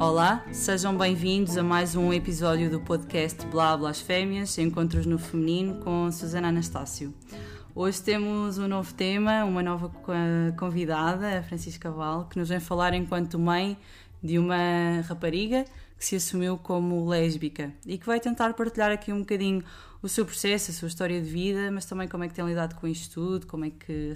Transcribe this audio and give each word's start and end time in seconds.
Olá, 0.00 0.42
sejam 0.50 0.96
bem-vindos 0.96 1.58
a 1.58 1.62
mais 1.62 1.94
um 1.94 2.10
episódio 2.10 2.70
do 2.70 2.80
podcast 2.80 3.46
Blá 3.48 3.76
Blasfémias, 3.76 4.56
Encontros 4.56 5.04
no 5.04 5.18
Feminino 5.18 5.74
com 5.80 6.10
Susana 6.10 6.48
Anastácio. 6.48 7.12
Hoje 7.74 8.00
temos 8.00 8.56
um 8.56 8.66
novo 8.66 8.94
tema, 8.94 9.44
uma 9.44 9.62
nova 9.62 9.92
convidada, 10.58 11.40
a 11.40 11.42
Francisca 11.42 11.90
Val, 11.90 12.24
que 12.30 12.38
nos 12.38 12.48
vem 12.48 12.58
falar 12.58 12.94
enquanto 12.94 13.38
mãe 13.38 13.76
de 14.22 14.38
uma 14.38 15.02
rapariga 15.06 15.66
que 15.98 16.04
se 16.06 16.16
assumiu 16.16 16.56
como 16.56 17.06
lésbica 17.06 17.70
e 17.84 17.98
que 17.98 18.06
vai 18.06 18.18
tentar 18.18 18.54
partilhar 18.54 18.90
aqui 18.90 19.12
um 19.12 19.18
bocadinho 19.18 19.62
o 20.00 20.08
seu 20.08 20.24
processo, 20.24 20.70
a 20.70 20.74
sua 20.74 20.88
história 20.88 21.20
de 21.20 21.28
vida, 21.28 21.70
mas 21.70 21.84
também 21.84 22.08
como 22.08 22.24
é 22.24 22.28
que 22.28 22.32
tem 22.32 22.46
lidado 22.46 22.74
com 22.76 22.88
isto 22.88 23.12
tudo, 23.12 23.46
como 23.46 23.66
é 23.66 23.70
que 23.70 24.14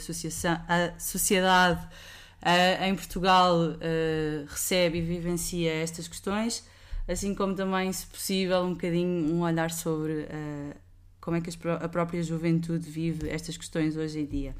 a, 0.48 0.74
a 0.74 0.98
sociedade 0.98 1.86
uh, 2.44 2.84
em 2.84 2.94
Portugal 2.94 3.56
uh, 3.56 4.46
recebe 4.46 4.98
e 4.98 5.00
vivencia 5.00 5.72
estas 5.72 6.06
questões, 6.06 6.64
assim 7.08 7.34
como 7.34 7.54
também, 7.54 7.92
se 7.92 8.06
possível, 8.06 8.60
um 8.60 8.74
bocadinho 8.74 9.34
um 9.34 9.42
olhar 9.42 9.70
sobre 9.70 10.12
uh, 10.12 10.74
como 11.20 11.38
é 11.38 11.40
que 11.40 11.50
a 11.80 11.88
própria 11.88 12.22
juventude 12.22 12.88
vive 12.88 13.30
estas 13.30 13.56
questões 13.56 13.96
hoje 13.96 14.20
em 14.20 14.26
dia. 14.26 14.54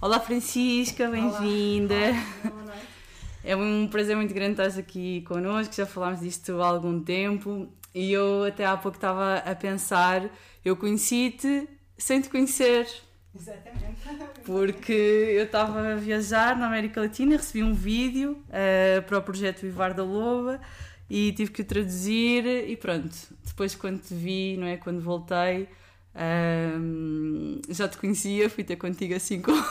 Olá 0.00 0.20
Francisca, 0.20 1.08
bem-vinda! 1.08 1.94
É 3.42 3.56
um 3.56 3.88
prazer 3.88 4.14
muito 4.14 4.34
grande 4.34 4.60
estar 4.62 4.78
aqui 4.78 5.22
connosco, 5.22 5.74
já 5.74 5.86
falámos 5.86 6.20
disto 6.20 6.60
há 6.60 6.66
algum 6.66 7.00
tempo 7.00 7.72
e 7.94 8.12
eu 8.12 8.44
até 8.44 8.66
há 8.66 8.76
pouco 8.76 8.98
estava 8.98 9.36
a 9.38 9.54
pensar, 9.54 10.28
eu 10.62 10.76
conheci-te 10.76 11.66
sem 11.96 12.20
te 12.20 12.28
conhecer. 12.28 12.86
Exatamente. 13.34 14.00
Porque 14.44 14.92
eu 14.92 15.44
estava 15.44 15.92
a 15.92 15.96
viajar 15.96 16.56
na 16.56 16.66
América 16.66 17.00
Latina, 17.00 17.36
recebi 17.36 17.62
um 17.62 17.72
vídeo 17.72 18.42
uh, 18.48 19.02
para 19.02 19.18
o 19.18 19.22
projeto 19.22 19.60
Vivar 19.60 19.94
da 19.94 20.02
Loba 20.02 20.60
e 21.08 21.32
tive 21.32 21.50
que 21.50 21.62
o 21.62 21.64
traduzir 21.64 22.44
e 22.46 22.76
pronto. 22.76 23.14
Depois 23.44 23.74
quando 23.74 24.00
te 24.00 24.14
vi, 24.14 24.56
não 24.56 24.66
é, 24.66 24.76
quando 24.76 25.00
voltei, 25.00 25.68
uh, 26.14 27.60
já 27.68 27.88
te 27.88 27.98
conhecia, 27.98 28.50
fui 28.50 28.64
ter 28.64 28.76
contigo 28.76 29.14
assim 29.14 29.40
como, 29.40 29.64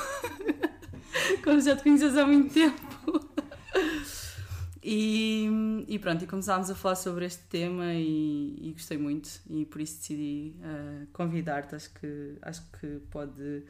como 1.44 1.60
já 1.60 1.76
te 1.76 1.84
conheces 1.84 2.16
há 2.18 2.26
muito 2.26 2.54
tempo. 2.54 3.30
E, 4.92 5.86
e, 5.88 6.00
pronto, 6.00 6.24
e 6.24 6.26
começámos 6.26 6.72
a 6.72 6.74
falar 6.74 6.96
sobre 6.96 7.24
este 7.24 7.44
tema 7.44 7.94
e, 7.94 8.58
e 8.60 8.72
gostei 8.72 8.98
muito 8.98 9.30
e 9.48 9.64
por 9.64 9.80
isso 9.82 10.00
decidi 10.00 10.56
uh, 10.62 11.06
convidar-te. 11.14 11.76
Acho 11.76 11.92
que, 11.92 12.38
acho 12.42 12.64
que 12.72 13.00
pode 13.12 13.66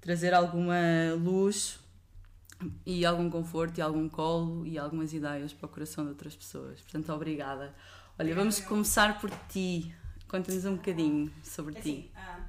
trazer 0.00 0.32
alguma 0.32 0.76
luz 1.18 1.80
e 2.86 3.04
algum 3.04 3.28
conforto 3.28 3.78
e 3.78 3.82
algum 3.82 4.08
colo 4.08 4.64
e 4.64 4.78
algumas 4.78 5.12
ideias 5.12 5.52
para 5.52 5.66
o 5.66 5.68
coração 5.68 6.04
de 6.04 6.10
outras 6.10 6.36
pessoas. 6.36 6.80
Portanto, 6.80 7.12
obrigada. 7.12 7.74
Olha, 8.16 8.32
vamos 8.32 8.60
começar 8.60 9.20
por 9.20 9.32
ti. 9.48 9.92
Conta-nos 10.28 10.64
um 10.64 10.76
bocadinho 10.76 11.28
sobre 11.42 11.76
é 11.76 11.80
ti. 11.80 12.12
Assim, 12.14 12.40
uh, 12.40 12.44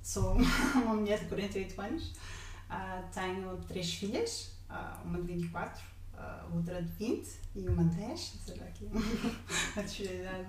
sou 0.00 0.34
uma 0.86 0.94
mulher 0.94 1.18
de 1.18 1.24
48 1.24 1.80
anos, 1.80 2.12
uh, 2.70 3.12
tenho 3.12 3.56
três 3.66 3.92
filhas, 3.92 4.56
uma 5.04 5.20
de 5.20 5.26
24 5.26 5.82
uh, 5.82 5.89
outra 6.54 6.82
de 6.82 6.92
20 6.92 7.28
e 7.54 7.68
uma 7.68 7.84
de 7.84 7.96
10, 7.96 8.20
seja 8.44 8.64
aqui 8.64 8.88
a 9.76 9.82
disparidade. 9.82 10.48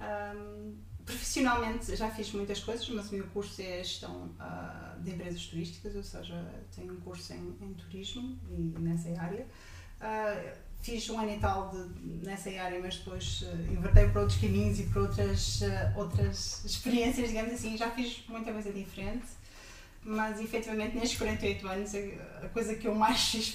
Um, 0.00 0.74
profissionalmente 1.04 1.94
já 1.96 2.10
fiz 2.10 2.32
muitas 2.32 2.60
coisas, 2.60 2.88
mas 2.90 3.10
o 3.10 3.14
meu 3.14 3.26
curso 3.28 3.60
é 3.60 3.82
gestão 3.82 4.30
uh, 4.38 5.00
de 5.02 5.10
empresas 5.10 5.46
turísticas, 5.46 5.94
ou 5.96 6.02
seja, 6.02 6.34
tenho 6.74 6.92
um 6.92 7.00
curso 7.00 7.32
em, 7.32 7.56
em 7.60 7.74
turismo 7.74 8.38
e 8.50 8.74
nessa 8.78 9.08
área. 9.20 9.46
Uh, 10.00 10.72
fiz 10.80 11.08
um 11.10 11.18
ano 11.18 11.30
e 11.30 11.38
tal 11.38 11.70
de, 11.70 12.26
nessa 12.26 12.50
área, 12.50 12.80
mas 12.80 12.96
depois 12.96 13.42
uh, 13.42 13.72
invertei 13.72 14.08
para 14.08 14.20
outros 14.20 14.40
caminhos 14.40 14.80
e 14.80 14.84
para 14.84 15.02
outras, 15.02 15.60
uh, 15.60 15.66
outras 15.98 16.64
experiências, 16.64 17.28
digamos 17.28 17.54
assim. 17.54 17.76
Já 17.76 17.90
fiz 17.90 18.24
muita 18.28 18.52
coisa 18.52 18.72
diferente 18.72 19.26
mas 20.04 20.40
efetivamente 20.40 20.96
nestes 20.96 21.18
48 21.18 21.68
anos 21.68 21.92
a 22.42 22.48
coisa 22.48 22.74
que 22.74 22.88
eu 22.88 22.94
mais 22.94 23.20
fiz 23.30 23.50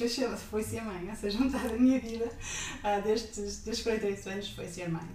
foi 0.49 0.63
ser 0.63 0.81
mãe, 0.81 1.09
ou 1.09 1.15
seja, 1.15 1.39
metade 1.43 1.69
da 1.69 1.77
minha 1.77 1.99
vida 1.99 2.25
uh, 2.25 3.01
destes, 3.03 3.63
destes 3.63 3.83
48 3.83 4.29
anos 4.29 4.49
foi 4.49 4.67
ser 4.67 4.89
mãe. 4.89 5.07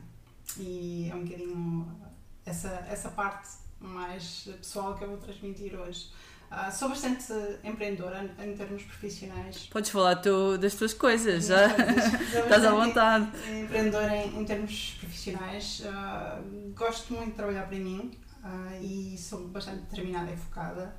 E 0.58 1.08
é 1.10 1.14
um 1.14 1.24
bocadinho 1.24 2.02
essa, 2.44 2.86
essa 2.90 3.08
parte 3.08 3.48
mais 3.80 4.48
pessoal 4.58 4.96
que 4.96 5.04
eu 5.04 5.08
vou 5.08 5.16
transmitir 5.18 5.74
hoje. 5.74 6.08
Uh, 6.50 6.70
sou 6.70 6.90
bastante 6.90 7.32
empreendedora 7.64 8.30
em 8.38 8.54
termos 8.54 8.82
profissionais. 8.82 9.68
Podes 9.72 9.90
falar 9.90 10.16
tu, 10.16 10.58
das 10.58 10.74
tuas 10.74 10.92
coisas, 10.92 11.46
já 11.46 11.66
estás 12.44 12.62
à 12.62 12.70
vontade. 12.70 13.26
Empreendedora 13.50 14.14
em, 14.14 14.38
em 14.38 14.44
termos 14.44 14.98
profissionais, 15.00 15.80
uh, 15.80 16.72
gosto 16.74 17.14
muito 17.14 17.30
de 17.30 17.36
trabalhar 17.36 17.66
para 17.66 17.78
mim 17.78 18.10
uh, 18.44 18.82
e 18.82 19.16
sou 19.16 19.48
bastante 19.48 19.80
determinada 19.84 20.30
e 20.30 20.36
focada. 20.36 20.94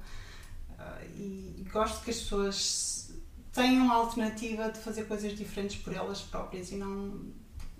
Uh, 0.83 1.19
e 1.19 1.65
gosto 1.71 2.03
que 2.03 2.11
as 2.11 2.17
pessoas 2.17 3.11
tenham 3.51 3.91
a 3.91 3.95
alternativa 3.95 4.69
de 4.69 4.79
fazer 4.79 5.03
coisas 5.03 5.35
diferentes 5.35 5.77
por 5.77 5.93
elas 5.93 6.21
próprias 6.21 6.71
e 6.71 6.75
não 6.75 7.33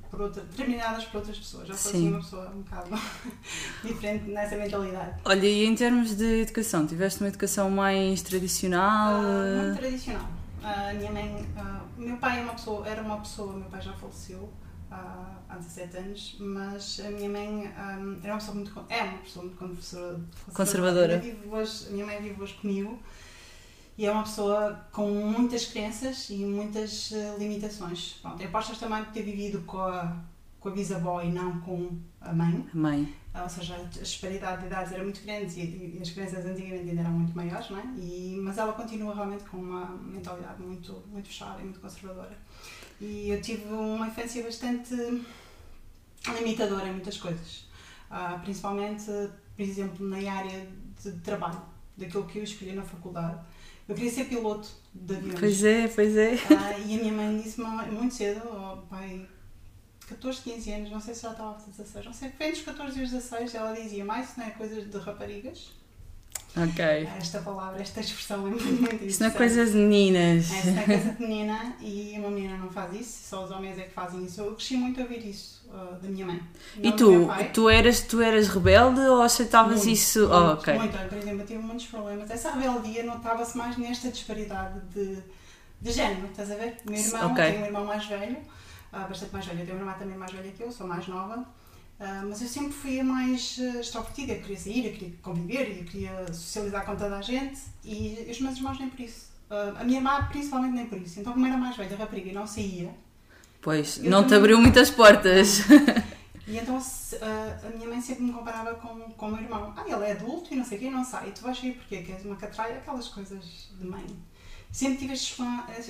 por 0.09 0.21
outra, 0.21 0.43
determinadas 0.43 1.05
por 1.05 1.17
outras 1.17 1.39
pessoas. 1.39 1.67
Já 1.67 1.73
sou 1.73 1.91
assim 1.91 2.09
uma 2.09 2.19
pessoa 2.19 2.51
um 2.51 2.61
bocado 2.61 2.89
diferente 3.83 4.29
nessa 4.29 4.55
mentalidade. 4.55 5.19
Olha, 5.25 5.47
e 5.47 5.65
em 5.65 5.73
termos 5.73 6.15
de 6.15 6.41
educação, 6.41 6.85
tiveste 6.85 7.21
uma 7.21 7.29
educação 7.29 7.71
mais 7.71 8.21
tradicional? 8.21 9.21
Uh, 9.21 9.63
muito 9.63 9.79
tradicional. 9.79 10.29
A 10.63 10.91
uh, 10.91 10.97
minha 10.97 11.11
mãe, 11.11 11.47
uh, 11.57 11.99
meu 11.99 12.17
pai 12.17 12.39
é 12.39 12.43
uma 12.43 12.53
pessoa, 12.53 12.87
era 12.87 13.01
uma 13.01 13.17
pessoa, 13.17 13.53
meu 13.53 13.69
pai 13.69 13.81
já 13.81 13.91
faleceu 13.93 14.49
há, 14.93 15.39
há 15.49 15.55
17 15.57 15.97
anos, 15.97 16.35
mas 16.39 17.01
a 17.05 17.09
minha 17.09 17.29
mãe 17.29 17.67
um, 17.67 18.19
era 18.23 18.33
uma 18.33 18.39
pessoa 18.39 18.55
muito, 18.55 18.85
é 18.89 19.03
uma 19.03 19.17
pessoa 19.19 19.45
muito 19.45 19.57
conservadora. 19.57 20.23
conservadora. 20.53 21.23
Hoje, 21.51 21.87
a 21.87 21.91
minha 21.91 22.05
mãe 22.05 22.21
vive 22.21 22.41
hoje 22.41 22.53
comigo 22.55 22.99
e 23.97 24.05
é 24.05 24.11
uma 24.11 24.23
pessoa 24.23 24.87
com 24.91 25.09
muitas 25.09 25.65
crenças 25.65 26.29
e 26.29 26.37
muitas 26.37 27.11
uh, 27.11 27.37
limitações. 27.37 28.19
Pronto, 28.21 28.41
eu 28.41 28.47
apostas 28.47 28.77
também 28.77 29.03
por 29.03 29.13
ter 29.13 29.23
vivido 29.23 29.61
com 29.61 29.79
a, 29.79 30.15
com 30.59 30.69
a 30.69 30.71
bisavó 30.71 31.21
e 31.21 31.31
não 31.31 31.59
com 31.61 31.97
a 32.21 32.33
mãe. 32.33 32.67
Mãe. 32.73 33.15
Ou 33.35 33.49
seja, 33.49 33.75
a 33.75 33.83
disparidade 33.85 34.61
de 34.61 34.67
idades 34.67 34.93
era 34.93 35.03
muito 35.03 35.23
grande 35.23 35.59
e, 35.59 35.97
e 35.97 35.99
as 35.99 36.11
crianças 36.11 36.45
antigamente 36.45 36.89
ainda 36.89 37.01
eram 37.01 37.11
muito 37.11 37.35
maiores, 37.35 37.69
não 37.71 37.79
é? 37.79 37.83
E, 37.97 38.37
mas 38.43 38.59
ela 38.59 38.73
continua 38.73 39.15
realmente 39.15 39.43
com 39.45 39.57
uma 39.57 39.85
mentalidade 39.85 40.61
muito, 40.61 41.03
muito 41.07 41.27
fechada 41.27 41.59
e 41.59 41.63
muito 41.63 41.79
conservadora. 41.79 42.37
E 43.03 43.31
eu 43.31 43.41
tive 43.41 43.65
uma 43.65 44.07
infância 44.07 44.41
bastante 44.41 44.95
limitadora 46.39 46.87
em 46.87 46.93
muitas 46.93 47.17
coisas. 47.17 47.65
Uh, 48.09 48.39
principalmente, 48.41 49.03
por 49.03 49.61
exemplo, 49.61 50.07
na 50.07 50.31
área 50.31 50.65
de 51.03 51.11
trabalho, 51.19 51.61
daquilo 51.97 52.25
que 52.25 52.39
eu 52.39 52.43
escolhi 52.43 52.71
na 52.71 52.83
faculdade. 52.83 53.43
Eu 53.89 53.93
queria 53.93 54.09
ser 54.09 54.25
piloto 54.25 54.69
de 54.93 55.17
aviões. 55.17 55.37
Pois 55.37 55.63
é, 55.65 55.87
pois 55.89 56.15
é. 56.15 56.35
Uh, 56.35 56.87
e 56.87 56.95
a 56.95 57.01
minha 57.01 57.11
mãe 57.11 57.41
disse-me 57.41 57.67
muito 57.91 58.15
cedo, 58.15 58.41
oh, 58.45 58.77
pai, 58.87 59.27
14, 60.07 60.41
15 60.41 60.71
anos, 60.71 60.91
não 60.91 61.01
sei 61.01 61.13
se 61.13 61.23
já 61.23 61.31
estava 61.31 61.51
a 61.51 61.53
fazer 61.55 61.71
16, 61.71 62.05
não 62.05 62.13
sei, 62.13 62.29
foi 62.29 62.45
entre 62.45 62.59
os 62.59 62.65
14 62.65 62.99
e 62.99 63.03
os 63.03 63.11
16, 63.11 63.55
ela 63.55 63.73
dizia, 63.73 64.05
mais 64.05 64.29
isso 64.29 64.39
não 64.39 64.47
é 64.47 64.51
coisa 64.51 64.81
de 64.81 64.97
raparigas, 64.97 65.71
Ok. 66.55 67.09
Esta 67.17 67.41
palavra, 67.41 67.81
esta 67.81 67.99
expressão 67.99 68.45
é 68.45 68.49
muito, 68.51 68.63
muito 68.69 69.05
Isso 69.05 69.21
não 69.21 69.29
é 69.29 69.31
coisa 69.31 69.65
de 69.65 69.73
meninas. 69.73 70.51
Isso 70.51 70.67
não 70.67 70.81
é 70.81 70.85
coisa 70.85 71.11
de 71.11 71.21
menina 71.25 71.75
e 71.81 72.15
uma 72.17 72.29
menina 72.29 72.57
não 72.57 72.69
faz 72.69 72.93
isso, 72.93 73.29
só 73.29 73.43
os 73.43 73.51
homens 73.51 73.77
é 73.79 73.83
que 73.83 73.93
fazem 73.93 74.23
isso. 74.23 74.41
Eu 74.41 74.53
cresci 74.53 74.77
muito 74.77 74.99
a 74.99 75.03
ouvir 75.03 75.27
isso 75.27 75.65
uh, 75.69 75.95
da 75.99 76.07
minha 76.07 76.25
mãe. 76.25 76.41
Não 76.77 76.85
e 76.85 76.91
tu, 76.91 77.27
tu 77.53 77.69
eras, 77.69 78.01
tu 78.01 78.21
eras 78.21 78.47
rebelde 78.49 78.99
ou 79.01 79.21
aceitavas 79.23 79.77
muito, 79.77 79.89
isso? 79.89 80.19
Muito, 80.19 80.33
oh, 80.33 80.53
ok. 80.53 80.73
Muito, 80.75 81.09
por 81.09 81.17
exemplo, 81.17 81.41
eu 81.41 81.47
tive 81.47 81.59
muitos 81.59 81.87
problemas. 81.87 82.29
Essa 82.29 82.51
rebeldia 82.51 83.03
notava-se 83.03 83.57
mais 83.57 83.75
nesta 83.77 84.11
disparidade 84.11 84.79
de, 84.93 85.17
de 85.81 85.91
género, 85.91 86.27
estás 86.27 86.51
a 86.51 86.55
ver? 86.55 86.77
O 86.85 86.91
meu 86.91 86.99
irmão, 86.99 87.31
okay. 87.31 87.45
tenho 87.45 87.63
um 87.63 87.65
irmão 87.65 87.85
mais 87.85 88.05
velho, 88.05 88.37
uh, 88.37 89.07
bastante 89.09 89.33
mais 89.33 89.45
velho, 89.47 89.59
eu 89.59 89.65
tenho 89.65 89.77
uma 89.79 89.85
irmã 89.87 89.99
também 89.99 90.17
mais 90.17 90.31
velha 90.31 90.51
que 90.51 90.61
eu, 90.61 90.71
sou 90.71 90.85
mais 90.85 91.07
nova. 91.07 91.43
Uh, 92.03 92.27
mas 92.27 92.41
eu 92.41 92.49
sempre 92.49 92.73
fui 92.73 92.99
a 92.99 93.03
mais 93.03 93.57
uh, 93.59 93.79
extrovertida, 93.79 94.33
eu 94.33 94.41
queria 94.41 94.57
sair, 94.57 94.87
eu 94.87 94.91
queria 94.91 95.13
conviver, 95.21 95.77
eu 95.79 95.85
queria 95.85 96.33
socializar 96.33 96.85
com 96.85 96.97
toda 96.97 97.15
a 97.15 97.21
gente 97.21 97.61
e 97.81 98.27
os 98.29 98.41
meus 98.41 98.57
irmãos 98.57 98.77
nem 98.77 98.89
por 98.89 98.99
isso. 98.99 99.31
Uh, 99.49 99.79
a 99.79 99.83
minha 99.85 99.99
irmã 99.99 100.27
principalmente 100.29 100.73
nem 100.73 100.85
por 100.85 100.97
isso. 100.97 101.21
Então 101.21 101.31
como 101.31 101.45
era 101.45 101.55
mais 101.55 101.77
velha, 101.77 101.95
rapariga 101.95 102.29
e 102.29 102.33
não 102.33 102.45
saía. 102.45 102.93
Pois, 103.61 103.99
não 103.99 104.23
também... 104.23 104.27
te 104.27 104.35
abriu 104.35 104.59
muitas 104.59 104.91
portas. 104.91 105.61
e 106.45 106.57
então 106.57 106.77
a 106.77 107.69
minha 107.69 107.87
mãe 107.87 108.01
sempre 108.01 108.25
me 108.25 108.33
comparava 108.33 108.75
com, 108.75 108.99
com 109.11 109.27
o 109.27 109.31
meu 109.31 109.41
irmão. 109.41 109.73
Ah, 109.77 109.85
ele 109.87 110.03
é 110.03 110.11
adulto 110.11 110.53
e 110.53 110.57
não 110.57 110.65
sei 110.65 110.79
o 110.79 110.81
quê, 110.81 110.89
não 110.89 111.05
sai. 111.05 111.29
E 111.29 111.31
tu 111.31 111.41
vais 111.41 111.57
sair 111.57 111.71
porquê? 111.71 112.01
Que 112.01 112.11
és 112.11 112.25
uma 112.25 112.35
catraia, 112.35 112.79
aquelas 112.79 113.07
coisas 113.07 113.69
de 113.79 113.87
mãe. 113.87 114.05
Sempre 114.73 114.97
tive 114.97 115.13
estes, 115.13 115.39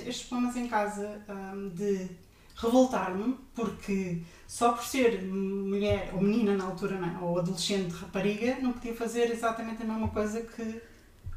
estes 0.06 0.28
problemas 0.28 0.54
em 0.54 0.68
casa 0.68 1.24
um, 1.28 1.70
de 1.70 2.08
revoltar-me 2.54 3.36
porque 3.54 4.22
só 4.46 4.72
por 4.72 4.84
ser 4.84 5.22
mulher 5.22 6.10
ou 6.12 6.20
menina 6.20 6.56
na 6.56 6.64
altura 6.64 6.98
não, 6.98 7.08
é? 7.08 7.18
ou 7.20 7.38
adolescente 7.38 7.90
rapariga 7.92 8.58
não 8.60 8.72
podia 8.72 8.94
fazer 8.94 9.30
exatamente 9.30 9.82
a 9.82 9.86
mesma 9.86 10.08
coisa 10.08 10.40
que 10.40 10.62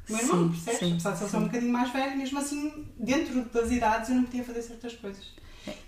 o 0.09 0.13
meu 0.13 0.21
irmão, 0.21 0.43
sim, 0.43 0.49
percebes? 0.49 0.79
Sim, 0.79 0.91
Apesar 0.93 1.11
de 1.25 1.31
ser 1.31 1.37
um 1.37 1.43
bocadinho 1.43 1.73
mais 1.73 1.91
velho, 1.91 2.17
mesmo 2.17 2.39
assim, 2.39 2.85
dentro 2.97 3.43
das 3.45 3.71
idades 3.71 4.09
eu 4.09 4.15
não 4.15 4.23
podia 4.23 4.43
fazer 4.43 4.61
certas 4.61 4.93
coisas. 4.93 5.37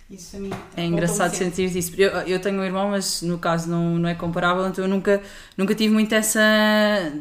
Isso 0.09 0.35
a 0.35 0.39
mim 0.39 0.49
É 0.75 0.83
engraçado 0.83 1.35
sentir 1.35 1.73
isso. 1.75 1.93
Eu, 1.95 2.09
eu 2.21 2.41
tenho 2.41 2.59
um 2.59 2.63
irmão, 2.63 2.89
mas 2.89 3.21
no 3.21 3.37
caso 3.37 3.69
não, 3.69 3.97
não 3.97 4.09
é 4.09 4.15
comparável, 4.15 4.67
então 4.67 4.83
eu 4.83 4.89
nunca, 4.89 5.21
nunca 5.55 5.75
tive 5.75 5.93
muito 5.93 6.13
essa, 6.13 6.41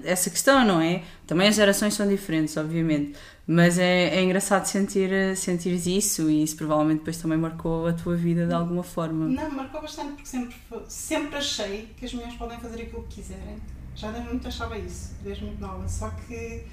essa 0.04 0.31
questão, 0.31 0.64
não 0.64 0.81
é? 0.81 1.02
Também 1.26 1.49
as 1.49 1.54
gerações 1.54 1.94
são 1.94 2.08
diferentes, 2.08 2.56
obviamente. 2.56 3.12
Mas 3.50 3.79
é, 3.79 4.15
é 4.15 4.23
engraçado 4.23 4.67
sentir, 4.67 5.35
sentir 5.35 5.73
isso 5.75 6.29
e 6.29 6.43
isso 6.43 6.55
provavelmente 6.55 6.99
depois 6.99 7.17
também 7.17 7.39
marcou 7.39 7.87
a 7.87 7.95
tua 7.95 8.15
vida 8.15 8.47
de 8.47 8.53
alguma 8.53 8.83
forma. 8.83 9.27
Não, 9.27 9.50
marcou 9.50 9.81
bastante 9.81 10.12
porque 10.12 10.27
sempre, 10.27 10.55
sempre 10.87 11.37
achei 11.37 11.89
que 11.97 12.05
as 12.05 12.12
mulheres 12.12 12.35
podem 12.35 12.61
fazer 12.61 12.83
aquilo 12.83 13.05
que 13.05 13.23
quiserem. 13.23 13.56
Já 13.97 14.11
desde 14.11 14.29
muito 14.29 14.47
achava 14.47 14.77
isso, 14.77 15.15
desde 15.23 15.47
muito 15.47 15.59
nova. 15.62 15.89
Só 15.89 16.11
que 16.11 16.67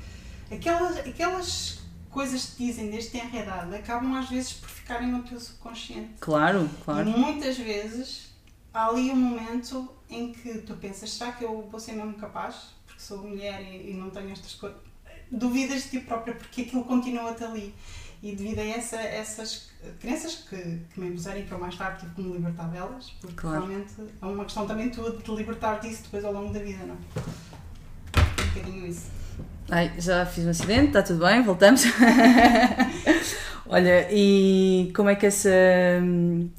aquelas, 0.51 0.97
aquelas 0.97 1.79
coisas 2.09 2.47
que 2.47 2.65
dizem 2.65 2.91
desde 2.91 3.11
tenra 3.11 3.39
idade 3.39 3.73
acabam 3.73 4.13
às 4.13 4.29
vezes 4.29 4.51
por 4.51 4.67
ficarem 4.67 5.07
no 5.07 5.23
teu 5.23 5.39
subconsciente. 5.39 6.09
Claro, 6.19 6.69
claro. 6.83 7.07
E 7.09 7.17
muitas 7.17 7.57
vezes 7.57 8.33
há 8.73 8.89
ali 8.89 9.11
um 9.11 9.15
momento 9.15 9.87
em 10.09 10.33
que 10.33 10.55
tu 10.57 10.75
pensas, 10.75 11.09
será 11.11 11.31
que 11.31 11.45
eu 11.45 11.69
vou 11.71 11.79
ser 11.79 11.93
mesmo 11.93 12.15
capaz? 12.15 12.73
Porque 12.85 13.01
sou 13.01 13.19
mulher 13.19 13.61
e, 13.61 13.91
e 13.91 13.93
não 13.93 14.09
tenho 14.09 14.29
estas 14.31 14.55
coisas. 14.55 14.77
Duvidas 15.31 15.83
de 15.83 15.89
ti 15.89 15.99
própria 15.99 16.33
porque 16.35 16.61
aquilo 16.63 16.83
continua-te 16.85 17.43
ali. 17.43 17.73
E 18.23 18.35
devido 18.35 18.59
a 18.59 18.65
essa, 18.65 18.95
essas 18.97 19.69
crenças 19.99 20.35
que, 20.49 20.55
que 20.93 20.99
me 20.99 21.09
impuseram 21.09 21.39
e 21.39 21.43
que 21.43 21.51
eu 21.51 21.59
mais 21.59 21.75
tarde 21.75 21.99
tive 21.99 22.15
que 22.15 22.21
me 22.21 22.33
libertar 22.33 22.67
delas, 22.69 23.11
porque 23.21 23.35
Claro. 23.35 23.65
realmente 23.67 23.93
é 24.21 24.25
uma 24.25 24.43
questão 24.45 24.65
também 24.65 24.89
tua 24.89 25.11
de 25.11 25.21
te 25.21 25.31
libertar 25.31 25.79
disso 25.79 26.03
depois 26.03 26.23
ao 26.25 26.33
longo 26.33 26.51
da 26.51 26.59
vida, 26.59 26.83
não 26.85 26.95
é? 26.95 26.97
Um 28.41 28.47
bocadinho 28.53 28.87
isso. 28.87 29.05
Ai, 29.69 29.91
já 29.99 30.25
fiz 30.25 30.45
um 30.45 30.49
acidente, 30.49 30.87
está 30.87 31.03
tudo 31.03 31.25
bem, 31.25 31.43
voltamos. 31.43 31.83
Olha, 33.67 34.07
e 34.11 34.91
como 34.95 35.09
é 35.09 35.15
que 35.15 35.25
essa. 35.25 35.49
hum, 36.01 36.49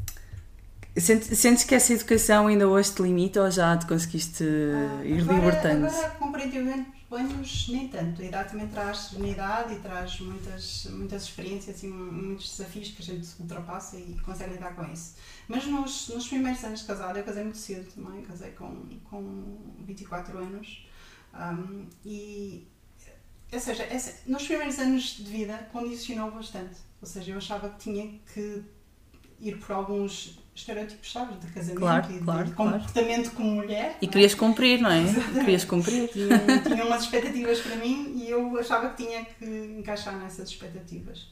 sente- 0.96 1.34
Sentes 1.36 1.64
que 1.64 1.74
essa 1.74 1.92
educação 1.92 2.46
ainda 2.48 2.66
hoje 2.68 2.92
te 2.92 3.02
limita 3.02 3.42
ou 3.42 3.50
já 3.50 3.76
te 3.76 3.86
conseguiste 3.86 4.44
Ah, 4.44 5.04
ir 5.04 5.20
agora, 5.20 5.34
libertando? 5.36 5.86
Agora, 5.86 6.10
com 6.10 6.32
48 7.08 7.14
anos, 7.14 7.68
nem 7.68 7.88
tanto. 7.88 8.20
A 8.22 8.24
idade 8.24 8.50
também 8.50 8.68
traz 8.68 8.96
serenidade 8.98 9.74
e 9.74 9.78
traz 9.80 10.18
muitas, 10.20 10.86
muitas 10.86 11.22
experiências 11.24 11.82
e 11.82 11.86
muitos 11.88 12.50
desafios 12.56 12.88
que 12.90 13.02
a 13.02 13.04
gente 13.04 13.28
ultrapassa 13.40 13.96
e 13.96 14.16
consegue 14.24 14.52
lidar 14.54 14.74
com 14.74 14.84
isso. 14.92 15.14
Mas 15.48 15.66
nos, 15.66 16.08
nos 16.08 16.26
primeiros 16.28 16.62
anos 16.64 16.80
de 16.80 16.86
casada, 16.86 17.18
eu 17.18 17.24
casei 17.24 17.42
muito 17.44 17.58
cedo 17.58 17.90
também, 17.92 18.22
casei 18.22 18.50
com, 18.52 18.86
com 19.04 19.56
24 19.86 20.36
anos. 20.38 20.86
Ahm, 21.32 21.86
e, 22.04 22.66
ou 23.52 23.60
seja, 23.60 23.84
essa- 23.84 24.14
nos 24.26 24.44
primeiros 24.44 24.78
anos 24.78 25.02
de 25.18 25.24
vida 25.30 25.56
condicionou 25.72 26.30
bastante. 26.32 26.76
Ou 27.00 27.06
seja, 27.06 27.32
eu 27.32 27.38
achava 27.38 27.68
que 27.70 27.78
tinha 27.78 28.18
que 28.32 28.62
ir 29.38 29.58
por 29.58 29.72
alguns 29.72 30.38
estereótipos, 30.60 31.12
sabes, 31.12 31.38
de 31.40 31.46
casamento 31.48 31.78
Claro, 31.78 32.10
e 32.10 32.18
de 32.18 32.24
claro, 32.24 32.50
claro. 32.52 32.72
comportamento 32.78 33.30
como 33.32 33.50
mulher. 33.50 33.96
E 34.00 34.06
não 34.06 34.10
é? 34.10 34.12
querias 34.12 34.34
cumprir, 34.34 34.80
não 34.80 34.90
é? 34.90 35.04
Querias 35.40 35.64
cumprir. 35.64 36.08
tinham, 36.08 36.62
tinham 36.62 36.86
umas 36.86 37.02
expectativas 37.02 37.60
para 37.60 37.76
mim 37.76 38.14
e 38.16 38.30
eu 38.30 38.58
achava 38.58 38.90
que 38.90 39.04
tinha 39.04 39.24
que 39.24 39.44
encaixar 39.78 40.16
nessas 40.18 40.48
expectativas. 40.48 41.28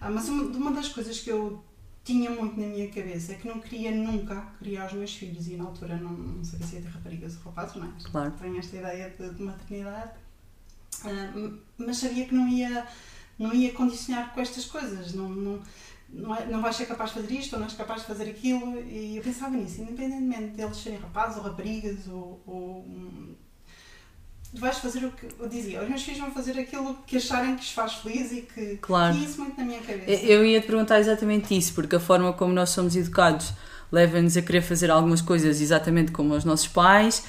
Ah, 0.00 0.10
mas 0.10 0.28
uma, 0.28 0.50
de 0.50 0.56
uma 0.56 0.72
das 0.72 0.88
coisas 0.88 1.20
que 1.20 1.30
eu 1.30 1.62
tinha 2.04 2.28
muito 2.30 2.60
na 2.60 2.66
minha 2.66 2.88
cabeça 2.88 3.32
é 3.32 3.36
que 3.36 3.48
não 3.48 3.60
queria 3.60 3.90
nunca 3.90 4.38
criar 4.58 4.86
os 4.86 4.92
meus 4.92 5.14
filhos 5.14 5.46
e 5.48 5.56
na 5.56 5.64
altura 5.64 5.96
não, 5.96 6.10
não 6.12 6.44
sabia 6.44 6.66
se 6.66 6.76
ia 6.76 6.82
ter 6.82 6.88
raparigas 6.88 7.36
ou 7.36 7.42
rapazes, 7.52 7.76
não 7.76 7.86
é? 7.86 7.90
Claro. 8.10 8.32
Tenho 8.40 8.58
esta 8.58 8.76
ideia 8.76 9.14
de, 9.18 9.30
de 9.30 9.42
maternidade, 9.42 10.10
Ah, 11.04 11.32
mas 11.78 11.96
sabia 11.98 12.26
que 12.26 12.34
não 12.34 12.46
ia, 12.48 12.86
não 13.38 13.52
ia 13.54 13.72
condicionar 13.72 14.32
com 14.34 14.40
estas 14.40 14.64
coisas, 14.66 15.12
não, 15.14 15.28
não, 15.28 15.62
não, 16.14 16.34
é, 16.34 16.46
não 16.46 16.62
vais 16.62 16.76
ser 16.76 16.86
capaz 16.86 17.10
de 17.12 17.20
fazer 17.20 17.34
isto 17.34 17.52
ou 17.54 17.58
não 17.58 17.66
és 17.66 17.74
capaz 17.74 18.02
de 18.02 18.06
fazer 18.06 18.30
aquilo 18.30 18.80
e 18.80 19.16
eu 19.16 19.22
pensava 19.22 19.56
nisso, 19.56 19.82
independentemente 19.82 20.56
deles 20.56 20.76
serem 20.76 20.98
rapazes 20.98 21.36
ou 21.36 21.42
raparigas 21.42 22.06
ou, 22.08 22.40
ou 22.46 22.84
hum, 22.88 23.34
tu 24.54 24.60
vais 24.60 24.78
fazer 24.78 25.04
o 25.04 25.10
que 25.10 25.28
eu 25.38 25.48
dizia, 25.48 25.82
os 25.82 25.88
meus 25.88 26.02
filhos 26.02 26.20
vão 26.20 26.30
fazer 26.30 26.58
aquilo 26.58 26.94
que 27.06 27.16
acharem 27.16 27.56
que 27.56 27.62
os 27.62 27.72
faz 27.72 27.94
feliz 27.94 28.32
e 28.32 28.42
que 28.42 28.76
Claro. 28.76 29.16
isso 29.16 29.40
muito 29.40 29.58
na 29.58 29.64
minha 29.64 29.80
cabeça. 29.80 30.24
Eu 30.24 30.44
ia 30.44 30.60
te 30.60 30.66
perguntar 30.66 31.00
exatamente 31.00 31.56
isso, 31.56 31.74
porque 31.74 31.96
a 31.96 32.00
forma 32.00 32.32
como 32.32 32.52
nós 32.52 32.70
somos 32.70 32.94
educados 32.94 33.52
leva-nos 33.90 34.36
a 34.36 34.42
querer 34.42 34.62
fazer 34.62 34.90
algumas 34.90 35.20
coisas 35.20 35.60
exatamente 35.60 36.10
como 36.10 36.34
os 36.34 36.44
nossos 36.44 36.66
pais, 36.66 37.24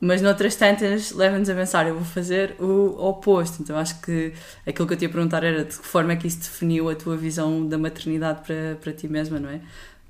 mas 0.00 0.22
noutras 0.22 0.54
tantas 0.54 1.12
leva-nos 1.12 1.48
a 1.50 1.54
pensar, 1.54 1.86
eu 1.86 1.94
vou 1.94 2.04
fazer 2.04 2.54
o 2.60 2.96
oposto. 3.08 3.62
Então 3.62 3.76
acho 3.76 4.00
que 4.00 4.32
aquilo 4.66 4.86
que 4.86 4.94
eu 4.94 4.98
te 4.98 5.02
ia 5.02 5.08
perguntar 5.08 5.42
era 5.44 5.64
de 5.64 5.76
que 5.76 5.86
forma 5.86 6.12
é 6.12 6.16
que 6.16 6.26
isso 6.26 6.38
definiu 6.38 6.88
a 6.88 6.94
tua 6.94 7.16
visão 7.16 7.66
da 7.66 7.76
maternidade 7.76 8.42
para, 8.46 8.76
para 8.80 8.92
ti 8.92 9.08
mesma, 9.08 9.38
não 9.38 9.50
é? 9.50 9.60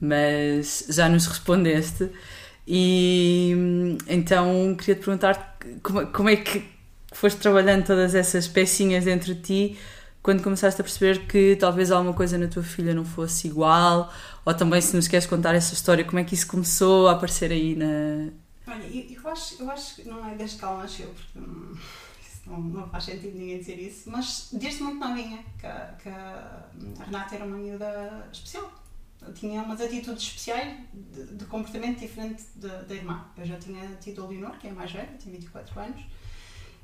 Mas 0.00 0.86
já 0.90 1.08
nos 1.08 1.26
respondeste. 1.26 2.10
E 2.66 3.96
então 4.06 4.76
queria 4.78 4.94
te 4.94 5.04
perguntar 5.04 5.58
como, 5.82 6.06
como 6.08 6.28
é 6.28 6.36
que 6.36 6.62
foste 7.12 7.40
trabalhando 7.40 7.86
todas 7.86 8.14
essas 8.14 8.46
pecinhas 8.46 9.04
dentro 9.04 9.34
de 9.34 9.40
ti 9.40 9.78
quando 10.22 10.42
começaste 10.42 10.78
a 10.80 10.84
perceber 10.84 11.26
que 11.26 11.56
talvez 11.56 11.90
alguma 11.90 12.12
coisa 12.12 12.36
na 12.36 12.48
tua 12.48 12.62
filha 12.62 12.92
não 12.92 13.04
fosse 13.04 13.46
igual, 13.48 14.12
ou 14.44 14.52
também 14.52 14.80
se 14.80 14.94
nos 14.94 15.08
queres 15.08 15.26
contar 15.26 15.54
essa 15.54 15.72
história, 15.72 16.04
como 16.04 16.18
é 16.18 16.24
que 16.24 16.34
isso 16.34 16.46
começou 16.46 17.08
a 17.08 17.12
aparecer 17.12 17.50
aí 17.50 17.74
na. 17.74 18.30
Olha, 18.68 18.84
eu, 18.86 19.10
eu, 19.22 19.28
acho, 19.30 19.62
eu 19.62 19.70
acho 19.70 19.94
que 19.96 20.08
não 20.08 20.26
é 20.28 20.34
desde 20.34 20.58
que 20.58 20.64
ela 20.64 20.82
nasceu, 20.82 21.08
porque 21.14 21.38
hum, 21.38 21.74
não, 22.46 22.60
não 22.60 22.88
faz 22.88 23.04
sentido 23.04 23.36
ninguém 23.38 23.58
dizer 23.58 23.78
isso, 23.78 24.10
mas 24.10 24.48
desde 24.52 24.82
muito 24.82 24.98
novinha 24.98 25.44
que, 25.58 25.66
a- 25.66 25.94
que 26.02 26.08
a 26.08 26.68
Renata 27.04 27.34
era 27.34 27.44
uma 27.44 27.56
miúda 27.56 28.28
especial. 28.32 28.70
Tinha 29.34 29.62
umas 29.62 29.80
atitudes 29.80 30.22
especiais 30.22 30.78
de, 30.94 31.34
de 31.34 31.44
comportamento 31.46 31.98
diferente 31.98 32.42
da, 32.54 32.82
irmã. 32.94 33.24
Eu 33.36 33.44
já 33.44 33.58
tinha 33.58 33.96
tido 33.96 34.24
a 34.24 34.28
Leonor, 34.28 34.56
que 34.58 34.68
é 34.68 34.72
mais 34.72 34.92
velha, 34.92 35.10
tinha 35.18 35.34
24 35.34 35.80
anos, 35.80 36.02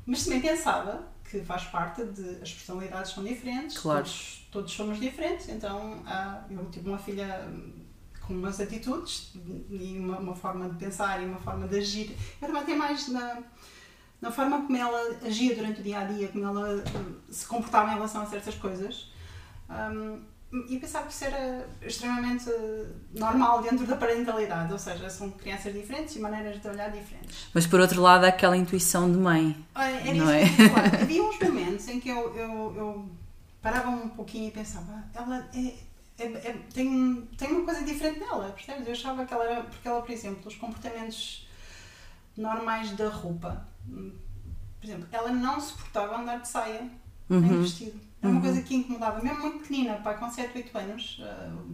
mas 0.05 0.25
também 0.25 0.41
pensava 0.41 1.07
que 1.31 1.41
faz 1.45 1.63
parte 1.65 2.05
de 2.05 2.43
as 2.43 2.53
personalidades 2.53 3.13
são 3.13 3.23
diferentes, 3.25 3.79
Claro. 3.79 4.01
todos, 4.05 4.49
todos 4.51 4.73
somos 4.73 4.99
diferentes, 5.01 5.49
então 5.49 6.03
ah, 6.07 6.45
eu 6.51 6.69
tive 6.71 6.89
uma 6.89 6.99
filha 6.99 7.49
com 8.27 8.35
umas 8.35 8.61
atitudes 8.61 9.33
e 9.71 9.99
uma, 9.99 10.19
uma 10.19 10.35
forma 10.35 10.69
de 10.69 10.77
pensar 10.77 11.23
e 11.23 11.27
uma 11.27 11.39
forma 11.39 11.67
de 11.69 11.79
agir. 11.79 12.17
Eu 12.41 12.47
também 12.49 12.63
até 12.63 12.75
mais 12.75 13.09
na, 13.09 13.39
na 14.21 14.31
forma 14.31 14.63
como 14.63 14.77
ela 14.77 15.19
agia 15.25 15.55
durante 15.55 15.81
o 15.81 15.83
dia 15.83 16.01
a 16.01 16.05
dia, 16.05 16.29
como 16.29 16.45
ela 16.45 16.77
hum, 16.77 17.15
se 17.31 17.47
comportava 17.47 17.91
em 17.91 17.95
relação 17.95 18.23
a 18.23 18.27
certas 18.27 18.55
coisas. 18.55 19.13
Hum, 19.71 20.21
e 20.69 20.79
pensava 20.79 21.07
que 21.07 21.13
isso 21.13 21.25
era 21.25 21.69
extremamente 21.83 22.49
eh, 22.49 22.87
normal 23.15 23.61
dentro 23.61 23.85
da 23.87 23.97
parentalidade, 23.97 24.73
ou 24.73 24.79
seja, 24.79 25.11
são 25.11 25.29
crianças 25.31 25.73
diferentes 25.73 26.15
e 26.15 26.21
maneiras 26.21 26.61
de 26.61 26.69
olhar 26.69 26.93
diferentes. 26.93 27.49
Mas 27.53 27.67
por 27.67 27.81
outro 27.81 28.01
lado, 28.01 28.25
há 28.25 28.29
aquela 28.29 28.57
intuição 28.57 29.11
de 29.11 29.19
mãe. 29.19 29.57
Ah, 29.75 29.91
Era 29.91 30.15
Não 30.15 30.31
é? 30.31 30.45
Havia 31.03 31.25
uns 31.25 31.39
momentos 31.41 31.89
em 31.89 31.99
que 31.99 32.09
eu, 32.09 32.37
eu, 32.37 32.75
eu 32.77 33.09
parava 33.61 33.91
um 33.91 34.09
pouquinho 34.11 34.47
e 34.47 34.51
pensava, 34.53 35.05
ela 35.13 35.45
é, 35.55 35.75
é- 36.19 36.25
é- 36.25 36.61
tem, 36.73 37.29
tem 37.37 37.49
uma 37.53 37.65
coisa 37.65 37.83
diferente 37.85 38.21
nela, 38.21 38.51
percebes? 38.51 38.87
Eu 38.87 38.93
achava 38.93 39.25
que 39.27 39.35
ela 39.35 39.45
era, 39.45 39.63
porque 39.65 39.87
ela, 39.89 40.01
por 40.03 40.11
exemplo, 40.11 40.47
os 40.47 40.55
comportamentos 40.57 41.47
normais 42.37 42.91
da 42.93 43.09
roupa, 43.09 43.67
por 43.87 44.85
exemplo, 44.85 45.07
ela 45.13 45.31
não 45.33 45.61
suportava 45.61 46.19
andar 46.21 46.39
de 46.41 46.49
saia 46.49 46.89
nem 47.29 47.41
Uhum. 47.53 47.63
vestido. 47.63 48.01
Era 48.21 48.31
uma 48.33 48.37
Uhum. 48.41 48.45
coisa 48.47 48.63
que 48.63 48.75
incomodava, 48.75 49.21
mesmo 49.23 49.41
muito 49.41 49.59
pequenina, 49.61 49.95
pá, 49.97 50.15
com 50.15 50.31
7, 50.31 50.57
8 50.57 50.79
anos, 50.79 51.21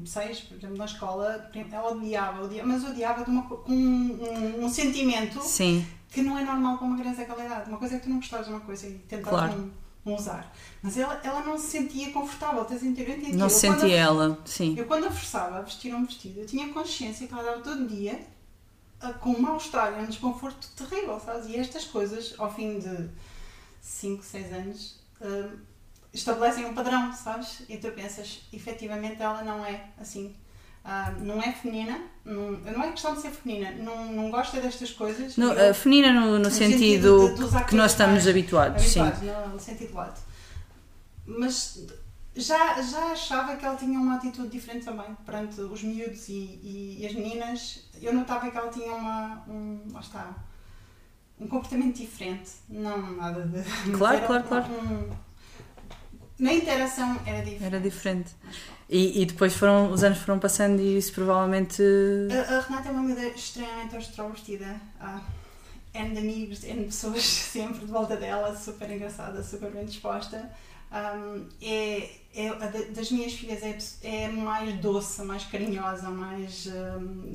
6, 0.05 0.41
por 0.41 0.57
exemplo, 0.57 0.77
na 0.77 0.85
escola, 0.85 1.51
ela 1.71 1.93
odiava, 1.93 2.43
odiava 2.45 2.69
mas 2.69 2.85
odiava 2.85 3.25
de 3.25 3.31
uma, 3.31 3.43
co- 3.45 3.59
com 3.59 3.73
um, 3.73 4.19
um- 4.21 4.65
um 4.65 4.69
sentimento 4.69 5.41
Sim, 5.43 5.87
que 6.11 6.23
não 6.23 6.37
é 6.37 6.45
normal 6.45 6.77
para 6.79 6.87
uma 6.89 6.99
criança 6.99 7.19
daquela 7.19 7.45
idade. 7.45 7.69
Uma 7.69 7.79
coisa 7.79 7.95
é 7.95 7.99
que 7.99 8.05
tu 8.05 8.11
não 8.11 8.17
gostares 8.17 8.47
de 8.47 8.53
uma 8.53 8.61
coisa 8.61 8.87
e 8.89 8.95
tentares 8.99 9.29
Claro. 9.29 9.57
não 9.59 9.71
usar. 10.04 10.52
Mas 10.83 10.97
ela, 10.97 11.21
ela 11.23 11.42
não 11.42 11.59
se 11.59 11.69
sentia 11.69 12.12
confortável, 12.12 12.62
estás 12.62 12.83
a 12.83 12.87
entender? 12.87 13.35
Não 13.35 13.49
se 13.49 13.61
sentia 13.61 13.97
ela. 13.97 14.38
Sim, 14.45 14.76
Eu 14.78 14.87
quando 14.87 15.07
a 15.07 15.11
forçava 15.11 15.59
a 15.59 15.62
vestir 15.62 15.95
um 15.95 16.04
vestido, 16.04 16.40
eu 16.40 16.47
tinha 16.47 16.73
consciência 16.73 17.26
que 17.26 17.33
ela 17.33 17.42
dava 17.42 17.61
todo 17.61 17.87
dia 17.87 18.21
ah, 19.00 19.12
com 19.14 19.30
um 19.30 19.40
mal-estar 19.40 19.99
um 19.99 20.07
desconforto 20.07 20.69
terrível, 20.76 21.19
sabes? 21.21 21.47
E 21.49 21.57
estas 21.57 21.85
coisas, 21.85 22.35
ao 22.38 22.52
fim 22.52 22.78
de 22.78 23.09
5, 23.80 24.23
6 24.23 24.52
anos, 24.52 25.00
ah, 25.21 25.50
estabelecem 26.12 26.64
um 26.66 26.75
padrão, 26.75 27.12
sabes? 27.12 27.62
E 27.69 27.76
tu 27.76 27.90
pensas, 27.92 28.42
efetivamente 28.52 29.23
ela 29.23 29.42
não 29.42 29.64
é 29.64 29.88
assim. 29.99 30.35
Ah, 30.83 31.13
não 31.19 31.41
é 31.43 31.53
feminina, 31.53 32.01
não, 32.25 32.53
não 32.53 32.83
é 32.85 32.91
questão 32.93 33.15
de 33.15 33.21
ser 33.21 33.31
feminina, 33.31 33.71
não, 33.73 34.13
não 34.13 34.31
gosta 34.31 34.61
destas 34.61 34.91
coisas. 34.91 35.37
no, 35.37 35.53
eu- 35.53 35.71
a 35.71 35.75
feminina 35.75 36.13
no, 36.19 36.39
no 36.39 36.51
sentido 36.51 37.29
sentido, 37.29 37.49
de- 37.51 37.65
que 37.67 37.75
nós 37.77 37.91
estamos 37.93 38.13
mais 38.15 38.29
habituados. 38.29 38.83
Sim, 38.85 39.01
habituados, 39.01 39.53
no 39.53 39.61
sentido 39.61 39.95
lato. 39.95 40.21
Mas 41.27 41.87
já, 42.35 42.81
já 42.81 43.13
achava 43.13 43.57
que 43.57 43.65
ela 43.65 43.77
tinha 43.77 43.99
uma 43.99 44.17
atitude 44.17 44.49
diferente 44.49 44.85
também 44.85 45.07
perante 45.27 45.61
os 45.61 45.83
miúdos 45.83 46.29
e, 46.29 46.33
e, 46.33 46.97
e 47.01 47.07
as 47.07 47.13
meninas. 47.13 47.85
Eu 48.01 48.15
notava 48.15 48.51
que 48.51 48.57
ela 48.57 48.71
tinha 48.71 48.93
uma, 48.95 49.45
um, 49.47 49.83
lá 49.93 50.01
está, 50.01 50.35
um 51.39 51.47
comportamento 51.47 51.97
diferente. 51.97 52.51
Não 52.69 53.13
nada 53.17 53.43
de. 53.47 53.63
Claro, 53.93 54.27
claro, 54.27 54.45
claro. 54.45 54.65
um- 54.73 55.11
na 56.41 56.53
interação 56.53 57.21
era 57.27 57.39
diferente. 57.45 57.65
Era 57.65 57.81
diferente. 57.81 58.31
E, 58.89 59.23
e 59.23 59.27
depois 59.27 59.55
foram, 59.55 59.93
os 59.93 60.03
anos 60.03 60.19
foram 60.19 60.39
passando 60.39 60.81
e 60.81 60.97
isso 60.99 61.13
provavelmente. 61.13 61.83
A, 62.49 62.57
a 62.57 62.61
Renata 62.61 62.89
é 62.89 62.93
uma 62.93 63.03
miúda 63.03 63.27
extremamente 63.29 63.97
extrovertida. 63.97 64.81
Ah, 65.01 65.21
N 65.95 66.11
de 66.13 66.19
amigos, 66.19 66.65
N 66.65 66.81
de 66.81 66.85
pessoas 66.87 67.23
sempre 67.53 67.81
de 67.81 67.87
volta 67.93 68.17
dela, 68.17 68.57
super 68.57 68.91
engraçada, 68.91 69.43
super 69.43 69.71
bem 69.71 69.85
disposta. 69.85 70.51
Um, 70.93 71.47
é, 71.63 72.11
é, 72.35 72.51
das 72.93 73.13
minhas 73.13 73.33
filhas 73.33 73.63
é, 73.63 73.79
é 74.03 74.29
mais 74.29 74.75
doce, 74.81 75.23
mais 75.23 75.45
carinhosa, 75.45 76.11
mais 76.11 76.67
um, 76.67 77.33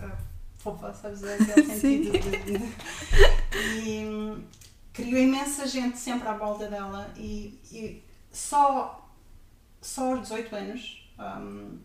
ah, 0.00 0.16
fofa, 0.58 0.92
sabes? 0.92 1.24
Aquele 1.24 1.64
Sim. 1.74 2.04
sentido 2.04 2.18
de, 2.18 2.58
de- 2.58 3.78
E 3.88 4.04
hum, 4.06 4.42
criou 4.92 5.22
imensa 5.22 5.66
gente 5.66 5.96
sempre 5.98 6.28
à 6.28 6.34
volta 6.34 6.66
dela 6.66 7.10
e, 7.16 7.58
e 7.72 8.02
só, 8.30 9.08
só 9.80 10.10
aos 10.12 10.22
18 10.22 10.56
anos. 10.56 11.12
um, 11.18 11.78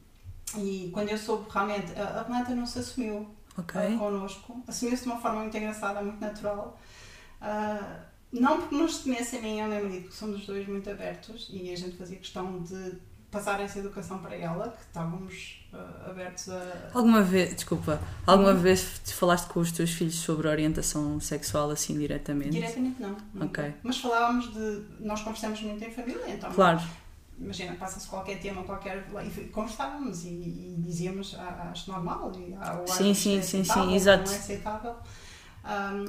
e 0.58 0.92
quando 0.94 1.10
eu 1.10 1.18
soube 1.18 1.50
realmente, 1.50 2.00
a 2.00 2.22
Renata 2.24 2.54
não 2.54 2.66
se 2.66 2.78
assumiu 2.80 3.28
Ok. 3.58 3.82
uh, 3.82 3.98
connosco. 3.98 4.64
Assumiu-se 4.68 5.04
de 5.04 5.10
uma 5.10 5.20
forma 5.20 5.42
muito 5.42 5.58
engraçada, 5.58 6.02
muito 6.02 6.20
natural. 6.20 6.80
Uh, 7.42 8.02
não 8.32 8.60
porque 8.60 8.76
nos 8.76 9.00
temesse 9.00 9.38
a 9.38 9.42
mim 9.42 9.58
e 9.58 9.62
ao 9.62 9.70
meu 9.70 9.84
marido, 9.84 10.10
que 10.10 10.16
somos 10.16 10.42
os 10.42 10.46
dois 10.46 10.68
muito 10.68 10.90
abertos 10.90 11.50
e 11.52 11.72
a 11.72 11.76
gente 11.78 11.98
fazia 11.98 12.18
questão 12.18 12.62
de 12.64 12.94
passar 13.34 13.60
essa 13.60 13.80
educação 13.80 14.20
para 14.20 14.36
ela, 14.36 14.70
que 14.70 14.84
estávamos 14.84 15.66
uh, 15.74 16.10
abertos 16.12 16.50
a. 16.50 16.90
Alguma 16.94 17.24
vez, 17.24 17.56
desculpa, 17.56 18.00
alguma 18.26 18.54
vez 18.54 19.02
te 19.04 19.14
falaste 19.14 19.48
com 19.48 19.60
os 19.60 19.72
teus 19.72 19.92
filhos 19.92 20.16
sobre 20.16 20.48
orientação 20.48 21.20
sexual 21.20 21.72
assim 21.72 21.98
diretamente? 21.98 22.52
Diretamente 22.52 23.02
não. 23.02 23.18
nunca. 23.34 23.62
Ok. 23.64 23.74
Mas 23.82 23.98
falávamos 23.98 24.54
de. 24.54 24.84
Nós 25.00 25.22
conversamos 25.22 25.60
muito 25.62 25.84
em 25.84 25.92
família, 25.92 26.30
então. 26.30 26.52
Claro, 26.54 26.82
Imagina, 27.40 27.74
passa-se 27.76 28.08
qualquer 28.08 28.40
tema, 28.40 28.64
qualquer. 28.64 29.06
E 29.26 29.46
conversávamos 29.48 30.24
e, 30.24 30.30
e 30.30 30.76
dizíamos, 30.78 31.36
ah, 31.38 31.70
acho 31.72 31.92
normal, 31.92 32.32
e, 32.38 32.56
ah, 32.62 32.80
ou 32.80 32.88
Sim, 32.88 33.14
sim, 33.14 33.42
sim, 33.42 33.42
sim, 33.42 33.62
aceitável, 33.62 33.96
exato. 33.96 34.26
Não 34.26 34.34
é 34.34 34.38
aceitável. 34.38 34.96
Um, 35.66 36.06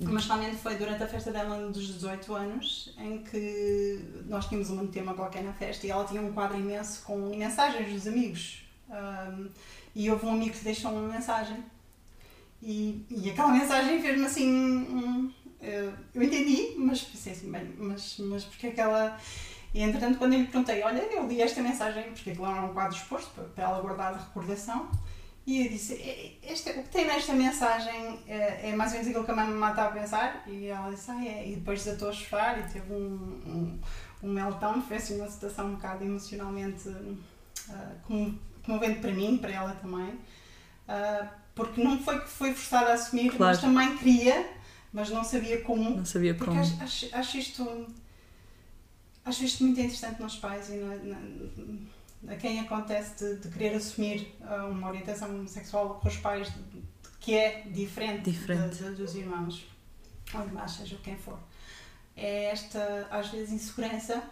mas 0.00 0.26
realmente 0.26 0.56
foi 0.56 0.76
durante 0.76 1.02
a 1.02 1.06
festa 1.06 1.30
dela 1.30 1.70
dos 1.70 1.86
18 1.86 2.34
anos 2.34 2.94
em 2.98 3.18
que 3.18 4.02
nós 4.26 4.46
tínhamos 4.46 4.70
um 4.70 4.86
tema 4.86 5.12
qualquer 5.14 5.42
na 5.42 5.52
festa 5.52 5.86
e 5.86 5.90
ela 5.90 6.04
tinha 6.04 6.22
um 6.22 6.32
quadro 6.32 6.58
imenso 6.58 7.02
com 7.02 7.36
mensagens 7.36 7.92
dos 7.92 8.06
amigos. 8.06 8.62
Um, 8.88 9.48
e 9.94 10.10
houve 10.10 10.24
um 10.26 10.32
amigo 10.32 10.54
que 10.54 10.64
deixou 10.64 10.90
uma 10.90 11.12
mensagem. 11.12 11.62
E, 12.62 13.04
e 13.10 13.30
aquela 13.30 13.52
mensagem 13.52 14.00
fez-me 14.00 14.26
assim. 14.26 14.48
um, 14.48 15.32
eu, 15.60 15.92
eu 16.14 16.22
entendi, 16.22 16.74
mas 16.78 17.02
pensei 17.02 17.32
assim, 17.32 17.50
bem, 17.50 17.74
mas, 17.78 18.16
mas 18.18 18.44
porque 18.44 18.68
é 18.68 18.70
que 18.70 18.80
ela. 18.80 19.18
E 19.72 19.82
entretanto, 19.82 20.18
quando 20.18 20.32
eu 20.32 20.40
lhe 20.40 20.46
perguntei, 20.46 20.82
olha, 20.82 20.98
eu 20.98 21.26
li 21.26 21.40
esta 21.40 21.62
mensagem, 21.62 22.04
porque 22.12 22.30
aquilo 22.30 22.46
era 22.46 22.62
um 22.62 22.72
quadro 22.72 22.96
exposto 22.96 23.30
para, 23.34 23.44
para 23.44 23.64
ela 23.64 23.80
guardar 23.80 24.14
de 24.14 24.24
recordação, 24.24 24.90
e 25.52 25.66
eu 25.66 25.70
disse, 25.70 25.94
"É- 25.94 26.38
este, 26.52 26.70
o 26.70 26.82
que 26.82 26.88
tem 26.90 27.06
nesta 27.06 27.32
mensagem 27.32 28.18
é, 28.28 28.70
é 28.70 28.76
mais 28.76 28.90
ou 28.92 28.98
menos 28.98 29.08
aquilo 29.10 29.24
que 29.24 29.30
a 29.30 29.36
mãe 29.36 29.46
me 29.48 29.54
mata 29.54 29.82
a 29.84 29.90
pensar, 29.90 30.44
e 30.46 30.66
ela 30.66 30.90
disse, 30.90 31.10
ah, 31.10 31.24
é, 31.24 31.48
e 31.48 31.56
depois 31.56 31.82
desatou 31.84 32.08
a 32.08 32.12
chorar 32.12 32.58
e 32.60 32.72
teve 32.72 32.92
um, 32.92 32.96
um, 33.46 33.80
um 34.22 34.28
meltdown, 34.32 34.80
foi 34.82 34.96
assim 34.98 35.16
uma 35.20 35.28
situação 35.28 35.68
um 35.68 35.74
bocado 35.76 36.04
emocionalmente 36.04 36.88
como- 38.06 38.38
comovente 38.64 39.00
para 39.00 39.12
mim, 39.12 39.38
para 39.38 39.50
ela 39.50 39.72
também, 39.74 40.18
Ah, 40.88 41.28
porque 41.54 41.82
não 41.82 41.98
foi 41.98 42.18
que 42.20 42.28
foi 42.28 42.52
forçada 42.54 42.90
a 42.90 42.94
assumir, 42.94 43.28
Claro. 43.30 43.38
mas 43.52 43.60
também 43.60 43.96
queria, 43.96 44.48
mas 44.92 45.08
não 45.10 45.22
sabia 45.22 45.60
como, 45.62 45.90
não 45.90 46.04
sabia 46.04 46.34
porque 46.34 46.50
como. 46.50 46.60
acho, 46.60 46.82
acho, 46.82 47.08
acho 47.16 47.38
isto 47.38 47.86
acho 49.24 49.44
isto 49.44 49.62
muito 49.64 49.78
interessante 49.80 50.20
nos 50.20 50.36
pais 50.36 50.68
e 50.70 50.74
na, 50.74 50.94
na- 50.96 51.20
a 52.28 52.34
quem 52.36 52.60
acontece 52.60 53.16
de, 53.16 53.40
de 53.40 53.48
querer 53.48 53.74
assumir 53.76 54.36
ah, 54.42 54.66
uma 54.66 54.88
orientação 54.88 55.46
sexual 55.46 55.94
com 56.00 56.08
os 56.08 56.16
pais 56.16 56.48
de- 56.52 56.82
que 57.18 57.34
é 57.34 57.62
diferente, 57.62 58.30
Diferente. 58.30 58.76
de- 58.82 58.90
dos 58.94 59.14
irmãos 59.14 59.66
ou 60.34 60.40
irmãs, 60.42 60.72
seja 60.72 60.96
quem 61.02 61.16
for. 61.16 61.38
É 62.16 62.44
esta, 62.46 63.08
às 63.10 63.28
vezes, 63.28 63.52
insegurança 63.52 64.22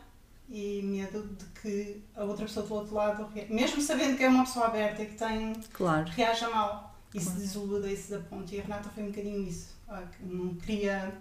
e 0.49 0.81
medo 0.83 1.23
de 1.37 1.45
que 1.61 2.03
a 2.15 2.25
outra 2.25 2.47
pessoa 2.47 2.67
do 2.67 2.75
outro 2.75 2.95
lado, 2.95 3.29
mesmo 3.51 3.81
sabendo 3.83 4.17
que 4.17 4.25
é 4.25 4.29
uma 4.29 4.45
pessoa 4.45 4.67
aberta 4.67 5.03
e 5.03 5.07
que 5.07 5.15
tem 5.17 5.53
Claro, 5.73 6.09
reaja 6.11 6.49
mal 6.51 6.97
e 7.15 7.19
se 7.21 7.27
Claro. 7.27 7.41
desiluda 7.41 7.89
e 7.91 7.97
se 7.97 8.03
desaponte. 8.11 8.55
E 8.55 8.61
a 8.61 8.63
Renata 8.63 8.89
foi 8.91 9.03
um 9.03 9.07
bocadinho 9.09 9.43
isso. 9.49 9.77
ah, 9.89 10.03
não 10.21 10.55
queria. 10.57 11.13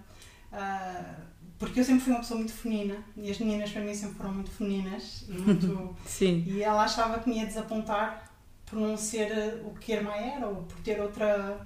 ah, 0.52 1.16
porque 1.60 1.80
eu 1.80 1.84
sempre 1.84 2.04
fui 2.04 2.14
uma 2.14 2.20
pessoa 2.20 2.38
muito 2.38 2.54
feminina 2.54 2.98
e 3.16 3.32
as 3.32 3.38
meninas 3.40 3.72
para 3.72 3.82
mim 3.82 3.94
sempre 3.94 4.16
foram 4.16 4.34
muito 4.34 4.52
femininas 4.52 5.26
e, 5.28 5.32
muito, 5.34 5.96
sim, 6.06 6.44
e 6.48 6.62
ela 6.62 6.84
achava 6.84 7.20
que 7.20 7.30
me 7.30 7.38
ia 7.38 7.46
desapontar 7.46 8.28
por 8.68 8.78
não 8.78 8.96
ser 8.96 9.32
ah, 9.32 9.68
o 9.68 9.74
que 9.74 9.94
a 9.94 9.96
irmã 9.98 10.12
era 10.12 10.48
ou 10.48 10.64
por 10.64 10.78
ter 10.82 11.00
outra. 11.02 11.66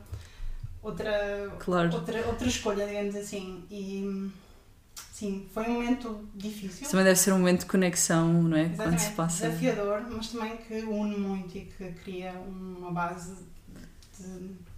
Outra, 0.83 1.55
claro. 1.60 1.93
outra, 1.93 2.25
outra 2.25 2.48
escolha, 2.48 2.88
digamos 2.88 3.15
assim. 3.15 3.63
E 3.69 4.31
sim, 5.12 5.48
foi 5.53 5.63
um 5.67 5.74
momento 5.74 6.27
difícil. 6.33 6.81
Isso 6.81 6.89
também 6.91 7.05
deve 7.05 7.19
ser 7.19 7.33
um 7.33 7.38
momento 7.38 7.60
de 7.62 7.65
conexão, 7.67 8.27
não 8.43 8.57
é? 8.57 8.63
Quando 8.63 8.74
Exatamente, 8.74 9.01
se 9.03 9.12
passa. 9.12 9.48
desafiador, 9.48 10.01
mas 10.10 10.29
também 10.29 10.57
que 10.57 10.74
une 10.81 11.17
muito 11.17 11.55
e 11.55 11.65
que 11.65 11.91
cria 12.03 12.31
uma 12.31 12.91
base 12.91 13.36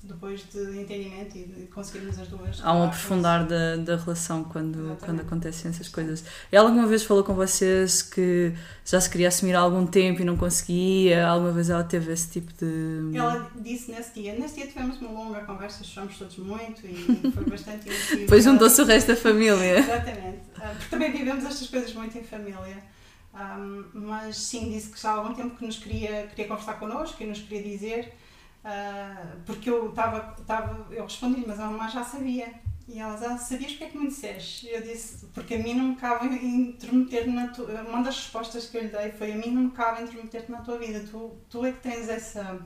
depois 0.04 0.44
de 0.52 0.82
entendimento 0.82 1.38
e 1.38 1.44
de 1.46 1.68
conseguirmos 1.68 2.20
as 2.20 2.28
duas. 2.28 2.60
Há 2.62 2.74
um 2.74 2.84
aprofundar 2.84 3.46
da, 3.48 3.78
da 3.78 3.96
relação 3.96 4.44
quando, 4.44 4.76
Exatamente. 4.76 5.06
quando 5.06 5.20
acontecem 5.22 5.72
essas 5.72 5.88
coisas. 5.88 6.24
Ela 6.52 6.68
alguma 6.68 6.88
vez 6.88 7.04
falou 7.04 7.24
com 7.24 7.34
vocês 7.34 8.02
que 8.02 8.54
já 8.86 9.00
se 9.00 9.10
queria 9.10 9.30
assumir 9.30 9.56
há 9.56 9.60
algum 9.60 9.86
tempo 9.88 10.22
e 10.22 10.26
não 10.26 10.36
conseguia? 10.36 11.26
Alguma 11.26 11.52
vez 11.54 11.70
ela 11.70 11.84
teve 11.86 12.12
esse 12.12 12.30
tipo 12.32 12.52
de. 12.54 13.18
Ela 13.18 13.50
disse 13.56 13.92
nesse 13.92 14.14
dia, 14.14 14.34
nesse 14.34 14.56
dia 14.56 14.68
tivemos 14.68 15.00
uma 15.00 15.12
longa 15.12 15.40
conversa, 15.46 15.84
choramos 15.86 16.18
todos 16.18 16.38
muito 16.38 16.86
e 16.86 17.32
foi 17.34 17.46
bastante 17.46 17.88
emotivo. 17.90 18.18
Depois 18.18 18.44
juntou-se 18.44 18.82
o 18.82 18.86
resto 18.86 19.08
da 19.08 19.16
família. 19.16 19.80
Exatamente, 19.80 20.40
Ah, 20.58 20.74
porque 20.78 20.90
também 20.90 21.12
vivemos 21.14 21.46
estas 21.46 21.68
coisas 21.68 21.94
muito 21.94 22.18
em 22.18 22.24
família. 22.24 22.84
Ahm, 23.34 23.86
mas 23.94 24.38
sim, 24.38 24.70
disse 24.70 24.90
que 24.90 25.02
já 25.02 25.10
há 25.12 25.14
algum 25.16 25.34
tempo 25.34 25.56
que 25.58 25.66
nos 25.66 25.78
queria, 25.78 26.28
queria 26.28 26.48
conversar 26.48 26.74
connosco, 26.74 27.18
que 27.18 27.26
nos 27.26 27.40
queria 27.40 27.64
dizer, 27.64 28.14
ah, 28.64 29.36
porque 29.46 29.70
eu 29.70 29.90
estava, 29.90 30.36
estava 30.40 30.88
eu 30.94 31.04
respondi-lhe, 31.04 31.46
mas 31.46 31.60
a 31.60 31.66
mamãe 31.66 31.90
já 31.90 32.04
sabia. 32.04 32.54
E 32.88 33.00
ela 33.00 33.18
já 33.18 33.38
sabias 33.38 33.72
porque 33.72 33.84
é 33.86 33.90
que 33.90 33.98
me 33.98 34.08
disseste? 34.08 34.68
Eu 34.68 34.82
disse, 34.82 35.26
porque 35.28 35.56
a 35.56 35.60
mim 35.60 35.74
não 35.74 35.90
me 35.90 35.96
cabe 35.96 36.28
intermeter 36.28 37.28
na 37.28 37.48
tua. 37.48 37.82
Uma 37.84 38.04
das 38.04 38.18
respostas 38.18 38.68
que 38.68 38.78
eu 38.78 38.82
lhe 38.82 38.90
dei 38.90 39.12
foi: 39.12 39.32
a 39.32 39.36
mim 39.36 39.52
não 39.52 39.64
me 39.64 39.72
cabe 39.72 40.04
intermeter-te 40.04 40.52
na 40.52 40.62
tua 40.62 40.78
vida, 40.78 41.06
tu, 41.10 41.38
tu 41.50 41.66
é 41.66 41.72
que 41.72 41.80
tens 41.82 42.10
essa. 42.10 42.60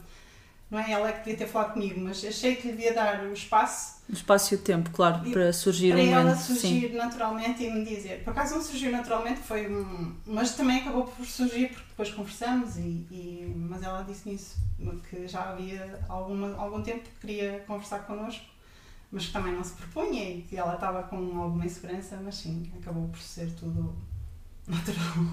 Não 0.70 0.78
é 0.80 0.92
ela 0.92 1.08
é 1.10 1.14
que 1.14 1.20
devia 1.20 1.38
ter 1.38 1.48
falado 1.48 1.74
comigo, 1.74 2.00
mas 2.02 2.24
achei 2.26 2.56
que 2.58 2.68
lhe 2.68 2.74
devia 2.74 2.94
dar 2.94 3.24
o 3.24 3.32
espaço 3.32 4.02
O 4.10 4.14
espaço 4.14 4.54
e 4.54 4.58
o 4.58 4.60
tempo, 4.60 4.90
claro, 4.92 5.26
E 5.26 5.32
para 5.32 5.54
surgir 5.54 5.94
para 5.94 6.02
um 6.04 6.06
ela 6.12 6.24
momento. 6.24 6.42
surgir 6.42 6.90
Sim. 6.90 6.96
naturalmente 6.98 7.64
e 7.64 7.70
me 7.72 7.86
dizer. 7.86 8.22
Por 8.24 8.32
acaso 8.32 8.56
não 8.56 8.62
surgiu 8.62 8.92
naturalmente, 8.92 9.40
foi 9.40 9.68
um. 9.72 10.14
Mas 10.26 10.56
também 10.56 10.80
acabou 10.82 11.06
por 11.06 11.26
surgir 11.26 11.70
porque 11.70 11.86
depois 11.90 12.12
conversamos 12.12 12.76
e. 12.78 12.82
e- 13.12 13.54
mas 13.56 13.82
ela 13.82 14.02
disse-me 14.04 14.36
isso, 14.36 14.58
que 15.10 15.26
já 15.28 15.52
havia 15.52 16.00
alguma, 16.10 16.54
algum 16.58 16.82
tempo 16.84 17.04
que 17.04 17.28
queria 17.28 17.64
conversar 17.66 18.00
connosco, 18.00 18.44
mas 19.12 19.28
que 19.28 19.32
também 19.34 19.54
não 19.54 19.64
se 19.64 19.72
propunha 19.74 20.24
e 20.30 20.42
que 20.42 20.58
ela 20.58 20.74
estava 20.76 21.04
com 21.04 21.16
alguma 21.42 21.66
insegurança, 21.66 22.20
mas 22.22 22.36
sim, 22.36 22.70
acabou 22.82 23.08
por 23.08 23.20
ser 23.20 23.50
tudo. 23.54 23.96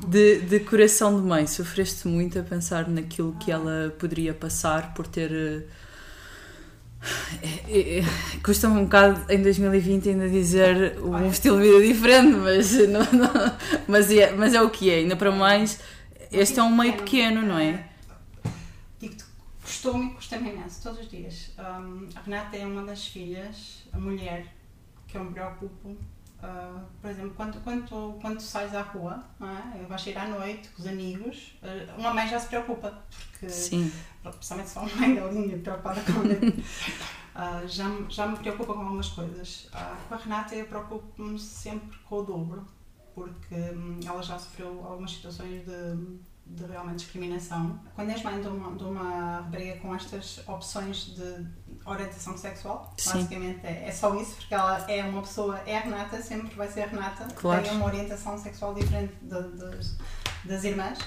De, 0.08 0.40
de 0.42 0.60
coração 0.60 1.20
de 1.20 1.26
mãe, 1.26 1.46
sofreste 1.46 2.06
muito 2.06 2.38
a 2.38 2.42
pensar 2.42 2.88
naquilo 2.88 3.34
que 3.40 3.50
ela 3.50 3.92
poderia 3.98 4.32
passar 4.32 4.94
por 4.94 5.06
ter. 5.08 5.32
eh, 5.32 5.64
é- 7.68 7.98
é- 8.00 8.04
Custa-me 8.42 8.78
um 8.78 8.84
bocado 8.84 9.30
em 9.32 9.42
2020 9.42 10.08
ainda 10.10 10.28
dizer 10.28 10.98
um 11.00 11.28
estilo 11.28 11.60
de 11.60 11.68
vida 11.68 11.86
diferente, 11.86 12.36
mas, 12.36 12.72
não, 12.88 13.00
não- 13.12 13.56
mas, 13.88 14.10
é, 14.10 14.32
mas 14.32 14.54
é 14.54 14.62
o 14.62 14.70
que 14.70 14.90
é. 14.90 14.96
Ainda 14.96 15.16
para 15.16 15.30
mais, 15.32 15.80
este 16.30 16.58
é 16.60 16.62
um 16.62 16.74
meio 16.74 16.94
pequeno, 16.94 17.42
não 17.42 17.58
é? 17.58 17.88
Digo-te, 19.00 19.24
custou-me 19.62 20.06
e 20.06 20.14
custa-me 20.14 20.50
imenso, 20.50 20.80
todos 20.82 21.00
os 21.00 21.10
dias. 21.10 21.50
Hum, 21.58 22.08
a 22.14 22.20
Renata 22.20 22.56
é 22.56 22.64
uma 22.64 22.84
das 22.84 23.06
filhas, 23.06 23.82
a 23.92 23.98
mulher, 23.98 24.46
que 25.08 25.16
eu 25.16 25.24
me 25.24 25.32
preocupo. 25.32 25.96
Ah, 26.46 26.84
por 27.00 27.10
exemplo, 27.10 27.32
quando, 27.34 27.58
quando, 27.64 27.88
tu- 27.88 28.18
quando 28.20 28.36
tu 28.36 28.42
sais 28.42 28.74
à 28.74 28.82
rua, 28.82 29.24
não 29.40 29.48
é? 29.48 29.86
vais 29.88 30.02
sair 30.02 30.18
à 30.18 30.26
noite 30.26 30.68
com 30.70 30.82
os 30.82 30.88
amigos, 30.88 31.54
ah, 31.62 31.94
uma 31.96 32.12
mãe 32.12 32.28
já 32.28 32.38
se 32.38 32.48
preocupa, 32.48 33.02
porque, 33.30 33.48
Sim, 33.48 33.90
principalmente 34.22 34.68
se 34.68 34.74
for 34.74 34.82
uma 34.82 34.96
mãe 34.96 35.14
da 35.14 35.26
linha 35.30 35.58
preocupada 35.58 36.00
com 36.02 36.12
Ah, 37.36 37.62
já, 37.66 37.84
já 38.08 38.26
me 38.28 38.36
preocupa 38.36 38.74
com 38.74 38.80
algumas 38.80 39.08
coisas. 39.08 39.68
Ah, 39.72 39.96
com 40.08 40.14
a 40.14 40.18
Renata 40.18 40.54
eu 40.54 40.66
preocupo-me 40.66 41.38
sempre 41.38 41.98
com 42.00 42.18
o 42.18 42.22
dobro, 42.22 42.64
porque 43.14 43.54
hum, 43.54 43.98
ela 44.06 44.22
já 44.22 44.38
sofreu 44.38 44.84
algumas 44.86 45.12
situações 45.12 45.64
de 45.64 46.18
de 46.46 46.64
realmente 46.66 46.98
discriminação. 46.98 47.80
Quando 47.94 48.10
és 48.10 48.22
mãe 48.22 48.40
de 48.40 48.48
uma, 48.48 48.76
de 48.76 48.84
uma 48.84 49.36
rapariga 49.42 49.76
com 49.80 49.94
estas 49.94 50.46
opções 50.46 51.06
de 51.14 51.46
orientação 51.86 52.36
sexual, 52.36 52.92
Sim. 52.96 53.12
basicamente 53.12 53.66
é, 53.66 53.88
é 53.88 53.92
só 53.92 54.14
isso, 54.14 54.36
porque 54.36 54.54
ela 54.54 54.78
é 54.90 55.04
uma 55.04 55.22
pessoa, 55.22 55.58
é 55.66 55.76
a 55.78 55.80
Renata, 55.80 56.20
sempre 56.22 56.54
vai 56.54 56.68
ser 56.68 56.82
a 56.82 56.86
Renata, 56.86 57.26
Claro. 57.34 57.62
tem 57.62 57.72
uma 57.72 57.86
orientação 57.86 58.38
sexual 58.38 58.74
diferente 58.74 59.14
de- 59.22 59.56
das, 59.56 59.96
das 60.44 60.64
irmãs. 60.64 60.98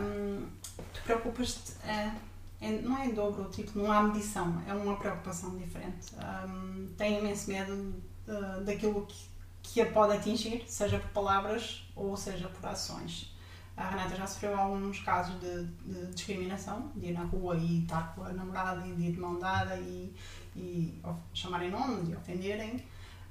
Hum, 0.00 0.46
tu 0.92 1.02
preocupas-te, 1.04 1.72
é, 1.86 2.10
é- 2.60 2.80
não 2.80 2.96
é 2.98 3.06
em 3.06 3.14
dobro, 3.14 3.50
tipo, 3.50 3.78
não 3.78 3.92
há 3.92 4.02
medição, 4.02 4.62
é 4.66 4.72
uma 4.72 4.96
preocupação 4.96 5.56
diferente. 5.56 6.12
Tem 6.96 7.18
imenso 7.18 7.50
medo 7.50 7.72
uh, 8.26 8.64
daquilo 8.64 9.04
que, 9.06 9.28
que 9.62 9.80
a 9.82 9.86
pode 9.92 10.14
atingir, 10.16 10.64
seja 10.66 10.98
por 10.98 11.10
palavras 11.10 11.86
ou 11.94 12.16
seja 12.16 12.48
por 12.48 12.66
ações. 12.68 13.35
A 13.76 13.90
Renata 13.90 14.16
já 14.16 14.26
sofreu 14.26 14.58
alguns 14.58 15.00
casos 15.00 15.38
de, 15.38 15.64
de 15.84 16.06
discriminação, 16.14 16.90
de 16.96 17.06
ir 17.08 17.12
na 17.12 17.24
rua 17.24 17.56
e 17.56 17.82
estar 17.82 18.14
com 18.14 18.22
a 18.24 18.32
namorada 18.32 18.86
e 18.86 18.92
de 18.94 19.02
ir 19.02 19.12
de 19.12 19.20
mão 19.20 19.38
dada 19.38 19.76
e, 19.76 20.14
e 20.56 20.98
chamarem 21.34 21.70
nome, 21.70 22.04
de 22.06 22.16
ofenderem. 22.16 22.82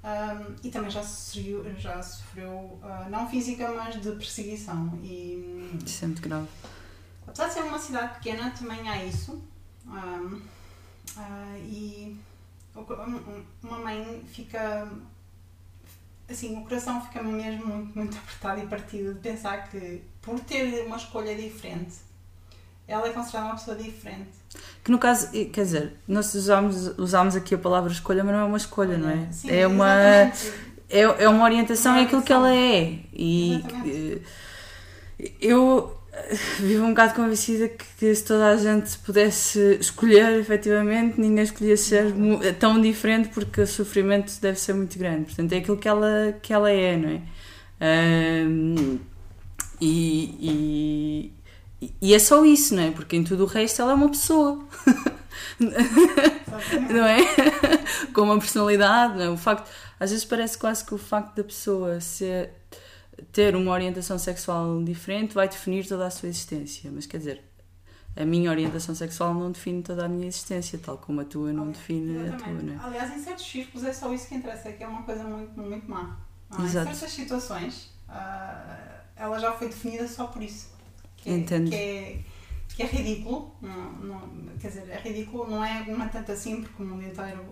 Um, 0.03 0.55
e 0.63 0.69
também 0.69 0.91
já 0.91 1.01
sofreu, 1.01 1.65
já 1.79 1.99
sofreu 2.03 2.51
uh, 2.51 3.09
não 3.09 3.27
física, 3.27 3.71
mas 3.71 3.99
de 3.99 4.11
perseguição. 4.11 4.99
E, 5.03 5.79
Isso 5.83 6.03
é 6.05 6.07
muito 6.09 6.21
grave. 6.21 6.47
Apesar 7.25 7.47
de 7.47 7.53
ser 7.55 7.61
uma 7.63 7.79
cidade 7.79 8.13
pequena, 8.13 8.51
também 8.51 8.87
há 8.87 9.03
isso. 9.03 9.43
Um, 9.87 10.41
ah, 11.17 11.57
e 11.57 12.15
o 12.75 12.83
co- 12.83 12.93
um- 13.01 13.43
uma 13.63 13.79
mãe 13.79 14.23
fica. 14.27 14.87
Assim, 16.29 16.57
o 16.57 16.61
coração 16.63 17.01
fica 17.05 17.21
mesmo 17.21 17.65
muito, 17.67 17.95
muito 17.97 18.17
apertado 18.17 18.61
e 18.61 18.65
partido 18.67 19.13
de 19.13 19.19
pensar 19.19 19.69
que, 19.69 20.01
por 20.21 20.39
ter 20.39 20.83
uma 20.85 20.97
escolha 20.97 21.35
diferente, 21.35 21.93
ela 22.87 23.07
é 23.07 23.11
considerada 23.11 23.47
uma 23.49 23.55
pessoa 23.55 23.77
diferente. 23.77 24.29
Que 24.83 24.91
no 24.91 24.97
caso, 24.97 25.31
quer 25.31 25.63
dizer, 25.63 25.93
nós 26.07 26.33
usámos, 26.33 26.97
usámos 26.97 27.35
aqui 27.35 27.53
a 27.55 27.57
palavra 27.57 27.91
escolha, 27.91 28.23
mas 28.23 28.33
não 28.33 28.41
é 28.41 28.45
uma 28.45 28.57
escolha, 28.57 28.97
não 28.97 29.09
é? 29.09 29.27
Sim, 29.31 29.51
é 29.51 29.67
uma. 29.67 29.93
exatamente. 30.01 30.53
é, 30.89 31.01
é 31.01 31.29
uma 31.29 31.43
orientação, 31.43 31.95
é 31.95 32.03
aquilo 32.03 32.21
que 32.23 32.33
ela 32.33 32.53
é. 32.53 32.99
E 33.13 33.55
Exatamente. 33.55 34.21
eh, 35.19 35.31
eu 35.41 35.97
vivo 36.59 36.83
um 36.83 36.89
bocado 36.89 37.13
convencida 37.13 37.69
que, 37.69 38.15
se 38.15 38.23
toda 38.23 38.47
a 38.47 38.57
gente 38.57 38.97
pudesse 38.99 39.77
escolher, 39.79 40.39
efetivamente, 40.39 41.19
ninguém 41.19 41.43
escolhia 41.43 41.77
ser 41.77 42.13
tão 42.59 42.79
diferente 42.79 43.29
porque 43.29 43.61
o 43.61 43.67
sofrimento 43.67 44.33
deve 44.41 44.59
ser 44.59 44.73
muito 44.73 44.97
grande. 44.97 45.25
Portanto, 45.25 45.53
é 45.53 45.57
aquilo 45.57 45.77
que 45.77 45.87
ela, 45.87 46.35
que 46.41 46.53
ela 46.53 46.71
é, 46.71 46.97
não 46.97 47.09
é? 47.09 47.21
Ahm, 47.79 48.99
e, 49.79 51.31
e, 51.81 51.91
e 52.01 52.13
é 52.13 52.19
só 52.19 52.45
isso, 52.45 52.75
não 52.75 52.83
é? 52.83 52.91
Porque 52.91 53.15
em 53.15 53.23
tudo 53.23 53.43
o 53.43 53.47
resto 53.47 53.81
ela 53.81 53.91
é 53.91 53.95
uma 53.95 54.09
pessoa. 54.09 54.65
Não 56.89 57.05
é? 57.05 57.19
Com 58.13 58.21
uma 58.21 58.39
personalidade, 58.39 59.17
não 59.17 59.23
é? 59.23 59.29
O 59.29 59.37
facto, 59.37 59.69
às 59.99 60.11
vezes 60.11 60.25
parece 60.25 60.57
quase 60.57 60.85
que 60.85 60.93
o 60.93 60.97
facto 60.97 61.35
da 61.35 61.43
pessoa 61.43 61.99
ser, 61.99 62.51
ter 63.31 63.55
uma 63.55 63.71
orientação 63.71 64.17
sexual 64.17 64.83
diferente 64.83 65.33
vai 65.33 65.47
definir 65.47 65.87
toda 65.87 66.05
a 66.05 66.09
sua 66.09 66.29
existência. 66.29 66.91
Mas 66.91 67.05
quer 67.05 67.17
dizer, 67.17 67.43
a 68.15 68.25
minha 68.25 68.49
orientação 68.49 68.95
sexual 68.95 69.33
não 69.33 69.51
define 69.51 69.81
toda 69.83 70.05
a 70.05 70.07
minha 70.07 70.27
existência, 70.27 70.79
tal 70.79 70.97
como 70.97 71.21
a 71.21 71.25
tua 71.25 71.51
não 71.51 71.69
define 71.71 72.17
a 72.17 72.19
tua, 72.19 72.27
Exatamente. 72.27 72.65
não 72.65 72.73
é? 72.73 72.85
Aliás, 72.85 73.13
em 73.13 73.19
certos 73.19 73.45
círculos 73.45 73.85
é 73.85 73.93
só 73.93 74.13
isso 74.13 74.27
que 74.27 74.35
interessa, 74.35 74.71
que 74.71 74.83
é 74.83 74.87
uma 74.87 75.03
coisa 75.03 75.23
muito, 75.23 75.59
muito 75.59 75.89
má. 75.89 76.17
Ah, 76.49 76.61
em 76.61 76.67
certas 76.67 76.97
situações, 77.11 77.91
ah, 78.07 79.01
ela 79.15 79.37
já 79.39 79.51
foi 79.53 79.67
definida 79.67 80.07
só 80.07 80.27
por 80.27 80.41
isso. 80.41 80.69
Que 81.17 81.29
é, 81.29 81.33
Entendo. 81.33 81.69
Que 81.69 81.75
é, 81.75 82.19
que 82.75 82.83
é 82.83 82.85
ridículo. 82.85 83.55
Não, 83.61 83.91
não, 83.93 84.57
quer 84.59 84.69
dizer, 84.69 84.89
é 84.89 84.99
ridículo, 84.99 85.49
não 85.49 85.63
é, 85.63 85.85
não 85.85 86.03
é 86.03 86.07
tanto 86.07 86.31
assim, 86.31 86.61
porque 86.61 86.81
o 86.81 86.85
mundo 86.85 87.03
inteiro 87.03 87.43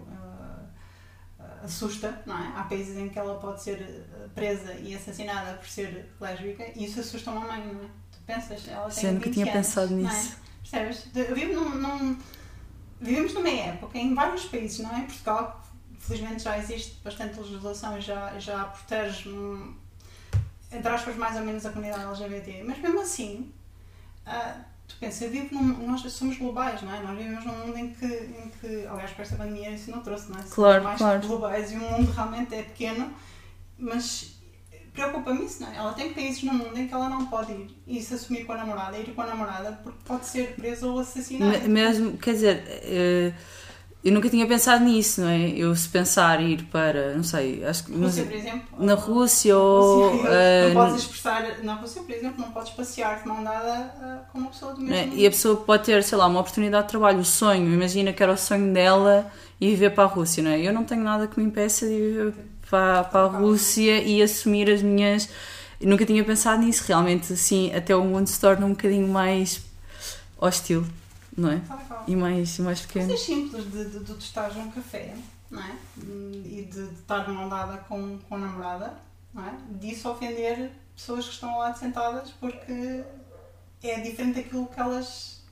assusta, 1.64 2.22
não 2.26 2.38
é? 2.38 2.52
Há 2.56 2.64
países 2.64 2.98
em 2.98 3.10
que 3.10 3.18
ela 3.18 3.40
pode 3.40 3.62
ser 3.64 4.06
ah, 4.14 4.28
presa 4.36 4.74
e 4.74 4.94
assassinada 4.96 5.54
por 5.58 5.68
ser 5.68 6.12
lésbica 6.20 6.66
e 6.76 6.86
isso 6.86 7.00
assusta 7.00 7.32
uma 7.32 7.42
mãe, 7.48 7.66
não 7.66 7.84
é? 7.86 7.88
Tu 8.12 8.20
pensas, 8.26 8.68
ela 8.68 8.90
tem 8.90 9.12
nunca 9.14 9.26
20 9.26 9.34
tinha 9.34 9.46
anos, 9.46 9.56
pensado 9.68 9.94
é? 9.94 9.98
nisso. 9.98 10.38
Percebes? 10.62 11.04
De- 11.14 11.22
Eu 11.30 11.36
vivo 11.36 11.54
num, 11.60 11.70
num- 11.76 12.18
vivemos 13.00 13.34
numa 13.34 13.50
época 13.50 13.98
em 13.98 14.14
vários 14.14 14.46
países, 14.46 14.80
não 14.80 14.94
é? 14.96 15.00
Em 15.00 15.06
Portugal, 15.06 15.64
felizmente 16.00 16.44
já 16.44 16.58
existe 16.58 17.00
bastante 17.04 17.40
legislação 17.40 17.98
e 17.98 18.02
já, 18.02 18.38
já 18.40 18.66
protege, 18.66 19.30
hum, 19.30 19.76
entre 20.72 20.90
aspas, 20.90 21.16
mais 21.16 21.36
ou 21.38 21.44
menos 21.44 21.66
a 21.66 21.70
comunidade 21.70 22.04
LGBT. 22.04 22.64
Mas 22.66 22.78
mesmo 22.80 23.00
assim, 23.02 23.54
ah, 24.26 24.58
tu 24.88 24.96
pensas, 25.00 25.22
eu 25.22 25.30
vivo 25.30 25.54
num, 25.56 25.88
nós 25.88 26.02
somos 26.12 26.38
globais, 26.38 26.82
não 26.82 26.94
é? 26.94 27.02
Nós 27.02 27.18
vivemos 27.18 27.46
num 27.46 27.54
mundo 27.66 27.78
em 27.78 27.90
que, 27.92 28.06
em 28.06 28.52
que 28.60 28.86
aliás, 28.88 29.12
com 29.12 29.22
esta 29.22 29.36
pandemia 29.36 29.70
isso 29.72 29.92
não 29.92 30.02
trouxe, 30.02 30.30
não 30.32 30.36
é? 30.38 30.42
Somos 30.42 30.54
Claro, 30.56 30.84
mais 30.84 30.98
claro. 30.98 31.28
globais 31.28 31.72
e 31.72 31.76
o 31.76 31.80
mundo 31.80 32.12
realmente 32.12 32.54
é 32.56 32.64
pequeno, 32.64 33.12
mas 33.78 34.36
preocupa-me 34.94 35.46
isso, 35.46 35.64
não 35.64 35.72
é? 35.72 35.76
Ela 35.78 35.94
tem 35.94 36.14
países 36.14 36.44
no 36.44 36.54
mundo 36.54 36.78
em 36.78 36.88
que 36.88 36.94
ela 36.94 37.10
não 37.10 37.26
pode 37.26 37.52
ir 37.52 37.68
e 37.88 38.02
se 38.02 38.14
assumir 38.14 38.46
com 38.46 38.54
a 38.54 38.58
namorada, 38.58 38.98
ir 38.98 39.14
com 39.14 39.22
a 39.22 39.26
namorada, 39.28 39.72
porque 39.84 40.00
pode 40.06 40.26
ser 40.26 40.56
presa 40.56 40.86
ou 40.88 41.00
assassinada. 41.00 41.60
Me- 41.60 41.68
Mesmo, 41.68 42.18
quer 42.18 42.34
dizer, 42.34 42.64
eh, 42.68 43.34
eu 44.04 44.12
nunca 44.12 44.30
tinha 44.30 44.46
pensado 44.46 44.84
nisso, 44.84 45.22
não 45.22 45.30
é? 45.30 45.50
Eu 45.52 45.74
se 45.74 45.88
pensar 45.88 46.42
ir 46.42 46.64
para, 46.66 47.16
não 47.16 47.24
sei, 47.24 47.64
acho 47.64 47.86
que 47.86 47.94
Rússia, 47.94 48.26
por 48.26 48.34
exemplo. 48.34 48.86
na 48.86 48.96
Rússia 48.96 49.58
ou. 49.58 50.10
Rússia, 50.12 50.30
eh, 50.30 50.68
não 50.68 50.74
podes 50.74 51.02
expressar. 51.04 51.64
Na 51.64 51.74
Rússia, 51.76 52.02
por 52.02 52.12
exemplo, 52.14 52.42
não 52.42 52.52
podes 52.52 52.72
passear 52.74 53.22
de 53.22 53.28
mão 53.28 53.42
dada 53.42 53.94
ah, 54.02 54.22
com 54.30 54.40
uma 54.40 54.50
pessoa 54.50 54.74
do 54.74 54.82
Não 54.82 54.94
é? 54.94 55.06
mesmo. 55.06 55.16
E 55.16 55.26
a 55.26 55.30
pessoa 55.30 55.56
pode 55.56 55.86
ter, 55.86 56.04
sei 56.04 56.18
lá, 56.18 56.28
uma 56.28 56.42
oportunidade 56.42 56.84
de 56.84 56.90
trabalho, 56.90 57.20
o 57.20 57.26
sonho, 57.26 57.74
imagina 57.74 58.12
que 58.12 58.22
era 58.22 58.34
o 58.34 58.38
sonho 58.38 58.74
dela 58.74 59.32
e 59.62 59.70
viver 59.70 59.92
para 59.92 60.04
a 60.04 60.08
Rússia, 60.08 60.44
não 60.44 60.52
é? 60.52 60.60
Eu 60.60 60.74
não 60.74 60.84
tenho 60.84 61.02
nada 61.02 61.26
que 61.26 61.40
me 61.40 61.46
impeça 61.46 61.88
de 61.88 61.96
viver 61.96 62.34
para, 62.70 63.06
para 63.06 63.22
a 63.22 63.28
Rússia 63.28 64.02
e 64.02 64.22
assumir 64.22 64.70
as 64.70 64.82
minhas. 64.82 65.30
Eu 65.80 65.88
nunca 65.88 66.06
tinha 66.06 66.24
pensado 66.26 66.62
nisso, 66.62 66.84
realmente, 66.86 67.32
assim, 67.32 67.74
até 67.74 67.96
o 67.96 68.04
mundo 68.04 68.28
se 68.28 68.38
torna 68.38 68.66
um 68.66 68.72
bocadinho 68.72 69.08
mais 69.08 69.62
hostil, 70.38 70.86
não 71.38 71.52
é? 71.52 71.62
E 72.08 72.16
mais, 72.16 72.58
mais 72.60 72.82
pequeno. 72.82 73.08
Coisas 73.08 73.26
simples 73.26 73.72
de, 73.72 73.90
de, 73.90 74.00
de 74.00 74.06
tu 74.06 74.20
estares 74.20 74.56
num 74.56 74.72
café, 74.72 75.16
não 75.50 75.62
é? 75.62 75.76
E 75.98 76.68
de, 76.72 76.88
de 76.88 76.94
estar 76.94 77.26
de 77.26 77.32
mão 77.32 77.50
dada 77.50 77.78
com, 77.80 78.18
com 78.20 78.36
a 78.36 78.38
namorada, 78.38 78.94
não 79.34 79.46
é? 79.46 79.56
Disso 79.72 80.10
ofender 80.10 80.72
pessoas 80.96 81.26
que 81.26 81.34
estão 81.34 81.58
lado 81.58 81.78
sentadas 81.78 82.32
porque 82.32 83.04
é 83.82 84.00
diferente 84.00 84.42
daquilo 84.42 84.68
que 84.68 84.80
elas 84.80 85.44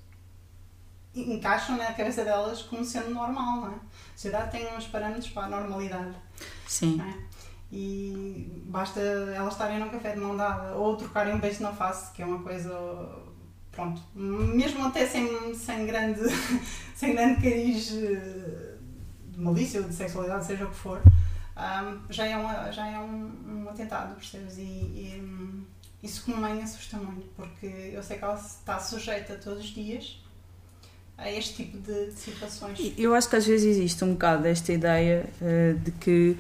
encaixam 1.14 1.76
na 1.76 1.94
cabeça 1.94 2.24
delas 2.24 2.62
como 2.62 2.86
sendo 2.86 3.10
normal, 3.10 3.58
não 3.58 3.68
é? 3.68 3.76
A 3.76 4.16
sociedade 4.16 4.52
tem 4.52 4.76
uns 4.76 4.88
parâmetros 4.88 5.30
para 5.30 5.48
a 5.48 5.50
normalidade. 5.50 6.16
Sim. 6.68 7.02
é? 7.02 7.32
E 7.72 8.64
basta 8.66 9.00
elas 9.00 9.54
estarem 9.54 9.80
num 9.80 9.90
café 9.90 10.14
de 10.14 10.20
mão 10.20 10.36
dada 10.36 10.76
ou 10.76 10.98
trocarem 10.98 11.34
um 11.34 11.40
beijo 11.40 11.64
na 11.64 11.72
face, 11.72 12.12
que 12.12 12.22
é 12.22 12.26
uma 12.26 12.44
coisa. 12.44 12.70
Pronto, 13.72 14.02
mesmo 14.14 14.86
até 14.86 15.06
sem, 15.06 15.56
sem, 15.56 15.86
grande, 15.86 16.22
sem 16.94 17.14
grande 17.14 17.42
cariz 17.42 17.94
eh, 17.94 18.76
de 19.30 19.40
malícia 19.40 19.82
ou 19.82 19.88
de 19.88 19.96
sexualidade, 19.96 20.46
seja 20.46 20.66
o 20.66 20.70
que 20.70 20.76
for, 20.76 21.02
ahm, 21.56 22.00
já 22.10 22.26
é, 22.26 22.36
uma, 22.36 22.70
já 22.72 22.86
é 22.88 23.00
um, 23.00 23.32
um 23.48 23.70
atentado, 23.70 24.16
percebes? 24.16 24.58
E, 24.58 24.62
e 24.62 25.22
hum, 25.24 25.64
isso 26.04 26.26
como 26.26 26.38
mãe 26.38 26.62
assusta 26.62 26.98
muito, 26.98 27.28
porque 27.36 27.66
eu 27.66 28.04
sei 28.04 28.18
que 28.18 28.24
ela 28.24 28.36
está 28.36 28.78
sujeita 28.78 29.36
todos 29.36 29.64
os 29.64 29.70
dias 29.70 30.22
a 31.18 31.32
este 31.32 31.64
tipo 31.64 31.78
de, 31.78 32.12
situações. 32.12 32.94
Eu 32.98 33.14
acho 33.14 33.30
que 33.30 33.36
às 33.36 33.46
vezes 33.46 33.78
existe 33.78 34.04
um 34.04 34.14
bocado 34.14 34.48
esta 34.48 34.74
ideia 34.74 35.30
eh, 35.42 35.74
de 35.74 35.92
que, 35.92 36.36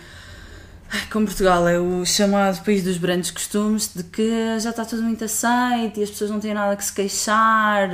como 1.11 1.25
Portugal 1.25 1.67
é 1.67 1.79
o 1.79 2.05
chamado 2.05 2.63
país 2.63 2.83
dos 2.83 2.97
grandes 2.97 3.31
costumes, 3.31 3.91
de 3.93 4.03
que 4.03 4.59
já 4.59 4.71
está 4.71 4.83
tudo 4.85 5.03
muito 5.03 5.23
aceito 5.23 5.99
e 5.99 6.03
as 6.03 6.09
pessoas 6.09 6.29
não 6.31 6.39
têm 6.39 6.53
nada 6.53 6.75
que 6.75 6.83
se 6.83 6.93
queixar 6.93 7.89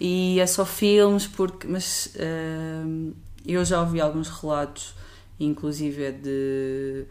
e 0.00 0.38
é 0.40 0.46
só 0.46 0.64
filmes, 0.66 1.26
porque. 1.26 1.66
Mas 1.66 2.10
eh, 2.16 2.82
eu 3.46 3.64
já 3.64 3.80
ouvi 3.80 4.00
alguns 4.00 4.28
relatos, 4.28 4.94
inclusive 5.38 6.12
de 6.12 7.04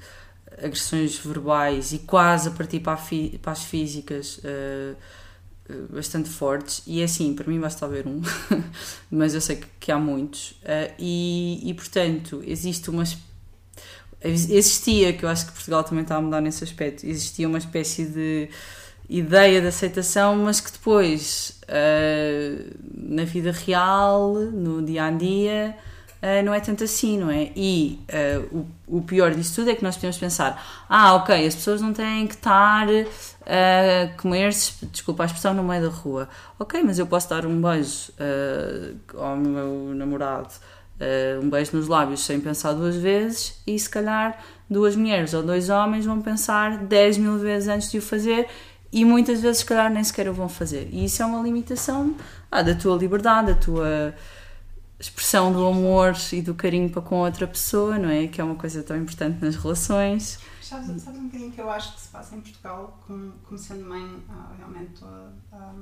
agressões 0.61 1.17
verbais 1.17 1.91
e 1.93 1.99
quase 1.99 2.49
a 2.49 2.51
partir 2.51 2.79
para, 2.79 2.93
a 2.93 2.97
fi- 2.97 3.39
para 3.41 3.51
as 3.51 3.63
físicas. 3.63 4.39
eh, 4.43 4.93
bastante 5.89 6.29
fortes 6.29 6.83
e 6.85 7.01
é 7.01 7.05
assim, 7.05 7.33
para 7.33 7.47
mim 7.47 7.59
basta 7.59 7.85
haver 7.85 8.05
um 8.07 8.21
mas 9.09 9.33
eu 9.33 9.41
sei 9.41 9.55
que, 9.55 9.67
que 9.79 9.91
há 9.91 9.97
muitos 9.97 10.53
eh, 10.63 10.93
e, 10.99 11.59
e 11.63 11.73
portanto 11.73 12.43
existe 12.45 12.89
uma 12.89 13.01
es- 13.03 13.17
existia, 14.25 15.13
que 15.13 15.23
eu 15.23 15.29
acho 15.29 15.45
que 15.47 15.51
Portugal 15.53 15.83
também 15.83 16.03
está 16.03 16.15
a 16.15 16.21
mudar 16.21 16.41
nesse 16.41 16.63
aspecto 16.63 17.05
existia 17.05 17.47
uma 17.47 17.57
espécie 17.57 18.05
de 18.05 18.49
ideia 19.09 19.61
de 19.61 19.67
aceitação, 19.67 20.35
mas 20.35 20.59
que 20.59 20.71
depois 20.71 21.59
eh, 21.67 22.65
na 22.93 23.23
vida 23.23 23.51
real, 23.51 24.33
no 24.33 24.81
dia 24.81 25.05
a 25.05 25.11
dia 25.11 25.77
uh, 26.25 26.43
não 26.43 26.53
é 26.53 26.59
tanto 26.59 26.83
assim, 26.83 27.17
não 27.17 27.29
é? 27.29 27.51
E 27.55 27.99
uh, 28.09 28.67
o, 28.87 28.97
o 28.97 29.01
pior 29.01 29.33
disso 29.33 29.55
tudo 29.55 29.69
é 29.69 29.75
que 29.75 29.83
nós 29.83 29.95
podemos 29.95 30.17
pensar: 30.17 30.85
ah, 30.89 31.13
ok, 31.15 31.45
as 31.45 31.55
pessoas 31.55 31.81
não 31.81 31.93
têm 31.93 32.27
que 32.27 32.35
estar 32.35 32.87
a 32.87 34.17
comer-se, 34.17 34.85
desculpa 34.87 35.23
a 35.23 35.25
expressão, 35.27 35.53
no 35.53 35.63
meio 35.63 35.83
da 35.83 35.89
rua. 35.89 36.27
Ok, 36.57 36.81
mas 36.83 36.97
eu 36.97 37.05
posso 37.05 37.29
dar 37.29 37.45
um 37.45 37.61
beijo 37.61 38.11
ao 39.15 39.37
meu 39.37 39.93
namorado. 39.93 40.49
Um 41.41 41.49
beijo 41.49 41.75
nos 41.75 41.87
lábios 41.87 42.23
sem 42.23 42.39
pensar 42.39 42.73
duas 42.73 42.95
vezes 42.95 43.61
e 43.67 43.77
se 43.77 43.89
calhar 43.89 44.41
duas 44.69 44.95
mulheres 44.95 45.33
ou 45.33 45.43
dois 45.43 45.69
homens 45.69 46.05
vão 46.05 46.21
pensar 46.21 46.77
10 46.77 47.17
mil 47.17 47.37
vezes 47.37 47.67
antes 47.67 47.91
de 47.91 47.97
o 47.97 48.01
fazer 48.01 48.47
e 48.95 49.03
muitas 49.03 49.41
vezes, 49.41 49.57
se 49.57 49.65
calhar, 49.65 49.91
nem 49.91 50.01
sequer 50.01 50.29
o 50.29 50.33
vão 50.33 50.47
fazer. 50.47 50.87
E 50.89 51.03
isso 51.03 51.21
é 51.21 51.25
uma 51.25 51.41
limitação 51.41 52.15
ah, 52.49 52.61
da 52.61 52.73
tua 52.73 52.95
liberdade, 52.95 53.53
da 53.53 53.59
tua 53.59 54.15
expressão 54.97 55.51
do 55.51 55.65
amor 55.65 56.13
e 56.31 56.41
do 56.41 56.55
carinho 56.55 56.89
para 56.89 57.01
com 57.01 57.17
outra 57.17 57.45
pessoa, 57.45 57.99
não 57.99 58.09
é? 58.09 58.27
Que 58.27 58.39
é 58.39 58.43
uma 58.43 58.55
coisa 58.55 58.81
tão 58.83 58.95
importante 58.95 59.43
nas 59.43 59.57
relações. 59.57 60.39
Sabes, 60.61 61.01
sabes 61.01 61.19
um 61.19 61.25
bocadinho 61.25 61.51
que 61.51 61.59
eu 61.59 61.69
acho 61.69 61.93
que 61.93 62.01
se 62.01 62.07
passa 62.07 62.35
em 62.37 62.39
Portugal, 62.39 62.97
como, 63.05 63.33
como 63.43 63.57
sendo 63.57 63.85
mãe, 63.85 64.23
ah, 64.29 64.53
realmente, 64.57 65.03
ah, 65.51 65.73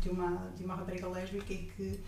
de, 0.00 0.08
uma, 0.08 0.50
de 0.56 0.64
uma 0.64 0.74
rapariga 0.74 1.08
lésbica 1.08 1.52
e 1.52 1.70
que 1.76 2.00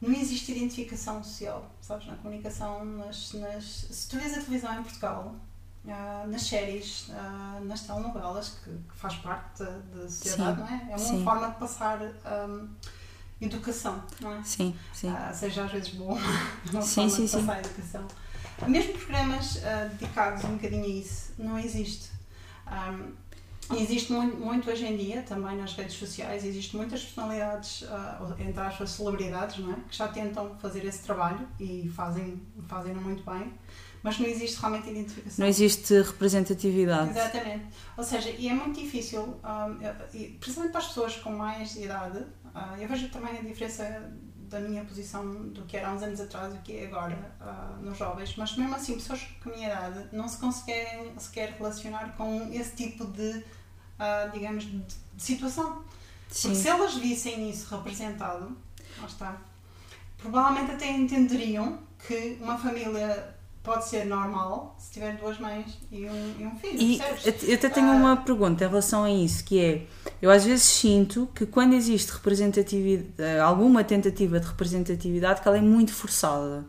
não 0.00 0.12
existe 0.12 0.52
identificação 0.52 1.22
social, 1.22 1.68
sabes, 1.80 2.06
na 2.06 2.16
comunicação, 2.16 2.84
nas, 2.84 3.32
nas, 3.32 3.64
se 3.64 4.08
tu 4.08 4.16
vês 4.16 4.32
a 4.32 4.40
televisão 4.40 4.78
em 4.78 4.82
Portugal, 4.82 5.34
uh, 5.84 6.26
nas 6.28 6.42
séries, 6.42 7.08
uh, 7.08 7.64
nas 7.64 7.82
telenovelas, 7.82 8.60
que, 8.62 8.70
que, 8.70 8.96
faz 8.96 9.16
parte 9.16 9.64
da, 9.64 9.70
da 9.70 10.08
sociedade, 10.08 10.56
sim, 10.56 10.62
não 10.62 10.68
é? 10.68 10.82
É 10.82 10.88
uma 10.90 10.98
sim. 10.98 11.24
forma 11.24 11.50
de 11.50 11.56
passar 11.56 12.00
um, 12.00 12.68
educação, 13.40 14.02
não 14.20 14.32
é? 14.34 14.42
Sim, 14.44 14.76
sim. 14.92 15.10
Uh, 15.10 15.34
seja 15.34 15.64
às 15.64 15.72
vezes 15.72 15.90
bom, 15.90 16.16
uma 16.72 16.82
sim, 16.82 16.94
forma 16.94 17.10
sim, 17.10 17.26
de 17.26 17.32
passar 17.32 17.64
sim. 17.64 17.70
educação. 17.70 18.08
Mesmo 18.66 18.92
programas 18.94 19.60
dedicados 19.92 20.44
um 20.44 20.54
bocadinho 20.56 20.84
a 20.84 20.88
isso, 20.88 21.32
não 21.38 21.56
existe. 21.56 22.10
Um, 22.66 23.12
Existe 23.76 24.12
muito, 24.12 24.36
muito, 24.36 24.70
hoje 24.70 24.86
em 24.86 24.96
dia, 24.96 25.22
também 25.22 25.56
nas 25.56 25.74
redes 25.74 25.96
sociais, 25.96 26.44
existe 26.44 26.74
muitas 26.76 27.02
personalidades, 27.02 27.82
uh, 27.82 28.34
entre 28.38 28.60
aspas, 28.60 28.90
celebridades, 28.90 29.58
não 29.58 29.72
é? 29.72 29.76
que 29.88 29.96
já 29.96 30.08
tentam 30.08 30.56
fazer 30.58 30.84
esse 30.86 31.02
trabalho 31.02 31.46
e 31.60 31.88
fazem, 31.94 32.40
fazem 32.66 32.94
muito 32.94 33.22
bem, 33.30 33.52
mas 34.02 34.18
não 34.18 34.26
existe 34.26 34.58
realmente 34.58 34.88
identificação. 34.88 35.42
Não 35.42 35.46
existe 35.48 36.00
representatividade. 36.00 37.10
Exatamente. 37.10 37.66
Ou 37.96 38.04
seja, 38.04 38.30
e 38.30 38.48
é 38.48 38.54
muito 38.54 38.80
difícil, 38.80 39.22
um, 39.22 39.36
ah, 39.44 39.76
principalmente 40.40 40.72
para 40.72 40.80
as 40.80 40.86
pessoas 40.86 41.16
com 41.16 41.30
mais 41.30 41.76
idade, 41.76 42.18
uh, 42.18 42.80
eu 42.80 42.88
vejo 42.88 43.10
também 43.10 43.38
a 43.38 43.42
diferença 43.42 44.10
da 44.48 44.60
minha 44.60 44.82
posição 44.84 45.48
do 45.48 45.62
que 45.66 45.76
era 45.76 45.88
há 45.88 45.92
uns 45.92 46.02
anos 46.02 46.20
atrás 46.20 46.54
do 46.54 46.60
que 46.60 46.76
é 46.76 46.86
agora 46.86 47.36
uh, 47.40 47.84
nos 47.84 47.98
jovens, 47.98 48.34
mas 48.36 48.56
mesmo 48.56 48.74
assim, 48.74 48.94
pessoas 48.94 49.28
com 49.42 49.50
a 49.50 49.52
minha 49.52 49.68
idade 49.68 50.08
não 50.12 50.26
se 50.26 50.38
conseguem 50.38 51.12
sequer 51.18 51.52
relacionar 51.58 52.14
com 52.16 52.50
esse 52.52 52.74
tipo 52.74 53.04
de 53.06 53.44
uh, 53.98 54.30
digamos, 54.32 54.64
de, 54.64 54.78
de 54.78 55.22
situação. 55.22 55.82
Sim. 56.30 56.48
Porque 56.48 56.62
se 56.62 56.68
elas 56.68 56.94
vissem 56.94 57.50
isso 57.50 57.74
representado, 57.74 58.56
lá 58.98 59.06
está, 59.06 59.36
provavelmente 60.18 60.72
até 60.72 60.90
entenderiam 60.90 61.78
que 62.06 62.38
uma 62.40 62.58
família 62.58 63.34
pode 63.62 63.86
ser 63.86 64.06
normal 64.06 64.74
se 64.78 64.92
tiver 64.92 65.16
duas 65.16 65.38
mães 65.38 65.78
e 65.92 66.06
um, 66.06 66.34
e 66.38 66.46
um 66.46 66.56
filho. 66.56 66.80
E 66.80 66.98
eu 67.46 67.54
até 67.54 67.68
tenho 67.68 67.88
uh, 67.88 67.96
uma 67.96 68.16
pergunta 68.16 68.64
em 68.64 68.68
relação 68.68 69.04
a 69.04 69.10
isso, 69.10 69.44
que 69.44 69.60
é, 69.60 69.86
eu 70.22 70.30
às 70.30 70.44
vezes 70.44 70.64
sinto 70.64 71.28
que 71.34 71.44
quando 71.44 71.74
existe 71.74 72.12
representatividade, 72.12 73.40
alguma 73.40 73.84
tentativa 73.84 74.40
de 74.40 74.46
representatividade, 74.46 75.42
que 75.42 75.48
ela 75.48 75.58
é 75.58 75.62
muito 75.62 75.92
forçada 75.92 76.64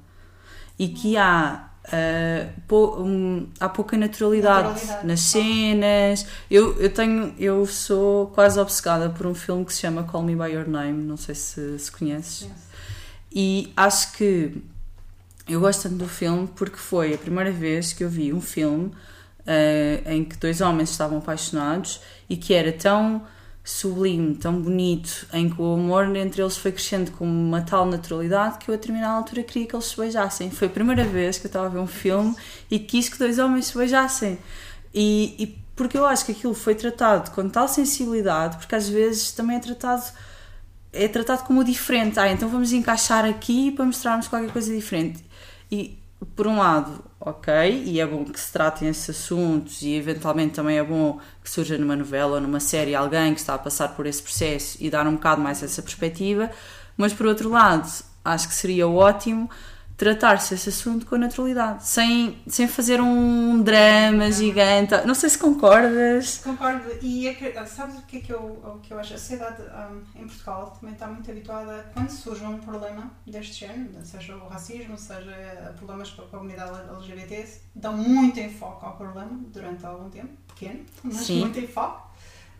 e 0.77 0.89
que 0.89 1.15
há 1.15 1.69
Uh, 1.85 2.49
pou, 2.67 3.01
um, 3.01 3.47
há 3.59 3.67
pouca 3.67 3.97
naturalidade, 3.97 4.67
naturalidade, 4.67 5.07
nas 5.07 5.19
cenas. 5.21 6.25
Eu, 6.49 6.79
eu 6.79 6.93
tenho, 6.93 7.33
eu 7.39 7.65
sou 7.65 8.27
quase 8.27 8.59
obcecada 8.59 9.09
por 9.09 9.25
um 9.25 9.33
filme 9.33 9.65
que 9.65 9.73
se 9.73 9.79
chama 9.79 10.03
Call 10.03 10.23
Me 10.23 10.35
by 10.35 10.51
Your 10.51 10.67
Name, 10.67 11.03
não 11.03 11.17
sei 11.17 11.33
se, 11.33 11.79
se 11.79 11.91
conheces. 11.91 12.41
Yes. 12.41 12.51
E 13.31 13.73
acho 13.75 14.13
que 14.13 14.61
eu 15.47 15.59
gosto 15.59 15.83
tanto 15.83 15.95
do 15.95 16.07
filme 16.07 16.47
porque 16.55 16.77
foi 16.77 17.13
a 17.13 17.17
primeira 17.17 17.51
vez 17.51 17.91
que 17.93 18.03
eu 18.03 18.09
vi 18.09 18.31
um 18.31 18.41
filme 18.41 18.85
uh, 18.85 20.11
em 20.11 20.23
que 20.23 20.37
dois 20.37 20.61
homens 20.61 20.91
estavam 20.91 21.17
apaixonados 21.17 22.01
e 22.29 22.37
que 22.37 22.53
era 22.53 22.71
tão 22.71 23.23
sublime, 23.63 24.35
tão 24.35 24.61
bonito, 24.61 25.27
em 25.33 25.49
que 25.49 25.61
o 25.61 25.73
amor 25.73 26.15
entre 26.15 26.41
eles 26.41 26.57
foi 26.57 26.71
crescendo 26.71 27.11
com 27.11 27.25
uma 27.25 27.61
tal 27.61 27.85
naturalidade 27.85 28.57
que 28.57 28.69
eu 28.69 28.73
a 28.73 28.77
determinada 28.77 29.13
altura 29.13 29.43
queria 29.43 29.67
que 29.67 29.75
eles 29.75 29.85
se 29.85 29.97
beijassem. 29.97 30.49
Foi 30.49 30.67
a 30.67 30.71
primeira 30.71 31.03
vez 31.03 31.37
que 31.37 31.45
eu 31.45 31.49
estava 31.49 31.67
a 31.67 31.69
ver 31.69 31.79
um 31.79 31.87
filme 31.87 32.35
e 32.71 32.79
quis 32.79 33.09
que 33.09 33.19
dois 33.19 33.37
homens 33.37 33.67
se 33.67 33.77
beijassem. 33.77 34.39
E, 34.93 35.35
e 35.37 35.47
porque 35.75 35.97
eu 35.97 36.05
acho 36.05 36.25
que 36.25 36.31
aquilo 36.31 36.53
foi 36.53 36.73
tratado 36.75 37.31
com 37.31 37.47
tal 37.47 37.67
sensibilidade, 37.67 38.57
porque 38.57 38.75
às 38.75 38.89
vezes 38.89 39.31
também 39.31 39.57
é 39.57 39.59
tratado 39.59 40.03
é 40.91 41.07
tratado 41.07 41.43
como 41.43 41.63
diferente. 41.63 42.19
Ah, 42.19 42.31
então 42.31 42.49
vamos 42.49 42.71
encaixar 42.71 43.25
aqui 43.25 43.71
para 43.71 43.85
mostrarmos 43.85 44.27
qualquer 44.27 44.51
coisa 44.51 44.73
diferente. 44.73 45.23
E 45.71 45.98
por 46.35 46.47
um 46.47 46.57
lado, 46.57 47.03
ok, 47.19 47.83
e 47.85 47.99
é 47.99 48.05
bom 48.05 48.25
que 48.25 48.39
se 48.39 48.51
tratem 48.51 48.89
esses 48.89 49.09
assuntos 49.09 49.81
e 49.81 49.93
eventualmente 49.95 50.53
também 50.53 50.77
é 50.77 50.83
bom 50.83 51.19
que 51.43 51.49
surja 51.49 51.77
numa 51.77 51.95
novela, 51.95 52.39
numa 52.39 52.59
série, 52.59 52.93
alguém 52.93 53.33
que 53.33 53.39
está 53.39 53.53
a 53.53 53.57
passar 53.57 53.95
por 53.95 54.05
esse 54.05 54.21
processo 54.21 54.77
e 54.81 54.89
dar 54.89 55.07
um 55.07 55.13
bocado 55.13 55.41
mais 55.41 55.63
essa 55.63 55.81
perspectiva, 55.81 56.51
mas 56.97 57.13
por 57.13 57.25
outro 57.25 57.49
lado, 57.49 57.89
acho 58.23 58.47
que 58.47 58.53
seria 58.53 58.87
ótimo 58.87 59.49
tratar-se 59.99 60.53
esse 60.53 60.69
assunto 60.69 61.05
com 61.05 61.17
naturalidade, 61.17 61.85
sem, 61.85 62.41
sem 62.47 62.69
fazer 62.69 63.01
um 63.01 63.61
drama 63.61 64.31
gigante. 64.31 64.95
Não 65.05 65.13
sei 65.13 65.29
se 65.29 65.37
concordas. 65.37 66.37
Concordo, 66.37 66.89
e 67.01 67.27
é 67.27 67.65
sabes 67.65 67.99
o 67.99 68.03
que 68.03 68.17
é 68.17 68.19
que 68.21 68.31
eu, 68.31 68.39
o 68.39 68.79
que 68.81 68.93
eu 68.93 68.99
acho? 68.99 69.13
A 69.13 69.17
sociedade 69.17 69.61
um, 69.61 70.21
em 70.21 70.25
Portugal 70.25 70.71
também 70.79 70.93
está 70.93 71.05
muito 71.05 71.29
habituada, 71.29 71.85
quando 71.93 72.09
surge 72.09 72.45
um 72.45 72.57
problema 72.59 73.11
deste 73.27 73.65
género, 73.65 74.05
seja 74.05 74.37
o 74.37 74.47
racismo, 74.47 74.97
seja 74.97 75.73
problemas 75.75 76.09
para 76.11 76.23
a 76.23 76.27
comunidade 76.29 76.79
LGBT, 76.95 77.59
dão 77.75 77.97
muito 77.97 78.39
enfoque 78.39 78.85
ao 78.85 78.95
problema 78.95 79.37
durante 79.51 79.85
algum 79.85 80.09
tempo, 80.09 80.31
pequeno, 80.47 80.85
mas 81.03 81.17
Sim. 81.17 81.41
muito 81.41 81.59
enfoque, 81.59 82.03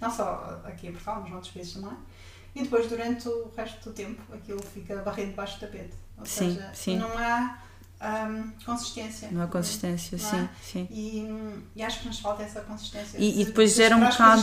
não 0.01 0.11
só 0.11 0.61
aqui 0.65 0.87
em 0.87 0.91
Portugal, 0.91 1.21
mas 1.21 1.31
noutros 1.31 1.53
países 1.53 1.73
também. 1.73 1.97
E 2.55 2.63
depois, 2.63 2.87
durante 2.87 3.27
o 3.27 3.51
resto 3.55 3.89
do 3.89 3.95
tempo, 3.95 4.21
aquilo 4.33 4.61
fica 4.61 4.97
barrido 4.97 5.29
debaixo 5.29 5.57
do 5.57 5.61
tapete. 5.61 5.93
Ou 6.17 6.25
sim, 6.25 6.53
seja, 6.53 6.71
sim. 6.73 6.97
não 6.97 7.17
há 7.17 7.59
um, 8.01 8.51
consistência. 8.65 9.29
Não 9.31 9.41
há 9.41 9.47
consistência, 9.47 10.17
não 10.17 10.29
sim, 10.29 10.49
sim. 10.61 10.87
E, 10.89 11.63
e, 11.75 11.83
acho 11.83 11.99
que 12.01 12.07
nos 12.07 12.19
falta 12.19 12.43
essa 12.43 12.61
consistência. 12.61 13.17
E, 13.17 13.41
e 13.41 13.45
depois 13.45 13.75
gera 13.75 13.95
um 13.95 13.99
bocado. 13.99 14.41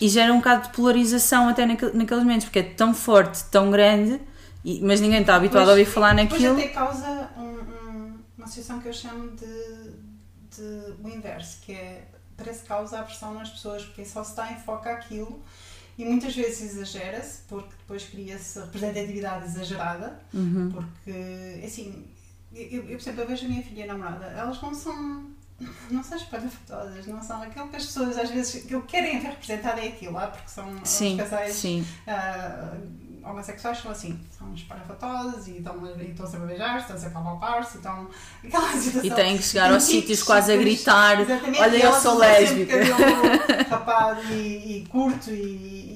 E 0.00 0.08
gera 0.08 0.32
um 0.32 0.38
bocado 0.38 0.68
de 0.68 0.74
polarização 0.74 1.48
até 1.48 1.64
naquele, 1.64 1.96
naqueles 1.96 2.22
momentos, 2.22 2.46
porque 2.46 2.58
é 2.58 2.62
tão 2.62 2.92
forte, 2.92 3.44
tão 3.44 3.70
grande, 3.70 4.20
e, 4.64 4.80
mas 4.80 5.00
ninguém 5.00 5.20
está 5.20 5.36
habituado 5.36 5.66
depois, 5.66 5.68
a 5.68 5.80
ouvir 5.80 5.90
falar 5.90 6.14
naquilo. 6.14 6.56
Depois 6.56 6.64
até 6.64 6.74
causa 6.74 7.30
um, 7.36 7.42
um, 7.42 8.18
uma 8.36 8.46
situação 8.46 8.80
que 8.80 8.88
eu 8.88 8.92
chamo 8.92 9.30
de, 9.30 10.56
de 10.56 10.94
o 11.02 11.08
inverso, 11.08 11.60
que 11.62 11.72
é 11.72 12.08
parece 12.36 12.62
que 12.62 12.68
causa 12.68 13.00
aversão 13.00 13.34
nas 13.34 13.50
pessoas, 13.50 13.84
porque 13.84 14.04
só 14.04 14.22
se 14.22 14.30
está 14.30 14.52
em 14.52 14.56
foco 14.56 14.88
aquilo 14.88 15.42
e 15.98 16.04
muitas 16.04 16.34
vezes 16.34 16.72
exagera-se, 16.72 17.40
porque 17.48 17.74
depois 17.76 18.04
cria-se 18.04 18.60
representatividade 18.60 19.46
exagerada, 19.46 20.20
uhum. 20.32 20.70
porque, 20.70 21.60
assim, 21.64 22.06
eu, 22.54 22.66
eu, 22.66 22.82
por 22.84 22.94
exemplo, 22.94 23.20
eu 23.22 23.26
vejo 23.26 23.46
a 23.46 23.48
minha 23.48 23.62
filha 23.64 23.84
a 23.84 23.86
namorada, 23.88 24.26
elas 24.26 24.62
não 24.62 24.72
são, 24.72 25.26
não 25.90 26.04
são 26.04 26.16
espalhafatodas, 26.16 27.04
não 27.08 27.20
são 27.20 27.42
aquilo 27.42 27.68
que 27.68 27.76
as 27.76 27.86
pessoas 27.86 28.16
às 28.16 28.30
vezes 28.30 28.64
que 28.64 28.80
querem 28.82 29.18
ver 29.18 29.30
representado 29.30 29.80
é 29.80 29.88
aquilo, 29.88 30.12
lá, 30.12 30.28
porque 30.28 30.48
são 30.48 30.84
sim, 30.84 31.12
os 31.12 31.22
casais 31.22 31.54
sim. 31.54 31.84
Uh, 32.06 33.07
homossexuais 33.30 33.78
são 33.78 33.90
assim, 33.90 34.18
são 34.36 34.52
espalhafatosos 34.54 35.48
e 35.48 35.58
estão, 35.58 35.74
e 35.86 36.10
estão 36.10 36.26
sempre 36.26 36.44
a 36.44 36.48
beijar-se, 36.48 36.80
estão 36.80 36.98
sempre 36.98 37.18
a 37.18 37.20
palpar-se, 37.20 37.78
então 37.78 38.08
aquela 38.44 38.72
situação. 38.72 39.04
E 39.04 39.10
têm 39.10 39.36
que 39.36 39.42
chegar 39.42 39.72
aos 39.72 39.82
sítios 39.84 40.22
quase 40.22 40.52
a 40.52 40.56
gritar: 40.56 41.18
Olha, 41.58 41.76
eu 41.76 41.92
sou 41.92 42.18
lésbica. 42.18 42.76
rapado 43.68 44.22
e, 44.32 44.78
e 44.78 44.86
curto 44.86 45.30
e 45.30 45.88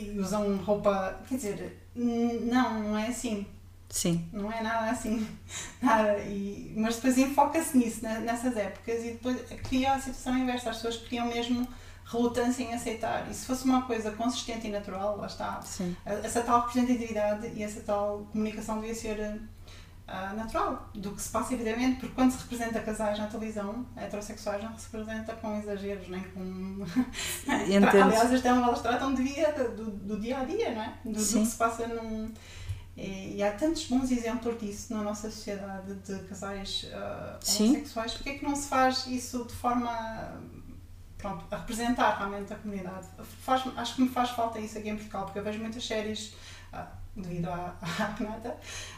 e 0.00 0.18
usam 0.18 0.56
roupa. 0.56 1.20
Quer 1.28 1.34
dizer, 1.36 1.82
não, 1.94 2.82
não 2.82 2.98
é 2.98 3.08
assim. 3.08 3.46
Sim. 3.88 4.28
Não 4.32 4.50
é 4.52 4.62
nada 4.62 4.90
assim. 4.90 5.26
Nada. 5.82 6.18
E, 6.20 6.72
mas 6.76 6.96
depois 6.96 7.18
enfoca-se 7.18 7.76
nisso, 7.76 8.04
nessas 8.04 8.56
épocas, 8.56 9.04
e 9.04 9.12
depois 9.12 9.36
cria 9.68 9.94
a 9.94 9.98
situação 9.98 10.38
inversa. 10.38 10.70
As 10.70 10.76
pessoas 10.76 10.96
criam 10.98 11.26
mesmo 11.26 11.66
relutância 12.10 12.62
em 12.62 12.74
aceitar. 12.74 13.30
E 13.30 13.34
se 13.34 13.46
fosse 13.46 13.64
uma 13.64 13.82
coisa 13.82 14.10
consistente 14.10 14.66
e 14.66 14.70
natural, 14.70 15.16
lá 15.16 15.26
está. 15.26 15.62
Sim. 15.62 15.96
Essa 16.04 16.42
tal 16.42 16.66
representatividade 16.66 17.52
e 17.54 17.62
essa 17.62 17.80
tal 17.80 18.26
comunicação 18.32 18.80
devia 18.80 18.94
ser 18.94 19.40
uh, 20.08 20.36
natural 20.36 20.90
do 20.92 21.12
que 21.12 21.22
se 21.22 21.28
passa, 21.30 21.54
evidentemente, 21.54 22.00
porque 22.00 22.14
quando 22.14 22.32
se 22.32 22.38
representa 22.38 22.80
casais 22.80 23.18
na 23.18 23.28
televisão, 23.28 23.86
heterossexuais 23.96 24.62
não 24.62 24.76
se 24.76 24.88
representa 24.90 25.34
com 25.34 25.58
exageros, 25.58 26.08
nem 26.08 26.22
com. 26.22 26.84
Aliás, 27.46 28.32
as 28.32 28.42
telenovelas 28.42 28.82
tratam 28.82 29.14
de 29.14 29.22
dia, 29.22 29.52
do, 29.52 29.90
do 29.90 30.20
dia 30.20 30.38
a 30.38 30.44
dia, 30.44 30.72
não 30.72 30.82
é? 30.82 30.94
Do, 31.04 31.12
do, 31.12 31.18
que 31.18 31.46
se 31.46 31.56
passa 31.56 31.86
num. 31.86 32.32
E, 32.96 33.36
e 33.36 33.42
há 33.42 33.52
tantos 33.52 33.86
bons 33.86 34.10
exemplos 34.10 34.58
disso 34.58 34.92
na 34.92 35.02
nossa 35.02 35.30
sociedade 35.30 35.94
de 35.94 36.18
casais 36.24 36.86
uh, 36.92 37.62
homossexuais. 37.62 38.14
Porquê 38.14 38.30
é 38.30 38.34
que 38.34 38.44
não 38.44 38.56
se 38.56 38.68
faz 38.68 39.06
isso 39.06 39.44
de 39.44 39.54
forma 39.54 40.42
pronto, 41.20 41.44
a 41.50 41.56
representar 41.56 42.16
realmente 42.18 42.52
a 42.52 42.56
comunidade? 42.56 43.06
Faz, 43.42 43.62
acho 43.76 43.94
que 43.96 44.02
me 44.02 44.08
faz 44.08 44.30
falta 44.30 44.58
isso 44.58 44.78
aqui 44.78 44.88
em 44.88 44.96
Portugal, 44.96 45.24
porque 45.24 45.38
eu 45.38 45.44
vejo 45.44 45.58
muitas 45.58 45.84
séries, 45.86 46.34
uh, 46.72 46.78
devido 47.16 47.48
à, 47.48 47.74
à 47.82 48.04
Renata, 48.18 48.56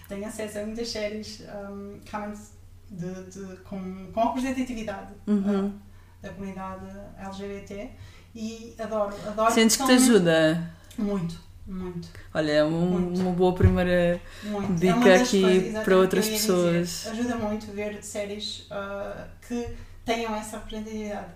tenho 0.09 0.27
acesso 0.27 0.59
a 0.59 0.65
muitas 0.67 0.89
séries 0.89 1.41
um, 1.71 1.99
realmente 2.11 2.53
de, 2.91 3.25
de, 3.31 3.57
com, 3.63 4.11
com 4.13 4.21
representatividade 4.29 5.13
Uhum. 5.27 5.67
uh, 5.69 5.73
da 6.21 6.29
comunidade 6.31 6.87
LGBT 7.19 7.91
e 8.35 8.75
adoro, 8.79 9.15
adoro. 9.27 9.53
Sentes 9.53 9.77
que 9.77 9.85
te 9.87 9.93
ajuda? 9.93 10.71
Muito, 10.99 11.39
muito. 11.67 12.09
Olha, 12.35 12.53
é 12.53 12.65
um- 12.65 12.71
Muito. 13.01 13.21
uma 13.21 13.33
boa 13.33 13.55
primeira. 13.55 14.21
Muito. 14.45 14.75
Dica 14.75 14.87
É 14.93 14.95
uma 14.95 15.05
das 15.09 15.23
aqui 15.29 15.41
coisas, 15.43 15.85
para 15.85 15.97
outras 15.97 16.29
pessoas. 16.29 16.89
dizer. 16.89 17.11
Ajuda 17.11 17.37
muito 17.37 17.73
ver 17.73 18.03
séries 18.05 18.67
ah, 18.71 19.27
que 19.47 19.75
tenham 20.05 20.35
essa 20.35 20.59
representatividade. 20.59 21.29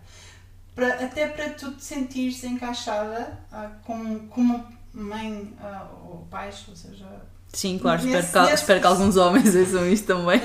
Para, 0.76 0.88
até 1.06 1.26
para 1.28 1.48
tu 1.50 1.72
te 1.72 1.82
sentires 1.82 2.44
encaixada 2.44 3.40
ah, 3.50 3.70
como, 3.84 4.28
como 4.28 4.64
mãe 4.92 5.52
ah, 5.60 5.88
ou 6.04 6.26
pais, 6.30 6.64
ou 6.68 6.76
seja, 6.76 7.06
Sim, 7.52 7.78
claro, 7.78 8.02
Nesse- 8.04 8.18
espero, 8.26 8.32
que, 8.44 8.50
nesse- 8.50 8.62
espero 8.62 8.80
que 8.82 8.86
alguns 8.86 9.16
homens 9.16 9.56
ouçam 9.56 9.88
isto 9.88 10.06
também. 10.06 10.38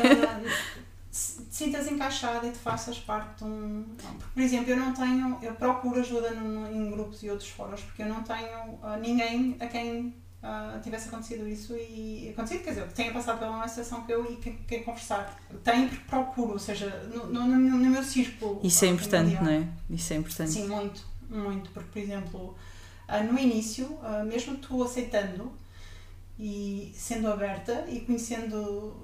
se- 1.12 1.44
te 1.44 1.56
sintas 1.56 1.92
encaixada 1.92 2.48
e 2.48 2.52
te 2.52 2.58
faças 2.60 2.98
parte 3.00 3.40
de 3.40 3.44
um. 3.44 3.84
Porque, 3.98 4.24
por 4.34 4.42
exemplo, 4.42 4.70
eu 4.72 4.78
não 4.78 4.94
tenho. 4.94 5.38
Eu 5.42 5.54
procuro 5.56 6.00
ajuda 6.00 6.32
no- 6.32 6.72
em 6.72 6.90
grupos 6.92 7.22
e 7.24 7.30
outros 7.30 7.50
fóruns 7.50 7.82
porque 7.82 8.04
eu 8.04 8.08
não 8.08 8.24
tenho 8.24 8.80
ah, 8.82 8.98
ninguém 8.98 9.58
a 9.60 9.68
quem 9.68 10.16
ah, 10.44 10.80
tivesse 10.84 11.08
acontecido 11.08 11.48
isso 11.48 11.76
e. 11.76 12.30
acontecido, 12.34 12.64
quer 12.64 12.72
dizer, 12.72 12.88
que 12.88 12.94
tenha 12.96 13.14
passado 13.14 13.38
pela 13.38 13.52
mesma 13.52 13.68
situação 13.68 14.04
que 14.04 14.12
eu 14.12 14.32
e 14.32 14.38
que 14.38 14.52
quem 14.68 14.84
conversar. 14.84 15.40
Tenho 15.64 15.88
porque 15.88 16.04
procuro, 16.06 16.54
ou 16.54 16.60
seja, 16.60 16.90
no, 17.14 17.28
no, 17.28 17.46
no 17.48 17.78
meu- 17.90 18.04
círculo. 18.04 18.60
Isso 18.64 18.84
é 18.86 18.88
importante, 18.88 19.36
não 19.36 19.52
é? 19.52 19.68
Isso 19.90 20.14
é 20.14 20.16
importante. 20.16 20.52
Sim, 20.52 20.68
muito, 20.68 21.06
muito. 21.30 21.70
Porque, 21.70 21.90
por 21.92 22.00
exemplo, 22.00 22.56
ah, 23.08 23.22
no 23.22 23.38
início, 23.38 24.00
ah, 24.02 24.24
mesmo 24.24 24.58
tu 24.58 24.82
aceitando 24.84 25.52
e 26.40 26.92
sendo 26.96 27.32
aberta 27.32 27.86
e 27.88 28.00
conhecendo, 28.00 28.96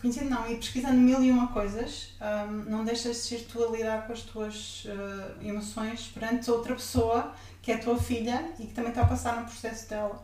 conhecendo 0.00 0.30
não, 0.30 0.48
e 0.48 0.54
pesquisando 0.56 0.94
mil 0.96 1.20
e 1.24 1.30
uma 1.32 1.48
coisas, 1.48 2.14
ah, 2.20 2.46
não 2.46 2.84
deixas 2.84 3.16
de 3.16 3.22
ser 3.22 3.46
tu 3.50 3.64
a 3.64 3.70
lidar 3.76 4.06
com 4.06 4.12
as 4.12 4.20
tuas 4.22 4.86
ah, 4.88 5.34
emoções 5.42 6.06
perante 6.14 6.48
outra 6.52 6.74
pessoa 6.76 7.34
que 7.62 7.72
é 7.72 7.74
a 7.76 7.78
tua 7.78 7.98
filha 7.98 8.52
e 8.58 8.66
que 8.66 8.74
também 8.74 8.90
está 8.90 9.02
a 9.02 9.06
passar 9.06 9.36
no 9.36 9.44
processo 9.44 9.88
dela. 9.88 10.22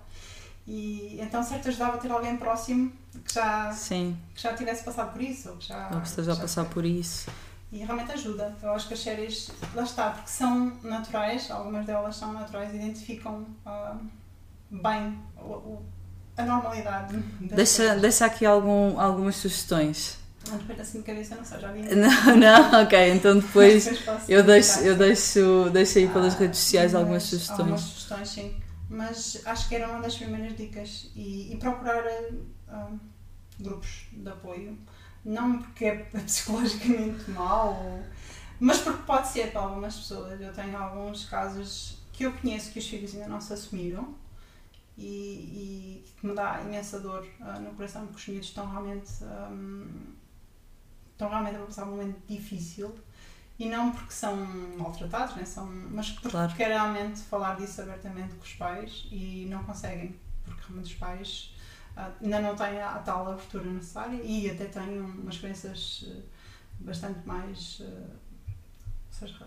E 0.67 1.19
então, 1.21 1.43
certo, 1.43 1.69
ajudava 1.69 1.95
a 1.97 1.99
ter 1.99 2.11
alguém 2.11 2.37
próximo 2.37 2.93
que 3.25 3.33
já, 3.35 3.71
Sim, 3.73 4.17
que 4.35 4.43
já 4.43 4.53
tivesse 4.55 4.83
passado 4.85 5.13
por 5.13 5.23
isso, 5.23 5.51
ou 5.51 5.57
que 5.57 5.67
já, 5.69 5.89
ou 5.93 6.01
que 6.01 6.09
esteja 6.09 6.33
a 6.33 6.35
já 6.35 6.41
passar 6.41 6.65
por 6.65 6.85
isso. 6.85 7.31
e 7.71 7.79
realmente 7.79 8.11
ajuda. 8.13 8.57
Eu 8.63 8.73
acho 8.73 8.89
que 8.89 8.95
as 8.95 9.01
séries, 9.01 9.51
lá 9.75 9.83
está, 9.85 10.11
porque 10.11 10.29
são 10.29 10.73
naturais, 10.83 11.51
algumas 11.51 11.87
delas 11.87 12.17
são 12.17 12.33
naturais, 12.33 12.75
identificam 12.75 13.47
ah, 13.65 13.97
bem 14.71 15.19
o, 15.37 15.53
o- 15.53 15.87
a 16.37 16.45
normalidade. 16.45 17.17
Deixa, 17.41 17.83
coisas. 17.85 18.01
deixa 18.01 18.27
aqui 18.27 18.45
algum, 18.45 18.99
algumas 19.01 19.37
sugestões. 19.37 20.19
Não, 20.49 20.59
depois 20.59 20.81
assim 20.81 20.99
de 20.99 21.05
cabeça, 21.05 21.35
não 21.37 21.45
já 21.45 21.73
vi. 21.73 21.83
Não, 21.95 22.37
não, 22.37 22.83
ok, 22.83 23.13
então 23.13 23.39
depois 23.39 23.87
posso 24.01 24.31
eu 24.31 24.43
deixo, 24.45 24.81
eu 24.81 24.97
deixo, 24.97 25.71
deixo 25.73 25.99
aí 25.99 26.09
pelas 26.09 26.35
Ah, 26.35 26.39
redes 26.39 26.61
sociais 26.61 26.95
algumas 26.95 27.23
mas 27.23 27.31
sugestões. 27.31 27.61
Algumas 27.61 27.81
sugestões, 27.81 28.29
sim. 28.29 28.57
Mas 28.89 29.43
acho 29.45 29.69
que 29.69 29.75
era 29.75 29.89
uma 29.89 30.01
das 30.01 30.17
primeiras 30.17 30.57
dicas. 30.57 31.11
E, 31.15 31.53
e 31.53 31.57
procurar 31.57 32.05
ah, 32.69 32.91
grupos 33.59 34.07
de 34.13 34.29
apoio. 34.29 34.79
Não 35.25 35.59
porque 35.59 35.85
é 35.87 35.95
psicologicamente 36.25 37.31
mau, 37.31 38.01
mas 38.61 38.79
porque 38.79 39.03
pode 39.03 39.29
ser 39.29 39.51
para 39.51 39.63
algumas 39.63 39.97
pessoas. 39.97 40.41
Eu 40.41 40.53
tenho 40.53 40.77
alguns 40.77 41.25
casos 41.25 41.99
que 42.13 42.25
eu 42.25 42.33
conheço 42.33 42.71
que 42.73 42.79
os 42.79 42.89
filhos 42.89 43.15
ainda 43.15 43.29
não 43.29 43.41
se 43.41 43.53
assumiram 43.53 44.15
e, 44.97 46.03
e 46.03 46.05
que 46.19 46.27
me 46.27 46.35
dá 46.35 46.61
imensa 46.63 46.99
dor 47.01 47.27
ah, 47.41 47.59
no 47.59 47.75
coração 47.75 48.07
porque 48.07 48.19
os 48.19 48.29
miúdos 48.29 48.49
estão 48.49 48.69
realmente, 48.69 49.13
ah, 49.23 49.51
estão 51.17 51.31
realmente 51.31 51.57
a 51.57 51.61
passar 51.61 51.85
um 51.85 51.93
momento 51.93 52.19
difícil 52.29 52.95
e 53.59 53.69
não 53.69 53.91
porque 53.91 54.13
são 54.13 54.37
maltratados, 54.77 55.35
né? 55.37 55.45
são, 55.47 55.67
mas 55.91 56.11
porque 56.11 56.29
Claro. 56.29 56.55
querem 56.55 56.75
realmente 56.75 57.21
falar 57.21 57.57
disso 57.57 57.81
abertamente 57.81 58.35
com 58.35 58.45
os 58.45 58.53
pais 58.53 59.09
e 59.11 59.47
não 59.49 59.65
conseguem, 59.65 60.15
porque 60.45 60.61
realmente 60.69 60.93
os 60.93 60.95
pais 60.95 61.55
ah, 61.97 62.11
ainda 62.23 62.41
não 62.41 62.55
têm 62.55 62.79
a, 62.81 62.91
a 62.91 62.99
tal 62.99 63.33
abertura 63.33 63.65
necessária 63.65 64.21
e 64.23 64.51
até 64.51 64.67
têm 64.67 65.01
umas 65.01 65.39
crenças 65.39 66.05
eh, 66.07 66.21
bastante 66.81 67.27
mais 67.27 67.81
ou 67.81 69.19
seja, 69.19 69.47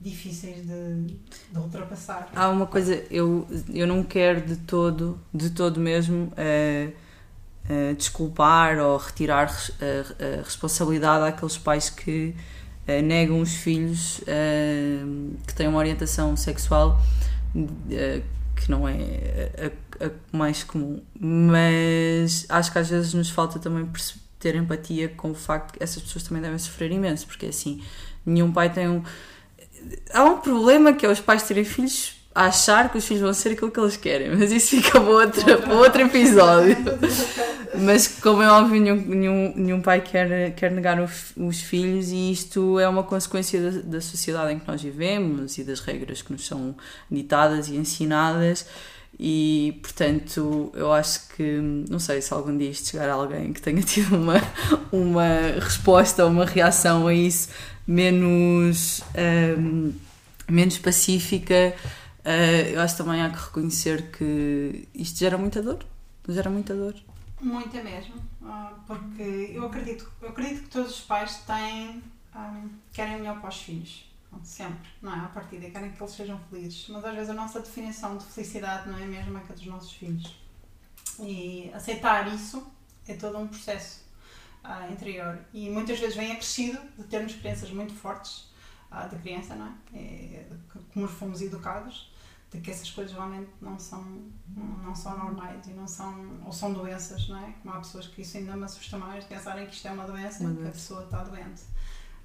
difíceis 0.00 0.66
de, 0.66 1.14
de 1.52 1.58
ultrapassar. 1.58 2.30
Há 2.34 2.48
uma 2.48 2.66
coisa, 2.66 2.94
eu, 3.10 3.46
eu 3.72 3.86
não 3.86 4.02
quero 4.02 4.40
de 4.42 4.56
todo, 4.56 5.20
de 5.32 5.50
todo 5.50 5.78
mesmo, 5.78 6.32
eh, 6.36 6.92
eh, 7.70 7.94
desculpar 7.94 8.78
ou 8.78 8.96
retirar 8.98 9.46
res- 9.46 9.72
a, 9.80 10.40
a 10.40 10.42
responsabilidade 10.42 11.24
àqueles 11.28 11.56
pais 11.58 11.88
que 11.90 12.34
eh, 12.86 13.00
negam 13.02 13.40
os 13.40 13.54
filhos 13.54 14.20
eh, 14.26 14.98
que 15.46 15.54
têm 15.54 15.68
uma 15.68 15.78
orientação 15.78 16.36
sexual 16.36 17.00
eh, 17.90 18.22
que 18.56 18.70
não 18.70 18.86
é 18.88 19.72
a, 20.00 20.06
a 20.06 20.10
mais 20.32 20.64
comum. 20.64 21.00
Mas 21.18 22.46
acho 22.48 22.72
que 22.72 22.78
às 22.78 22.88
vezes 22.90 23.14
nos 23.14 23.30
falta 23.30 23.58
também 23.58 23.88
ter 24.38 24.54
empatia 24.56 25.08
com 25.08 25.30
o 25.30 25.34
facto 25.34 25.72
que 25.74 25.82
essas 25.82 26.02
pessoas 26.02 26.24
também 26.24 26.42
devem 26.42 26.58
sofrer 26.58 26.90
imenso, 26.90 27.26
porque 27.26 27.46
assim, 27.46 27.82
nenhum 28.24 28.50
pai 28.52 28.72
tem 28.72 28.88
um 28.88 29.02
há 30.12 30.24
um 30.24 30.38
problema 30.40 30.92
que 30.92 31.06
é 31.06 31.10
os 31.10 31.20
pais 31.20 31.42
terem 31.42 31.64
filhos 31.64 32.19
a 32.34 32.44
achar 32.46 32.90
que 32.90 32.98
os 32.98 33.04
filhos 33.06 33.22
vão 33.22 33.34
ser 33.34 33.50
aquilo 33.50 33.70
que 33.70 33.80
eles 33.80 33.96
querem, 33.96 34.36
mas 34.36 34.52
isso 34.52 34.70
fica 34.76 35.00
para 35.00 35.10
outro, 35.10 35.42
para 35.62 35.74
outro 35.74 36.02
episódio. 36.02 36.76
Mas 37.78 38.06
como 38.08 38.42
é 38.42 38.50
óbvio, 38.50 38.80
nenhum, 38.80 38.96
nenhum, 38.96 39.52
nenhum 39.56 39.80
pai 39.80 40.00
quer, 40.00 40.52
quer 40.54 40.70
negar 40.70 41.00
o 41.00 41.04
f- 41.04 41.32
os 41.40 41.60
filhos 41.60 42.10
e 42.10 42.30
isto 42.32 42.78
é 42.78 42.88
uma 42.88 43.02
consequência 43.02 43.60
da, 43.60 43.80
da 43.82 44.00
sociedade 44.00 44.52
em 44.52 44.58
que 44.58 44.66
nós 44.68 44.82
vivemos 44.82 45.56
e 45.58 45.64
das 45.64 45.80
regras 45.80 46.20
que 46.22 46.32
nos 46.32 46.46
são 46.46 46.74
ditadas 47.10 47.68
e 47.68 47.76
ensinadas 47.76 48.66
e 49.18 49.78
portanto 49.82 50.72
eu 50.74 50.92
acho 50.92 51.28
que 51.36 51.58
não 51.90 51.98
sei 51.98 52.22
se 52.22 52.32
algum 52.32 52.56
dia 52.56 52.70
isto 52.70 52.88
chegar 52.90 53.08
a 53.08 53.12
alguém 53.14 53.52
que 53.52 53.60
tenha 53.62 53.82
tido 53.82 54.16
uma, 54.16 54.40
uma 54.90 55.26
resposta 55.60 56.24
ou 56.24 56.30
uma 56.30 56.44
reação 56.46 57.06
a 57.06 57.14
isso 57.14 57.48
menos, 57.86 59.00
ahm, 59.14 59.90
menos 60.48 60.78
pacífica 60.78 61.72
ah, 62.24 62.68
eu 62.72 62.80
acho 62.80 62.96
também 62.96 63.22
há 63.22 63.30
que 63.30 63.38
reconhecer 63.38 64.10
que 64.10 64.88
isto 64.94 65.18
gera 65.18 65.38
muita 65.38 65.62
dor 65.62 65.84
gera 66.28 66.50
muita 66.50 66.74
dor 66.74 66.94
Muita 67.40 67.82
mesmo, 67.82 68.16
ah, 68.44 68.74
porque 68.86 69.52
eu 69.54 69.64
acredito, 69.64 70.12
eu 70.20 70.28
acredito 70.28 70.64
que 70.64 70.68
todos 70.68 70.90
os 70.90 71.00
pais 71.00 71.38
têm, 71.46 72.02
ah, 72.34 72.62
querem 72.92 73.16
o 73.16 73.18
melhor 73.20 73.40
para 73.40 73.48
os 73.48 73.56
filhos, 73.56 74.04
sempre, 74.42 74.90
não 75.00 75.14
é? 75.14 75.20
À 75.20 75.28
partida, 75.28 75.70
querem 75.70 75.90
que 75.90 76.02
eles 76.02 76.12
sejam 76.12 76.38
felizes, 76.50 76.86
mas 76.90 77.02
às 77.02 77.14
vezes 77.14 77.30
a 77.30 77.32
nossa 77.32 77.60
definição 77.60 78.18
de 78.18 78.26
felicidade 78.26 78.90
não 78.90 78.98
é 78.98 79.04
a 79.04 79.06
mesma 79.06 79.40
que 79.40 79.52
a 79.52 79.54
dos 79.54 79.64
nossos 79.64 79.92
filhos. 79.92 80.36
E 81.18 81.70
aceitar 81.72 82.32
isso 82.34 82.70
é 83.08 83.14
todo 83.14 83.38
um 83.38 83.48
processo 83.48 84.04
ah, 84.62 84.88
interior 84.90 85.38
e 85.54 85.70
muitas 85.70 85.98
vezes 85.98 86.16
vem 86.16 86.32
acrescido 86.32 86.78
de 86.98 87.04
termos 87.04 87.34
crenças 87.36 87.70
muito 87.70 87.94
fortes 87.94 88.49
da 88.90 89.18
criança, 89.18 89.54
não 89.54 89.66
é? 89.66 89.98
é? 89.98 90.48
Como 90.92 91.06
fomos 91.06 91.40
educados, 91.40 92.12
de 92.50 92.60
que 92.60 92.70
essas 92.70 92.90
coisas 92.90 93.12
realmente 93.12 93.50
não 93.60 93.78
são, 93.78 94.04
não 94.56 94.94
são 94.94 95.16
normais 95.16 95.66
e 95.68 95.70
não 95.70 95.86
são, 95.86 96.40
ou 96.44 96.52
são 96.52 96.72
doenças, 96.72 97.28
não 97.28 97.38
é? 97.38 97.54
Como 97.62 97.74
há 97.74 97.78
pessoas 97.78 98.08
que 98.08 98.22
isso 98.22 98.36
ainda 98.36 98.56
me 98.56 98.64
assusta 98.64 98.98
mais, 98.98 99.24
de 99.24 99.30
pensarem 99.30 99.66
que 99.66 99.74
isto 99.74 99.86
é 99.86 99.92
uma 99.92 100.04
doença 100.04 100.42
Uma 100.42 100.54
que 100.54 100.68
a 100.68 100.72
pessoa 100.72 101.04
está 101.04 101.22
doente. 101.22 101.62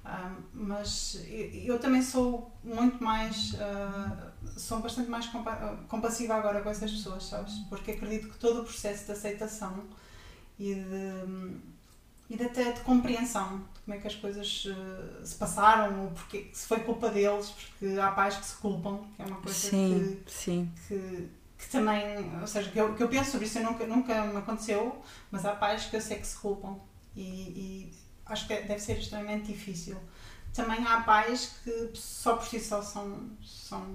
Ah, 0.04 0.36
mas 0.52 1.20
eu, 1.28 1.74
eu 1.74 1.78
também 1.78 2.02
sou 2.02 2.52
muito 2.62 3.02
mais, 3.02 3.54
ah, 3.60 4.32
sou 4.56 4.80
bastante 4.80 5.08
mais 5.08 5.26
compa 5.26 5.78
compassiva 5.88 6.34
agora 6.34 6.60
com 6.60 6.70
essas 6.70 6.90
pessoas, 6.90 7.24
sabes? 7.24 7.54
Porque 7.68 7.92
acredito 7.92 8.28
que 8.28 8.38
todo 8.38 8.62
o 8.62 8.64
processo 8.64 9.06
de 9.06 9.12
aceitação 9.12 9.84
e 10.58 10.74
de, 10.74 11.60
e 12.30 12.36
de 12.36 12.44
até 12.44 12.72
de 12.72 12.80
compreensão 12.80 13.64
como 13.86 13.96
é 13.96 14.00
que 14.00 14.08
as 14.08 14.16
coisas 14.16 14.66
eh, 14.68 15.24
se 15.24 15.36
passaram 15.36 16.02
ou 16.02 16.10
porque 16.10 16.50
se 16.52 16.66
foi 16.66 16.80
culpa 16.80 17.08
deles, 17.08 17.50
porque 17.50 17.98
há 18.00 18.10
pais 18.10 18.36
que 18.36 18.44
se 18.44 18.56
culpam, 18.56 18.98
que 19.14 19.22
é 19.22 19.24
uma 19.24 19.36
coisa 19.36 19.56
sim, 19.56 20.20
sim 20.26 20.72
que, 20.88 20.98
que, 20.98 21.28
que 21.56 21.70
também, 21.70 22.04
ou 22.40 22.46
seja, 22.48 22.68
que 22.68 22.78
eu, 22.80 22.94
que 22.96 23.02
eu 23.02 23.08
penso 23.08 23.30
sobre 23.30 23.46
isso, 23.46 23.60
eu 23.60 23.64
nunca, 23.64 23.86
nunca 23.86 24.24
me 24.24 24.36
aconteceu, 24.38 25.00
mas 25.30 25.44
há 25.44 25.52
pais 25.54 25.84
que 25.84 25.94
eu 25.94 26.00
sei 26.00 26.18
que 26.18 26.26
se 26.26 26.36
culpam 26.36 26.80
e, 27.14 27.22
e 27.22 27.94
acho 28.26 28.48
que 28.48 28.56
deve 28.56 28.80
ser 28.80 28.98
extremamente 28.98 29.52
difícil 29.52 29.96
também 30.52 30.84
há 30.86 31.02
pais 31.02 31.58
que 31.62 31.90
só 31.94 32.36
por 32.36 32.46
si 32.46 32.58
só 32.58 32.80
são, 32.80 33.30
são, 33.44 33.86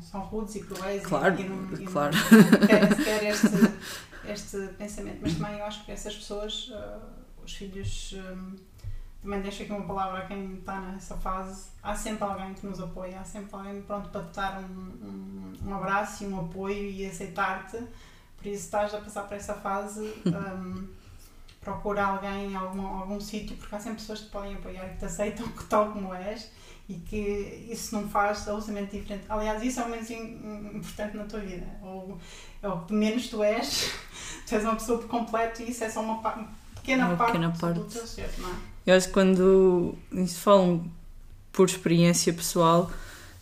são 0.00 0.20
rudes 0.20 0.54
e 0.54 0.60
cruéis 0.62 1.04
claro, 1.04 1.38
e, 1.38 1.42
e 1.42 1.48
não, 1.48 1.84
claro. 1.92 2.16
e 2.16 2.60
não 2.60 2.66
querem 2.66 2.96
sequer 2.96 3.24
este, 3.24 3.48
este 4.30 4.74
pensamento. 4.74 5.18
Mas 5.20 5.34
também 5.34 5.58
eu 5.58 5.64
acho 5.64 5.84
que 5.84 5.90
essas 5.90 6.14
pessoas, 6.14 6.68
uh, 6.68 7.00
os 7.44 7.52
filhos, 7.52 8.14
um, 8.14 8.54
também 9.26 9.40
deixo 9.40 9.64
aqui 9.64 9.72
uma 9.72 9.84
palavra 9.84 10.20
a 10.20 10.26
quem 10.26 10.54
está 10.54 10.80
nessa 10.80 11.16
fase, 11.16 11.66
há 11.82 11.96
sempre 11.96 12.22
alguém 12.22 12.54
que 12.54 12.64
nos 12.64 12.80
apoia, 12.80 13.18
há 13.18 13.24
sempre 13.24 13.52
alguém 13.52 13.82
pronto 13.82 14.08
para 14.08 14.22
te 14.22 14.36
dar 14.36 14.60
um, 14.60 14.64
um, 14.64 15.52
um 15.66 15.74
abraço 15.74 16.22
e 16.22 16.28
um 16.28 16.42
apoio 16.42 16.88
e 16.88 17.04
aceitar-te. 17.04 17.76
Por 18.36 18.46
isso 18.46 18.66
estás 18.66 18.94
a 18.94 18.98
passar 18.98 19.24
por 19.24 19.36
essa 19.36 19.54
fase. 19.54 20.14
Um, 20.26 20.88
procura 21.60 22.04
alguém 22.04 22.52
em 22.52 22.54
algum, 22.54 22.86
algum 22.86 23.20
sítio, 23.20 23.56
porque 23.56 23.74
há 23.74 23.80
sempre 23.80 23.98
pessoas 23.98 24.20
que 24.20 24.26
te 24.26 24.30
podem 24.30 24.54
apoiar 24.54 24.86
e 24.86 24.90
que 24.90 24.98
te 24.98 25.04
aceitam 25.04 25.48
tal 25.68 25.90
como 25.90 26.14
és 26.14 26.48
e 26.88 26.94
que 26.94 27.66
isso 27.68 27.96
não 27.96 28.08
faz 28.08 28.46
absolutamente 28.46 28.96
diferente. 28.96 29.24
Aliás, 29.28 29.60
isso 29.64 29.80
é 29.80 29.84
o 29.84 29.88
menos 29.88 30.08
importante 30.08 31.16
na 31.16 31.24
tua 31.24 31.40
vida. 31.40 31.66
Ou, 31.82 32.16
é 32.62 32.68
o 32.68 32.82
que 32.82 32.92
menos 32.92 33.26
tu 33.28 33.42
és, 33.42 33.92
tu 34.46 34.54
és 34.54 34.62
uma 34.62 34.76
pessoa 34.76 35.00
por 35.00 35.08
completo 35.08 35.62
e 35.62 35.70
isso 35.70 35.82
é 35.82 35.90
só 35.90 36.02
uma, 36.02 36.20
uma 36.20 36.48
pequena, 36.76 37.08
uma 37.08 37.16
parte, 37.16 37.32
pequena 37.32 37.52
parte 37.52 37.80
do 37.80 37.84
teu 37.86 38.06
ser, 38.06 38.30
não 38.38 38.48
é? 38.48 38.75
Eu 38.86 38.94
acho 38.94 39.08
que 39.08 39.12
quando 39.12 39.94
isso 40.12 40.40
falam 40.40 40.84
por 41.52 41.66
experiência 41.66 42.32
pessoal 42.32 42.90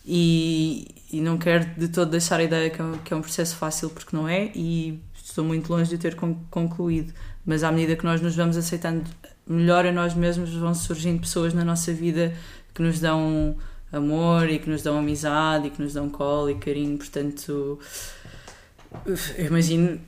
e, 0.07 0.87
e 1.13 1.21
não 1.21 1.37
quero 1.37 1.67
de 1.79 1.89
todo 1.89 2.11
deixar 2.11 2.41
a 2.41 2.45
ideia 2.45 2.71
que 2.71 2.81
é, 2.81 2.85
um, 2.85 2.99
que 2.99 3.13
é 3.13 3.17
um 3.17 3.21
processo 3.21 3.57
fácil 3.57 3.91
porque 3.91 4.17
não 4.17 4.29
é 4.29 4.51
e 4.55 5.01
estou 5.23 5.45
muito 5.45 5.71
longe 5.71 5.91
de 5.91 5.99
ter 5.99 6.17
concluído 6.51 7.13
mas 7.45 7.63
à 7.63 7.71
medida 7.71 7.97
que 7.97 8.05
nós 8.05 8.21
nos 8.21 8.35
vamos 8.35 8.57
aceitando 8.57 9.05
melhor 9.47 9.85
a 9.87 9.93
nós 9.93 10.15
mesmos, 10.15 10.55
vão 10.55 10.75
surgindo 10.75 11.21
pessoas 11.21 11.53
na 11.53 11.65
nossa 11.65 11.93
vida 11.93 12.35
que 12.73 12.83
nos 12.83 12.99
dão 12.99 13.57
amor 13.93 14.49
e 14.49 14.59
que 14.59 14.69
nos 14.69 14.83
dão 14.83 14.99
amizade 14.99 15.69
e 15.69 15.71
que 15.71 15.81
nos 15.83 15.93
dão 15.93 16.09
colo 16.09 16.51
e 16.51 16.55
carinho. 16.55 16.97
Portanto, 16.97 17.79
eu 19.37 19.47
imagino 19.47 20.01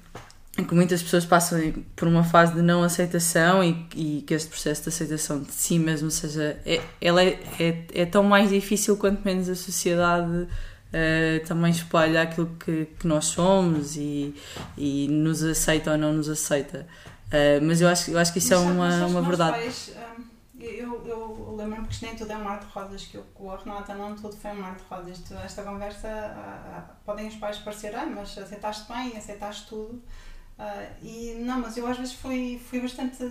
que 0.64 0.74
muitas 0.74 1.02
pessoas 1.02 1.24
passam 1.26 1.60
por 1.94 2.08
uma 2.08 2.24
fase 2.24 2.54
de 2.54 2.62
não 2.62 2.82
aceitação 2.82 3.62
e, 3.62 3.86
e 3.94 4.24
que 4.26 4.32
este 4.32 4.48
processo 4.48 4.84
de 4.84 4.88
aceitação 4.88 5.42
de 5.42 5.52
si 5.52 5.78
mesmo, 5.78 6.10
seja, 6.10 6.58
é, 6.64 6.80
ela 7.00 7.22
é, 7.22 7.38
é, 7.60 7.84
é 7.94 8.06
tão 8.06 8.22
mais 8.22 8.48
difícil 8.48 8.96
quanto 8.96 9.24
menos 9.24 9.48
a 9.48 9.54
sociedade 9.54 10.48
Uh, 10.86 11.44
também 11.46 11.72
espalha 11.72 12.22
aquilo 12.22 12.46
que, 12.64 12.86
que 12.98 13.06
nós 13.08 13.26
somos 13.26 13.96
e, 13.96 14.34
e 14.78 15.08
nos 15.08 15.42
aceita 15.42 15.90
ou 15.90 15.98
não 15.98 16.12
nos 16.12 16.28
aceita. 16.28 16.86
Uh, 17.26 17.60
mas 17.62 17.80
eu 17.80 17.88
acho, 17.88 18.12
eu 18.12 18.18
acho 18.18 18.32
que 18.32 18.38
isso 18.38 18.54
é 18.54 18.56
mas, 18.56 18.94
é 18.94 19.04
uma, 19.04 19.06
uma 19.06 19.22
verdade. 19.22 19.58
Pais, 19.58 19.92
um, 20.16 20.22
eu, 20.62 21.04
eu 21.04 21.56
lembro-me 21.58 21.88
que 21.88 22.04
nem 22.04 22.14
tudo 22.14 22.32
é 22.32 22.36
um 22.36 22.44
mar 22.44 22.60
de 22.60 22.66
rosas, 22.66 23.04
que 23.04 23.16
eu, 23.16 23.24
com 23.34 23.50
a 23.50 23.56
Renata 23.56 23.94
não 23.94 24.14
tudo 24.14 24.36
foi 24.36 24.52
um 24.52 24.60
mar 24.60 24.76
de 24.76 24.84
rosas. 24.88 25.20
Esta 25.44 25.64
conversa, 25.64 26.08
uh, 26.08 26.94
podem 27.04 27.26
os 27.26 27.34
pais 27.34 27.58
parecer, 27.58 27.94
ah, 27.94 28.06
mas 28.06 28.38
aceitaste 28.38 28.90
bem, 28.90 29.16
aceitaste 29.16 29.66
tudo. 29.68 30.00
Uh, 30.58 31.04
e 31.04 31.34
não, 31.40 31.60
mas 31.60 31.76
eu 31.76 31.86
às 31.86 31.98
vezes 31.98 32.14
fui, 32.14 32.58
fui 32.58 32.80
bastante 32.80 33.24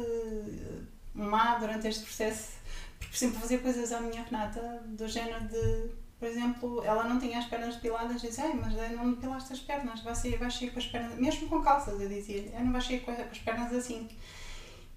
má 1.14 1.56
durante 1.56 1.88
este 1.88 2.04
processo, 2.04 2.54
porque 3.00 3.18
sempre 3.18 3.40
fazia 3.40 3.60
coisas 3.60 3.92
à 3.92 4.00
minha 4.00 4.24
Renata, 4.24 4.84
do 4.86 5.08
género 5.08 5.46
de 5.48 5.90
por 6.20 6.28
exemplo, 6.30 6.84
ela 6.84 7.04
não 7.04 7.20
tinha 7.20 7.38
as 7.38 7.46
pernas 7.46 7.76
depiladas, 7.76 8.22
dizia, 8.22 8.54
mas 8.56 8.74
não 8.94 9.14
depilaste 9.14 9.52
as 9.52 9.60
pernas, 9.60 10.02
vais 10.02 10.18
sair, 10.18 10.38
vais 10.38 10.54
sair 10.54 10.72
com 10.72 10.80
as 10.80 10.88
pernas, 10.88 11.16
mesmo 11.20 11.50
com 11.50 11.62
calças, 11.62 12.00
eu 12.00 12.08
dizia, 12.08 12.52
não 12.62 12.72
vais 12.72 12.86
sair 12.86 13.02
com 13.02 13.12
as 13.12 13.38
pernas 13.38 13.74
assim. 13.74 14.08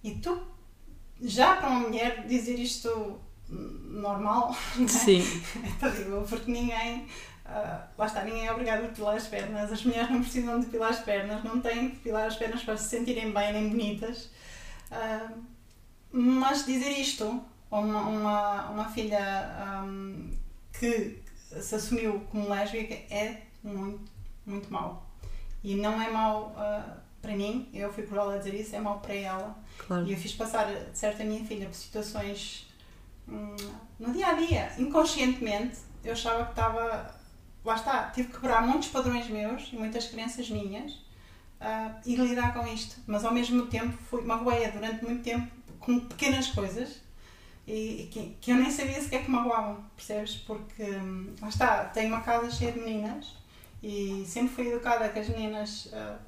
E 0.02 0.14
tu, 0.14 0.40
já 1.20 1.56
para 1.56 1.70
uma 1.70 1.80
mulher 1.80 2.26
dizer 2.26 2.58
isto 2.58 3.20
normal, 3.48 4.56
Sim. 4.86 5.22
é 5.64 5.80
terrível, 5.80 6.22
porque 6.22 6.50
ninguém, 6.50 7.06
uh, 7.48 7.88
lá 7.96 8.06
está, 8.06 8.22
ninguém 8.22 8.46
é 8.46 8.52
obrigado 8.52 8.84
a 8.84 8.88
depilar 8.88 9.16
as 9.16 9.26
pernas, 9.26 9.72
as 9.72 9.84
mulheres 9.84 10.10
não 10.10 10.20
precisam 10.20 10.60
depilar 10.60 10.90
as 10.90 11.00
pernas, 11.00 11.42
não 11.44 11.60
têm 11.60 11.90
que 11.90 11.96
depilar 11.96 12.26
as 12.26 12.36
pernas 12.36 12.62
para 12.62 12.76
se 12.76 12.88
sentirem 12.88 13.32
bem 13.32 13.52
nem 13.52 13.68
bonitas. 13.70 14.30
Uh, 14.90 15.42
mas 16.10 16.64
dizer 16.64 16.90
isto, 16.90 17.42
uma, 17.70 18.00
uma, 18.02 18.70
uma 18.70 18.88
filha 18.88 19.84
um, 19.84 20.30
que 20.78 21.22
se 21.60 21.74
assumiu 21.74 22.20
como 22.30 22.48
lésbica 22.48 22.94
é 22.94 23.42
muito, 23.62 24.10
muito 24.46 24.72
mau. 24.72 25.06
E 25.62 25.74
não 25.74 26.00
é 26.00 26.10
mau 26.10 26.54
uh, 26.56 26.98
para 27.20 27.36
mim, 27.36 27.68
eu 27.74 27.92
fui 27.92 28.04
por 28.04 28.16
ela 28.16 28.38
dizer 28.38 28.54
isso, 28.54 28.74
é 28.76 28.80
mau 28.80 29.00
para 29.00 29.14
ela. 29.14 29.56
Claro. 29.78 30.06
E 30.06 30.12
eu 30.12 30.18
fiz 30.18 30.32
passar, 30.32 30.66
de 30.66 30.96
certo, 30.98 31.22
a 31.22 31.24
minha 31.24 31.44
filha 31.44 31.66
por 31.66 31.74
situações 31.74 32.66
hum, 33.28 33.56
no 33.98 34.12
dia 34.12 34.28
a 34.28 34.32
dia, 34.34 34.72
inconscientemente, 34.78 35.78
eu 36.04 36.12
achava 36.12 36.44
que 36.44 36.50
estava. 36.50 37.17
Lá 37.64 37.74
está, 37.74 38.10
tive 38.10 38.28
que 38.28 38.34
quebrar 38.34 38.66
muitos 38.66 38.88
padrões 38.88 39.28
meus 39.28 39.70
e 39.72 39.76
muitas 39.76 40.06
crenças 40.06 40.48
minhas 40.48 40.92
uh, 40.92 41.94
e 42.06 42.16
lidar 42.16 42.54
com 42.54 42.66
isto. 42.66 42.96
Mas 43.06 43.24
ao 43.24 43.32
mesmo 43.32 43.66
tempo 43.66 43.96
fui 44.10 44.22
magoeia 44.22 44.70
durante 44.72 45.04
muito 45.04 45.22
tempo 45.22 45.50
com 45.80 46.00
pequenas 46.00 46.48
coisas 46.48 47.00
e 47.66 48.08
que, 48.10 48.36
que 48.40 48.50
eu 48.50 48.56
nem 48.56 48.70
sabia 48.70 49.00
sequer 49.00 49.24
que 49.24 49.30
magoavam, 49.30 49.84
percebes? 49.94 50.36
Porque 50.36 50.82
hum, 50.82 51.34
lá 51.40 51.48
está, 51.48 51.84
tenho 51.84 52.08
uma 52.08 52.22
casa 52.22 52.50
cheia 52.50 52.72
de 52.72 52.80
meninas 52.80 53.36
e 53.82 54.24
sempre 54.26 54.54
fui 54.54 54.68
educada 54.68 55.08
que 55.10 55.18
as 55.18 55.28
meninas 55.28 55.86
uh, 55.86 56.18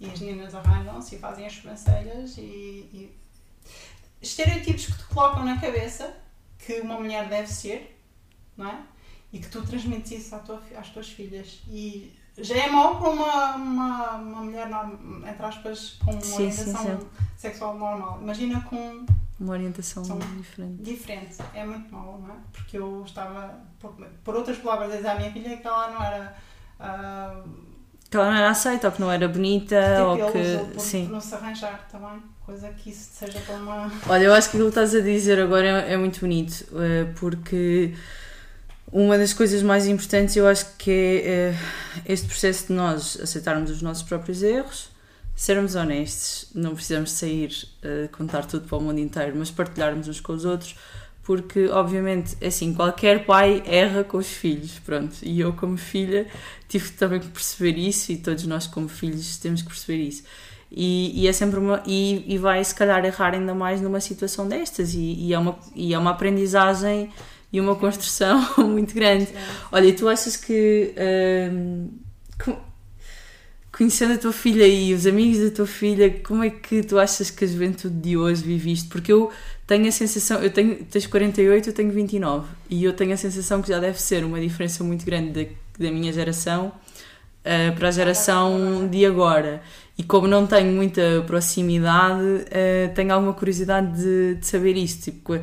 e 0.00 0.10
as 0.10 0.20
meninas 0.20 0.54
arranjam-se 0.54 1.16
e 1.16 1.18
fazem 1.18 1.46
as 1.46 1.52
sobrancelhas 1.52 2.38
e, 2.38 2.40
e 2.40 3.16
estereotipos 4.22 4.86
que 4.86 4.96
te 4.96 5.04
colocam 5.04 5.44
na 5.44 5.60
cabeça 5.60 6.16
que 6.58 6.80
uma 6.80 6.98
mulher 6.98 7.28
deve 7.28 7.46
ser, 7.46 8.00
não 8.56 8.68
é? 8.68 8.78
E 9.32 9.38
que 9.38 9.48
tu 9.48 9.62
transmites 9.62 10.12
isso 10.12 10.38
tua, 10.40 10.62
às 10.76 10.90
tuas 10.90 11.08
filhas. 11.08 11.62
E 11.66 12.14
já 12.36 12.56
é 12.56 12.70
mau 12.70 12.98
para 12.98 13.10
uma, 13.10 13.56
uma, 13.56 14.10
uma 14.16 14.42
mulher, 14.42 14.68
entre 15.28 15.46
aspas, 15.46 15.98
com 16.04 16.12
uma 16.12 16.20
sim, 16.20 16.34
orientação 16.34 16.82
sim, 16.82 16.98
sim. 17.00 17.26
sexual 17.36 17.78
normal. 17.78 18.18
Imagina 18.22 18.60
com 18.62 19.06
uma 19.42 19.52
orientação 19.54 20.02
diferente. 20.36 20.82
Diferente, 20.82 21.36
é 21.52 21.64
muito 21.64 21.92
mau, 21.92 22.20
não 22.20 22.34
é? 22.34 22.36
Porque 22.52 22.78
eu 22.78 23.02
estava, 23.04 23.58
por, 23.80 23.92
por 24.22 24.36
outras 24.36 24.58
palavras, 24.58 24.92
a 24.92 24.96
dizer 24.96 25.08
à 25.08 25.14
minha 25.16 25.32
filha 25.32 25.56
que 25.56 25.66
ela 25.66 25.90
não 25.90 26.02
era. 26.02 26.36
Uh, 26.78 27.72
que 28.08 28.16
ela 28.16 28.30
não 28.30 28.36
era 28.36 28.50
aceita, 28.50 28.88
ou 28.88 28.92
que 28.92 29.00
não 29.00 29.10
era 29.10 29.26
bonita, 29.26 30.04
ou 30.04 30.16
que. 30.16 30.22
Ou 30.22 30.66
por, 30.66 30.80
sim. 30.80 31.06
Por 31.06 31.12
não 31.12 31.20
se 31.20 31.34
arranjar 31.34 31.88
também, 31.90 32.22
coisa 32.44 32.68
que 32.68 32.90
isso 32.90 33.10
seja 33.14 33.40
para 33.40 33.56
uma. 33.56 33.90
Olha, 34.08 34.24
eu 34.24 34.34
acho 34.34 34.50
que 34.50 34.56
aquilo 34.56 34.70
que 34.70 34.78
estás 34.78 34.94
a 34.94 35.00
dizer 35.00 35.40
agora 35.40 35.66
é, 35.66 35.94
é 35.94 35.96
muito 35.96 36.20
bonito, 36.20 36.64
eh, 36.76 37.12
porque 37.18 37.94
uma 38.92 39.16
das 39.16 39.32
coisas 39.32 39.62
mais 39.62 39.86
importantes 39.86 40.36
eu 40.36 40.46
acho 40.46 40.66
que 40.76 40.90
é, 41.24 41.54
é 42.06 42.12
este 42.12 42.26
processo 42.26 42.68
de 42.68 42.74
nós 42.74 43.18
aceitarmos 43.20 43.70
os 43.70 43.82
nossos 43.82 44.02
próprios 44.02 44.42
erros 44.42 44.92
sermos 45.34 45.74
honestos, 45.74 46.48
não 46.54 46.74
precisamos 46.74 47.10
sair 47.12 47.50
uh, 47.82 48.08
contar 48.16 48.44
tudo 48.44 48.68
para 48.68 48.78
o 48.78 48.80
mundo 48.80 49.00
inteiro, 49.00 49.34
mas 49.36 49.50
partilharmos 49.50 50.08
uns 50.08 50.20
com 50.20 50.32
os 50.32 50.44
outros, 50.44 50.76
porque 51.22 51.68
obviamente, 51.68 52.36
assim, 52.44 52.74
qualquer 52.74 53.24
pai 53.24 53.62
erra 53.66 54.04
com 54.04 54.18
os 54.18 54.28
filhos, 54.28 54.78
pronto, 54.80 55.16
e 55.22 55.40
eu 55.40 55.52
como 55.52 55.76
filha 55.76 56.26
tive 56.68 56.90
também 56.92 57.20
que 57.20 57.28
perceber 57.28 57.78
isso 57.78 58.12
e 58.12 58.16
todos 58.16 58.44
nós 58.44 58.66
como 58.66 58.88
filhos 58.88 59.36
temos 59.38 59.62
que 59.62 59.68
perceber 59.68 60.02
isso. 60.02 60.22
E, 60.70 61.22
e 61.22 61.28
é 61.28 61.32
sempre 61.32 61.58
uma 61.58 61.82
e, 61.86 62.24
e, 62.26 62.38
vai 62.38 62.64
se 62.64 62.74
calhar 62.74 63.04
errar 63.04 63.34
ainda 63.34 63.54
mais 63.54 63.80
numa 63.80 64.00
situação 64.00 64.48
destas 64.48 64.94
e, 64.94 65.26
e, 65.26 65.34
é, 65.34 65.38
uma, 65.38 65.58
e 65.74 65.92
é 65.92 65.98
uma 65.98 66.12
aprendizagem 66.12 67.10
e 67.52 67.60
uma 67.60 67.76
construção 67.76 68.42
muito 68.66 68.94
grande. 68.94 69.28
Olha, 69.70 69.86
e 69.86 69.92
tu 69.92 70.08
achas 70.08 70.36
que, 70.36 70.94
uh, 70.96 72.54
conhecendo 73.70 74.14
a 74.14 74.18
tua 74.18 74.32
filha 74.32 74.66
e 74.66 74.94
os 74.94 75.06
amigos 75.06 75.38
da 75.38 75.54
tua 75.54 75.66
filha, 75.66 76.10
como 76.24 76.42
é 76.42 76.50
que 76.50 76.82
tu 76.82 76.98
achas 76.98 77.30
que 77.30 77.44
a 77.44 77.48
juventude 77.48 77.94
de 77.94 78.16
hoje 78.16 78.42
vive 78.42 78.72
isto? 78.72 78.88
Porque 78.88 79.12
eu 79.12 79.30
tenho 79.66 79.86
a 79.86 79.92
sensação, 79.92 80.42
eu 80.42 80.50
tenho, 80.50 80.84
tens 80.84 81.06
48, 81.06 81.68
eu 81.68 81.72
tenho 81.72 81.90
29, 81.90 82.48
e 82.70 82.84
eu 82.84 82.92
tenho 82.92 83.12
a 83.12 83.16
sensação 83.16 83.60
que 83.60 83.68
já 83.68 83.78
deve 83.78 84.00
ser 84.00 84.24
uma 84.24 84.40
diferença 84.40 84.82
muito 84.82 85.04
grande 85.04 85.44
da, 85.44 85.50
da 85.86 85.90
minha 85.90 86.12
geração 86.12 86.72
uh, 87.42 87.76
para 87.76 87.88
a 87.88 87.90
geração 87.90 88.88
de 88.88 89.04
agora. 89.04 89.62
E 89.96 90.02
como 90.02 90.26
não 90.26 90.46
tenho 90.46 90.72
muita 90.72 91.22
proximidade, 91.26 92.22
uh, 92.22 92.94
tenho 92.94 93.12
alguma 93.12 93.34
curiosidade 93.34 93.94
de, 93.94 94.36
de 94.36 94.46
saber 94.46 94.76
isso. 94.76 95.02
Tipo, 95.02 95.38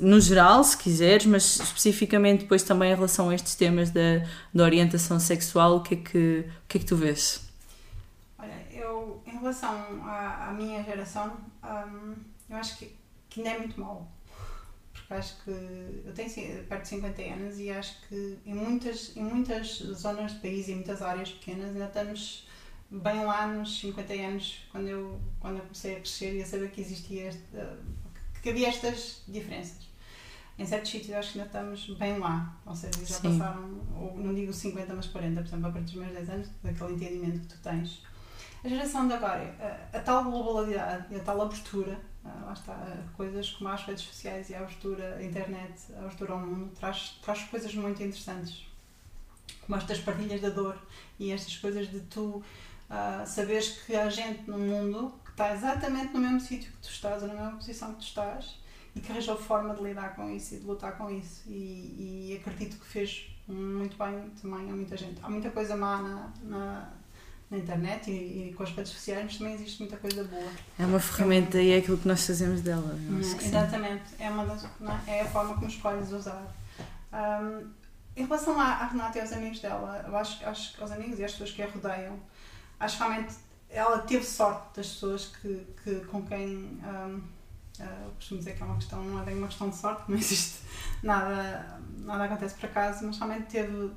no 0.00 0.18
geral, 0.20 0.64
se 0.64 0.76
quiseres, 0.76 1.26
mas 1.26 1.60
especificamente 1.60 2.40
depois 2.40 2.62
também 2.62 2.90
em 2.90 2.94
relação 2.94 3.28
a 3.28 3.34
estes 3.34 3.54
temas 3.54 3.90
da, 3.90 4.26
da 4.52 4.64
orientação 4.64 5.20
sexual, 5.20 5.76
o 5.76 5.82
que, 5.82 5.94
é 5.94 5.96
que, 5.98 6.44
o 6.64 6.68
que 6.68 6.78
é 6.78 6.80
que 6.80 6.86
tu 6.86 6.96
vês? 6.96 7.46
Olha, 8.38 8.66
eu, 8.72 9.22
em 9.26 9.38
relação 9.38 9.70
à, 10.04 10.48
à 10.48 10.52
minha 10.52 10.82
geração, 10.82 11.36
hum, 11.62 12.14
eu 12.48 12.56
acho 12.56 12.78
que, 12.78 12.96
que 13.28 13.40
ainda 13.40 13.50
é 13.50 13.58
muito 13.58 13.78
mal. 13.78 14.10
Porque 14.94 15.14
acho 15.14 15.44
que 15.44 15.50
eu 15.50 16.12
tenho 16.14 16.64
perto 16.64 16.82
de 16.82 16.88
50 16.88 17.22
anos 17.22 17.58
e 17.58 17.70
acho 17.70 18.00
que 18.08 18.38
em 18.46 18.54
muitas, 18.54 19.16
em 19.16 19.22
muitas 19.22 19.68
zonas 19.94 20.32
do 20.32 20.40
país 20.40 20.68
e 20.68 20.74
muitas 20.74 21.02
áreas 21.02 21.30
pequenas 21.30 21.68
ainda 21.70 21.86
estamos 21.86 22.48
bem 22.90 23.24
lá 23.24 23.46
nos 23.46 23.80
50 23.80 24.12
anos, 24.14 24.66
quando 24.72 24.88
eu, 24.88 25.20
quando 25.38 25.56
eu 25.56 25.62
comecei 25.62 25.92
a 25.92 26.00
crescer 26.00 26.36
e 26.36 26.42
a 26.42 26.46
saber 26.46 26.70
que 26.70 26.80
existia 26.80 27.28
este 27.28 27.42
que 28.42 28.50
havia 28.50 28.68
estas 28.68 29.22
diferenças. 29.28 29.88
Em 30.58 30.66
certos 30.66 30.90
sítios 30.90 31.16
acho 31.16 31.32
que 31.32 31.38
ainda 31.38 31.48
estamos 31.48 31.86
bem 31.98 32.18
lá, 32.18 32.54
ou 32.66 32.74
seja, 32.74 32.98
já 33.00 33.14
Sim. 33.14 33.38
passaram, 33.38 33.80
ou 33.98 34.18
não 34.18 34.34
digo 34.34 34.52
50, 34.52 34.94
mas 34.94 35.06
40, 35.06 35.40
por 35.40 35.48
exemplo, 35.48 35.66
a 35.66 35.72
partir 35.72 35.86
dos 35.86 35.94
meus 35.94 36.12
10 36.12 36.30
anos, 36.30 36.48
daquele 36.62 36.92
entendimento 36.92 37.40
que 37.40 37.46
tu 37.46 37.58
tens. 37.62 38.02
A 38.62 38.68
geração 38.68 39.08
de 39.08 39.14
agora, 39.14 39.88
a, 39.92 39.96
a 39.96 40.00
tal 40.00 40.24
globalidade 40.24 41.06
e 41.10 41.16
a 41.16 41.20
tal 41.20 41.40
abertura, 41.40 41.98
ah, 42.22 42.42
lá 42.44 42.52
está, 42.52 42.76
coisas 43.16 43.50
como 43.52 43.70
as 43.70 43.82
redes 43.84 44.04
sociais 44.04 44.50
e 44.50 44.54
a 44.54 44.58
abertura, 44.60 45.16
a 45.16 45.24
internet, 45.24 45.72
a 45.96 46.00
abertura 46.00 46.34
ao 46.34 46.40
mundo, 46.40 46.70
traz, 46.78 47.18
traz 47.22 47.42
coisas 47.44 47.74
muito 47.74 48.02
interessantes. 48.02 48.66
Como 49.62 49.78
estas 49.78 49.98
partilhas 50.00 50.42
da 50.42 50.50
dor 50.50 50.78
e 51.18 51.32
estas 51.32 51.56
coisas 51.56 51.90
de 51.90 52.00
tu 52.00 52.44
ah, 52.90 53.24
saberes 53.26 53.68
que 53.86 53.96
há 53.96 54.10
gente 54.10 54.50
no 54.50 54.58
mundo 54.58 55.14
está 55.40 55.54
exatamente 55.54 56.12
no 56.12 56.20
mesmo 56.20 56.40
sítio 56.40 56.70
que 56.70 56.78
tu 56.78 56.90
estás, 56.90 57.22
ou 57.22 57.28
na 57.28 57.34
mesma 57.34 57.52
posição 57.52 57.92
que 57.94 58.00
tu 58.00 58.04
estás, 58.04 58.58
e 58.94 59.00
que 59.00 59.10
arranjou 59.10 59.36
forma 59.36 59.74
de 59.74 59.82
lidar 59.82 60.14
com 60.14 60.28
isso 60.30 60.54
e 60.54 60.58
de 60.58 60.66
lutar 60.66 60.98
com 60.98 61.10
isso. 61.10 61.42
E, 61.46 62.32
e 62.32 62.40
acredito 62.40 62.78
que 62.78 62.86
fez 62.86 63.34
muito 63.48 63.96
bem 63.96 64.30
também 64.40 64.70
a 64.70 64.74
muita 64.74 64.96
gente. 64.96 65.18
Há 65.22 65.30
muita 65.30 65.50
coisa 65.50 65.76
má 65.76 66.02
na, 66.02 66.32
na, 66.42 66.88
na 67.50 67.56
internet 67.56 68.10
e, 68.10 68.50
e 68.50 68.54
com 68.54 68.62
as 68.62 68.70
redes 68.70 68.92
sociais, 68.92 69.24
mas 69.24 69.38
também 69.38 69.54
existe 69.54 69.80
muita 69.80 69.96
coisa 69.96 70.24
boa. 70.24 70.52
É 70.78 70.84
uma 70.84 71.00
ferramenta 71.00 71.60
e 71.60 71.70
é 71.70 71.78
aquilo 71.78 71.96
que 71.96 72.08
nós 72.08 72.26
fazemos 72.26 72.60
dela. 72.60 72.94
é? 73.18 73.22
sim. 73.22 73.46
Exatamente, 73.46 74.04
é, 74.18 74.28
uma 74.28 74.44
das, 74.44 74.64
é? 74.64 75.18
é 75.18 75.20
a 75.22 75.26
forma 75.26 75.54
como 75.54 75.68
escolhes 75.68 76.12
usar. 76.12 76.46
Ahm, 77.12 77.70
em 78.16 78.24
relação 78.24 78.60
à, 78.60 78.64
à 78.64 78.86
Renata 78.88 79.18
e 79.18 79.20
aos 79.22 79.32
amigos 79.32 79.60
dela, 79.60 80.04
eu 80.06 80.16
acho, 80.16 80.44
acho 80.46 80.74
que 80.74 80.82
aos 80.82 80.90
amigos 80.90 81.18
e 81.18 81.24
às 81.24 81.32
pessoas 81.32 81.52
que 81.52 81.62
a 81.62 81.68
rodeiam, 81.68 82.18
acho 82.78 82.98
que 82.98 83.02
realmente 83.02 83.34
ela 83.70 83.98
teve 84.00 84.24
sorte 84.24 84.76
das 84.76 84.88
pessoas 84.88 85.26
que, 85.26 85.66
que, 85.82 85.94
com 86.06 86.26
quem. 86.26 86.80
ahm, 86.82 87.20
ah, 87.80 88.02
eu 88.04 88.10
costumo 88.12 88.38
dizer 88.38 88.56
que 88.56 88.62
é 88.62 88.66
uma 88.66 88.74
questão, 88.76 89.02
não 89.02 89.22
é 89.22 89.24
bem 89.24 89.38
uma 89.38 89.46
questão 89.48 89.70
de 89.70 89.76
sorte, 89.76 90.02
não 90.10 90.18
existe 90.18 90.58
nada, 91.02 91.80
nada 91.98 92.24
acontece 92.24 92.54
por 92.54 92.66
acaso, 92.66 93.06
mas 93.06 93.16
realmente 93.16 93.46
teve, 93.46 93.90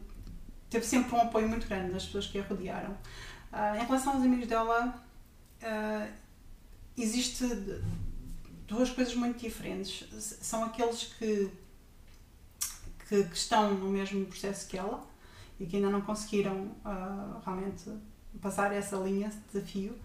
teve 0.69 0.85
sempre 0.85 1.13
um 1.15 1.21
apoio 1.21 1.49
muito 1.49 1.67
grande 1.67 1.91
das 1.91 2.05
pessoas 2.05 2.27
que 2.27 2.39
a 2.39 2.43
rodearam. 2.43 2.95
Ah, 3.51 3.77
em 3.77 3.85
relação 3.85 4.13
aos 4.13 4.23
amigos 4.23 4.47
dela, 4.47 5.03
ah, 5.61 6.07
existe 6.97 7.45
duas 8.67 8.89
coisas 8.89 9.15
muito 9.15 9.39
diferentes. 9.39 10.07
São 10.41 10.63
aqueles 10.63 11.13
que, 11.17 11.51
que, 13.09 13.23
que 13.23 13.35
estão 13.35 13.73
no 13.73 13.89
mesmo 13.89 14.25
processo 14.25 14.67
que 14.67 14.77
ela 14.77 15.05
e 15.59 15.65
que 15.65 15.75
ainda 15.75 15.89
não 15.89 16.01
conseguiram 16.01 16.75
ah, 16.85 17.41
realmente 17.43 17.89
passar 18.41 18.71
essa 18.73 18.95
linha 18.97 19.29
de 19.29 19.37
desafio. 19.51 19.95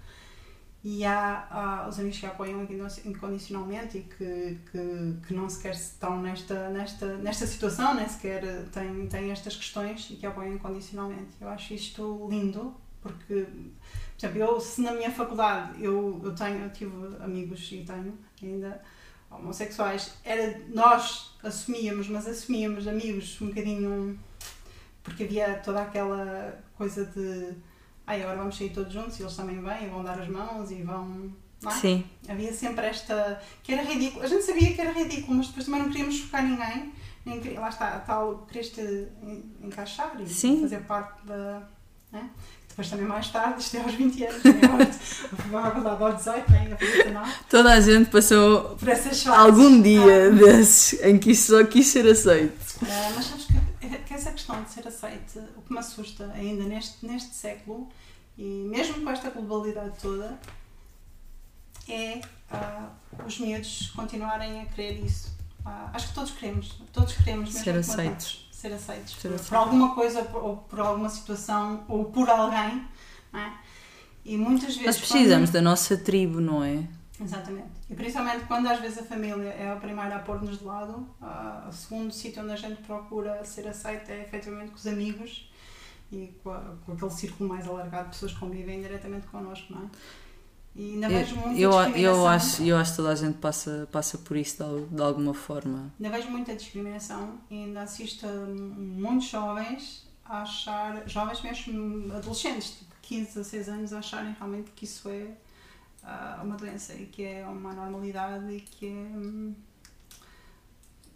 E 0.82 1.04
há, 1.04 1.46
há 1.50 1.88
os 1.88 1.98
amigos 1.98 2.20
que 2.20 2.26
apoiam 2.26 2.62
incondi- 2.62 3.02
incondicionalmente 3.04 3.98
e 3.98 4.02
que, 4.02 4.58
que, 4.70 5.26
que 5.26 5.34
não 5.34 5.48
sequer 5.48 5.74
estão 5.74 6.22
nesta, 6.22 6.70
nesta, 6.70 7.16
nesta 7.18 7.46
situação, 7.46 7.94
nem 7.94 8.08
sequer 8.08 8.42
têm, 8.70 9.06
têm 9.08 9.32
estas 9.32 9.56
questões 9.56 10.08
e 10.10 10.16
que 10.16 10.24
apoiam 10.24 10.54
incondicionalmente. 10.54 11.32
Eu 11.40 11.48
acho 11.48 11.74
isto 11.74 12.28
lindo, 12.30 12.74
porque, 13.02 13.44
por 13.44 14.26
exemplo, 14.26 14.38
eu, 14.38 14.60
se 14.60 14.80
na 14.80 14.92
minha 14.92 15.10
faculdade 15.10 15.82
eu, 15.82 16.20
eu, 16.24 16.34
tenho, 16.34 16.62
eu 16.62 16.70
tive 16.70 16.94
amigos 17.20 17.68
e 17.72 17.84
tenho 17.84 18.16
ainda 18.40 18.80
homossexuais, 19.30 20.14
era, 20.24 20.60
nós 20.68 21.36
assumíamos, 21.42 22.08
mas 22.08 22.26
assumíamos 22.26 22.86
amigos 22.86 23.40
um 23.42 23.48
bocadinho 23.48 24.18
porque 25.02 25.24
havia 25.24 25.54
toda 25.56 25.82
aquela 25.82 26.58
coisa 26.76 27.04
de 27.04 27.54
ai, 28.08 28.22
agora 28.22 28.38
vamos 28.38 28.56
sair 28.58 28.70
todos 28.70 28.92
juntos 28.92 29.18
e 29.18 29.22
eles 29.22 29.36
também 29.36 29.60
vêm 29.60 29.84
e 29.84 29.88
vão 29.88 30.02
dar 30.02 30.18
as 30.20 30.28
mãos 30.28 30.70
e 30.70 30.82
vão. 30.82 31.30
Não 31.62 31.70
é? 31.72 31.74
Sim, 31.74 32.04
Havia 32.28 32.52
sempre 32.52 32.86
esta. 32.86 33.40
que 33.62 33.72
era 33.72 33.82
ridículo. 33.82 34.24
A 34.24 34.28
gente 34.28 34.44
sabia 34.44 34.72
que 34.72 34.80
era 34.80 34.92
ridículo, 34.92 35.36
mas 35.38 35.48
depois 35.48 35.64
também 35.66 35.82
não 35.82 35.88
queríamos 35.90 36.14
chocar 36.16 36.42
ninguém. 36.42 36.92
Nem, 37.26 37.40
queria- 37.40 37.60
lá 37.60 37.68
está, 37.68 37.98
tal, 38.00 38.46
querias 38.46 38.68
te 38.70 38.80
en- 38.80 39.44
encaixar 39.64 40.12
e 40.20 40.26
Sim. 40.28 40.60
fazer 40.62 40.80
parte 40.84 41.26
da. 41.26 41.62
Né? 42.12 42.30
Depois 42.68 42.88
também 42.90 43.06
mais 43.06 43.28
tarde, 43.28 43.60
isto 43.60 43.76
é 43.76 43.80
aos 43.82 43.92
20 43.92 44.24
anos, 44.24 44.40
também 44.42 44.64
agora 44.64 44.86
faculdade 45.72 46.02
aos 46.04 46.16
18, 46.16 46.50
né? 46.52 46.68
eu 46.70 46.76
fiz 46.78 46.92
19, 47.04 47.32
toda 47.50 47.72
a 47.74 47.80
gente 47.80 48.08
passou 48.08 48.76
por 48.76 48.88
algum 49.34 49.82
dia 49.82 50.28
Ah, 50.28 50.30
desses 50.30 51.02
em 51.02 51.18
que 51.18 51.34
só 51.34 51.64
quis 51.64 51.88
ser 51.88 52.06
aceito. 52.06 52.54
Ah, 52.84 53.10
mas 53.16 53.24
sabes 53.26 53.44
que, 53.46 53.52
que 53.80 54.14
essa 54.14 54.30
questão 54.32 54.62
de 54.62 54.70
ser 54.70 54.86
aceite, 54.88 55.38
o 55.56 55.62
que 55.62 55.72
me 55.72 55.78
assusta 55.78 56.30
ainda 56.34 56.64
neste, 56.64 57.04
neste 57.06 57.34
século, 57.34 57.88
e 58.36 58.42
mesmo 58.68 59.02
com 59.02 59.10
esta 59.10 59.30
globalidade 59.30 59.92
toda, 60.00 60.38
é 61.88 62.20
ah, 62.50 62.90
os 63.26 63.38
miúdos 63.38 63.90
continuarem 63.94 64.60
a 64.62 64.66
querer 64.66 65.04
isso. 65.04 65.32
Ah, 65.64 65.90
acho 65.92 66.08
que 66.08 66.14
todos 66.14 66.30
queremos, 66.32 66.80
todos 66.92 67.14
queremos 67.14 67.48
mesmo 67.52 67.64
Ser 67.64 67.76
aceitos. 67.76 68.48
ser 68.52 68.72
aceitos 68.72 69.14
Ser 69.16 69.28
por, 69.30 69.40
por 69.40 69.54
alguma 69.56 69.94
coisa 69.94 70.20
ou 70.34 70.56
por 70.56 70.80
alguma 70.80 71.08
situação 71.08 71.84
ou 71.88 72.06
por 72.06 72.28
alguém. 72.28 72.86
Não 73.32 73.40
é? 73.40 73.58
E 74.24 74.36
muitas 74.36 74.76
vezes. 74.76 74.84
Nós 74.86 74.96
quando- 74.96 75.08
precisamos 75.10 75.50
da 75.50 75.60
nossa 75.62 75.96
tribo, 75.96 76.40
não 76.40 76.62
é? 76.64 76.84
Exatamente. 77.20 77.70
E 77.90 77.94
principalmente 77.94 78.44
quando 78.46 78.66
às 78.68 78.80
vezes 78.80 78.98
a 78.98 79.02
família 79.02 79.48
é 79.48 79.70
a 79.72 79.76
primeira 79.76 80.16
a 80.16 80.18
pôr-nos 80.20 80.58
de 80.58 80.64
lado, 80.64 81.06
o 81.68 81.72
segundo 81.72 82.12
sítio 82.12 82.42
onde 82.42 82.52
a 82.52 82.56
gente 82.56 82.80
procura 82.82 83.44
ser 83.44 83.66
aceita 83.66 84.12
é 84.12 84.22
efetivamente 84.22 84.70
com 84.70 84.76
os 84.76 84.86
amigos 84.86 85.50
e 86.12 86.32
com, 86.42 86.50
a- 86.50 86.74
com 86.86 86.92
aquele 86.92 87.10
círculo 87.10 87.48
mais 87.48 87.66
alargado 87.66 88.04
de 88.04 88.10
pessoas 88.10 88.32
que 88.32 88.38
convivem 88.38 88.80
diretamente 88.80 89.26
connosco, 89.26 89.72
não 89.74 89.82
é? 89.82 89.86
E 90.76 90.92
ainda 90.94 91.08
vejo 91.08 91.34
Eu, 91.34 91.40
muita 91.40 91.60
eu, 91.60 91.70
discriminação. 91.70 92.20
eu, 92.20 92.26
acho, 92.28 92.62
eu 92.62 92.76
acho 92.76 92.90
que 92.92 92.96
toda 92.98 93.10
a 93.10 93.14
gente 93.16 93.38
passa, 93.38 93.88
passa 93.90 94.18
por 94.18 94.36
isso 94.36 94.62
de, 94.62 94.94
de 94.94 95.02
alguma 95.02 95.34
forma. 95.34 95.92
Ainda 96.00 96.16
vejo 96.16 96.30
muita 96.30 96.54
discriminação 96.54 97.38
e 97.50 97.64
ainda 97.64 97.82
assisto 97.82 98.24
a 98.26 98.30
muitos 98.30 99.28
jovens 99.28 100.06
a 100.24 100.42
achar, 100.42 101.02
jovens 101.08 101.40
mesmo 101.42 102.12
adolescentes, 102.14 102.78
tipo 102.78 102.94
15, 103.02 103.26
16 103.34 103.68
anos, 103.70 103.92
a 103.92 103.98
acharem 103.98 104.36
realmente 104.38 104.70
que 104.70 104.84
isso 104.84 105.08
é 105.08 105.26
ah, 106.08 106.40
uma 106.42 106.56
doença 106.56 106.94
e 106.94 107.06
que 107.06 107.22
é 107.24 107.46
uma 107.46 107.72
normalidade 107.72 108.50
e 108.52 108.60
que 108.60 108.86
é. 108.86 108.90
hum, 108.90 109.54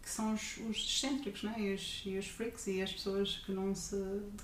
que 0.01 0.09
são 0.09 0.33
os, 0.33 0.57
os 0.69 0.75
excêntricos, 0.77 1.43
né? 1.43 1.53
e, 1.57 1.73
os, 1.73 2.01
e 2.05 2.17
os 2.17 2.27
freaks 2.27 2.67
e 2.67 2.81
as 2.81 2.91
pessoas 2.91 3.41
que 3.45 3.53
não 3.53 3.73
se, 3.73 3.95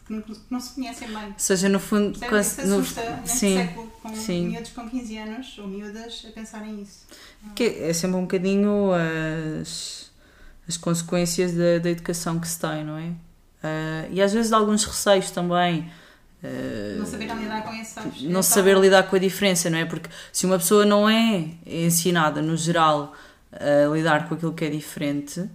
que 0.07 0.13
não, 0.13 0.21
que 0.21 0.33
não 0.49 0.57
se 0.59 0.73
conhecem 0.73 1.09
bem. 1.09 1.25
Ou 1.27 1.33
seja, 1.37 1.67
no 1.67 1.79
fundo, 1.81 2.17
Percebe? 2.17 2.29
quase- 2.29 2.65
no- 2.65 2.79
assusta 2.79 3.17
neste 3.17 3.37
sim, 3.39 3.55
século 3.57 3.91
com 4.01 4.15
sim. 4.15 4.47
miúdos 4.47 4.71
com 4.71 4.89
15 4.89 5.17
anos 5.17 5.57
ou 5.57 5.67
miúdas 5.67 6.25
a 6.27 6.31
pensarem 6.31 6.81
isso. 6.81 7.05
que 7.57 7.63
é 7.65 7.91
sempre 7.91 8.15
um 8.15 8.21
bocadinho 8.21 8.91
as, 9.61 10.09
as 10.65 10.77
consequências 10.77 11.51
da, 11.53 11.77
da 11.79 11.89
educação 11.89 12.39
que 12.39 12.47
se 12.47 12.57
tem, 12.57 12.85
não 12.85 12.97
é? 12.97 13.11
Ah, 13.61 14.07
e 14.09 14.21
às 14.21 14.31
vezes 14.31 14.53
alguns 14.53 14.85
receios 14.85 15.29
também. 15.29 15.91
Não 16.41 17.05
saberem 17.05 17.37
lidar 17.37 17.63
com 17.63 17.83
sabes? 17.83 18.21
não 18.23 18.41
saber 18.43 18.77
lidar 18.77 19.03
com 19.03 19.15
a 19.15 19.19
diferença, 19.19 19.69
não 19.69 19.77
é? 19.77 19.85
Porque 19.85 20.09
se 20.31 20.45
uma 20.45 20.57
pessoa 20.57 20.85
não 20.85 21.09
é 21.09 21.49
ensinada, 21.65 22.41
no 22.41 22.55
geral, 22.55 23.13
a 23.51 23.93
lidar 23.93 24.27
com 24.27 24.35
aquilo 24.35 24.53
que 24.53 24.65
é 24.65 24.69
diferente, 24.69 25.49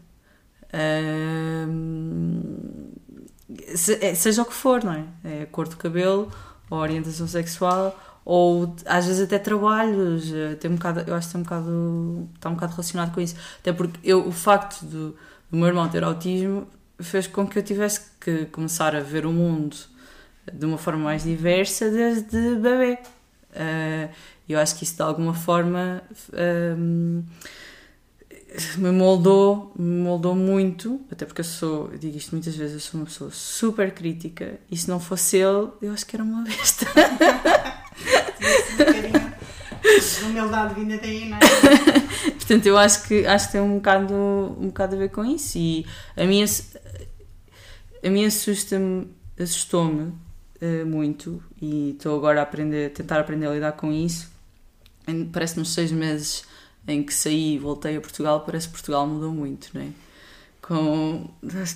se- 3.74 3.99
é- 4.05 4.14
seja 4.14 4.43
o 4.43 4.45
que 4.45 4.53
for, 4.55 4.82
não 4.85 4.93
é? 4.93 5.05
É 5.24 5.43
a 5.43 5.47
cor 5.47 5.68
do 5.68 5.76
cabelo, 5.76 6.30
ou 6.70 6.78
orientação 6.78 7.26
sexual, 7.26 7.99
ou 8.24 8.74
às 8.87 9.07
vezes 9.07 9.22
até 9.22 9.39
trabalhos, 9.39 10.32
eh, 10.32 10.55
tem 10.57 10.70
um 10.70 10.74
bocado, 10.76 11.05
eu 11.07 11.14
acho 11.14 11.28
que 11.28 11.32
tem 11.32 11.41
um 11.41 11.45
bocado, 11.45 12.28
está 12.35 12.49
um 12.51 12.55
bocado 12.55 12.72
relacionado 12.72 13.12
com 13.14 13.20
isso. 13.20 13.37
Até 13.61 13.72
porque 13.72 13.99
eu, 14.03 14.26
o 14.26 14.32
facto 14.32 14.82
do, 14.85 15.11
do 15.51 15.57
meu 15.59 15.66
irmão 15.66 15.89
ter 15.89 16.03
autismo 16.05 16.66
fez 17.01 17.26
com 17.26 17.47
que 17.47 17.59
eu 17.59 17.62
tivesse 17.62 18.01
que 18.20 18.47
começar 18.47 18.95
a 18.97 19.01
ver 19.01 19.26
o 19.26 19.32
mundo 19.32 19.76
de 20.53 20.66
uma 20.66 20.78
forma 20.78 21.05
mais 21.05 21.24
diversa 21.24 21.90
desde 21.90 22.57
bebê. 22.57 22.99
Eh, 23.55 24.09
eu 24.49 24.59
acho 24.59 24.76
que 24.76 24.84
isso 24.84 24.97
de 24.97 25.03
alguma 25.03 25.32
forma 25.32 26.03
ehm, 26.32 27.22
me 28.76 28.90
moldou, 28.90 29.72
me 29.76 30.03
moldou 30.03 30.34
muito, 30.34 31.01
até 31.11 31.24
porque 31.24 31.40
eu 31.40 31.45
sou, 31.45 31.90
eu 31.92 31.99
digo 31.99 32.16
isto 32.16 32.32
muitas 32.32 32.55
vezes, 32.55 32.74
eu 32.74 32.80
sou 32.80 33.01
uma 33.01 33.07
pessoa 33.07 33.30
super 33.30 33.92
crítica 33.92 34.59
e 34.70 34.76
se 34.76 34.88
não 34.88 35.01
fosse 35.01 35.38
ele, 35.38 35.68
eu 35.82 35.92
acho 35.92 36.07
que 36.07 36.16
era 36.16 36.22
uma 36.22 36.42
besta. 36.45 36.86
De 39.84 40.24
humildade 40.24 40.74
vinda 40.74 40.99
daí, 40.99 41.28
não 41.28 41.36
é? 41.36 41.40
Portanto, 42.36 42.66
eu 42.66 42.76
acho 42.76 43.05
que, 43.07 43.26
acho 43.26 43.47
que 43.47 43.53
tem 43.53 43.61
um 43.61 43.76
bocado, 43.76 44.14
um 44.14 44.66
bocado 44.66 44.97
a 44.97 44.99
ver 44.99 45.11
com 45.11 45.24
isso 45.24 45.59
e 45.59 45.86
a 46.16 46.24
minha, 46.24 46.47
a 48.05 48.11
minha 48.11 48.28
assusta-me, 48.28 49.09
assustou-me 49.38 50.12
eh, 50.65 50.83
muito 50.83 51.43
e 51.61 51.91
estou 51.91 52.17
agora 52.17 52.41
a 52.41 52.43
aprender, 52.43 52.91
tentar 52.93 53.21
aprender 53.21 53.47
a 53.47 53.53
lidar 53.53 53.73
com 53.73 53.93
isso. 53.93 54.33
Parece 55.31 55.59
nos 55.59 55.75
seis 55.75 55.93
meses 55.93 56.45
em 56.89 57.03
que 57.03 57.12
saí 57.12 57.57
e 57.57 57.59
voltei 57.59 57.97
a 57.99 58.01
Portugal, 58.01 58.41
parece 58.41 58.69
que 58.69 58.73
Portugal 58.73 59.07
mudou 59.07 59.31
muito, 59.31 59.69
não 59.75 59.83
é? 59.83 59.89
Com, 60.62 61.29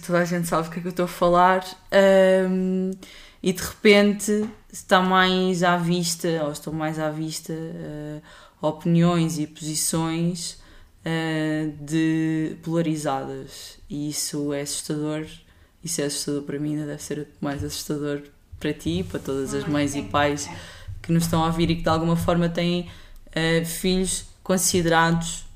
toda 0.07 0.20
a 0.20 0.24
gente 0.24 0.49
sabe 0.49 0.68
o 0.68 0.70
que 0.70 0.78
é 0.78 0.82
que 0.82 0.89
eu 0.89 0.91
estou 0.91 1.05
a 1.05 1.09
falar 1.09 1.62
ahm, 1.93 2.93
e 3.43 3.53
de 3.53 3.62
repente 3.62 4.49
está 4.72 5.03
mais 5.03 5.62
à 5.62 5.76
vista, 5.76 6.28
ou 6.45 6.53
estão 6.53 6.72
mais 6.72 6.99
à 6.99 7.11
vista 7.11 7.53
eh, 7.53 8.22
opiniões 8.62 9.39
e 9.39 9.47
posições 9.47 10.59
uh, 11.05 11.84
de 11.84 12.57
polarizadas 12.62 13.78
e 13.89 14.09
isso 14.09 14.53
é 14.53 14.62
assustador. 14.62 15.26
Isso 15.84 16.01
é 16.01 16.05
assustador 16.05 16.43
para 16.43 16.59
mim, 16.59 16.72
ainda 16.72 16.86
deve 16.86 17.03
ser 17.03 17.28
mais 17.41 17.62
assustador 17.62 18.22
para 18.59 18.72
ti, 18.72 19.04
para 19.09 19.20
todas 19.20 19.54
as 19.54 19.64
mães 19.66 19.94
e 19.94 20.02
pais 20.02 20.48
que 21.02 21.12
nos 21.12 21.24
estão 21.24 21.42
a 21.42 21.46
ouvir 21.46 21.70
e 21.70 21.76
que 21.76 21.82
de 21.82 21.88
alguma 21.88 22.16
forma 22.16 22.48
têm 22.48 22.88
uh, 23.28 23.64
filhos 23.64 24.26
considerados 24.42 25.46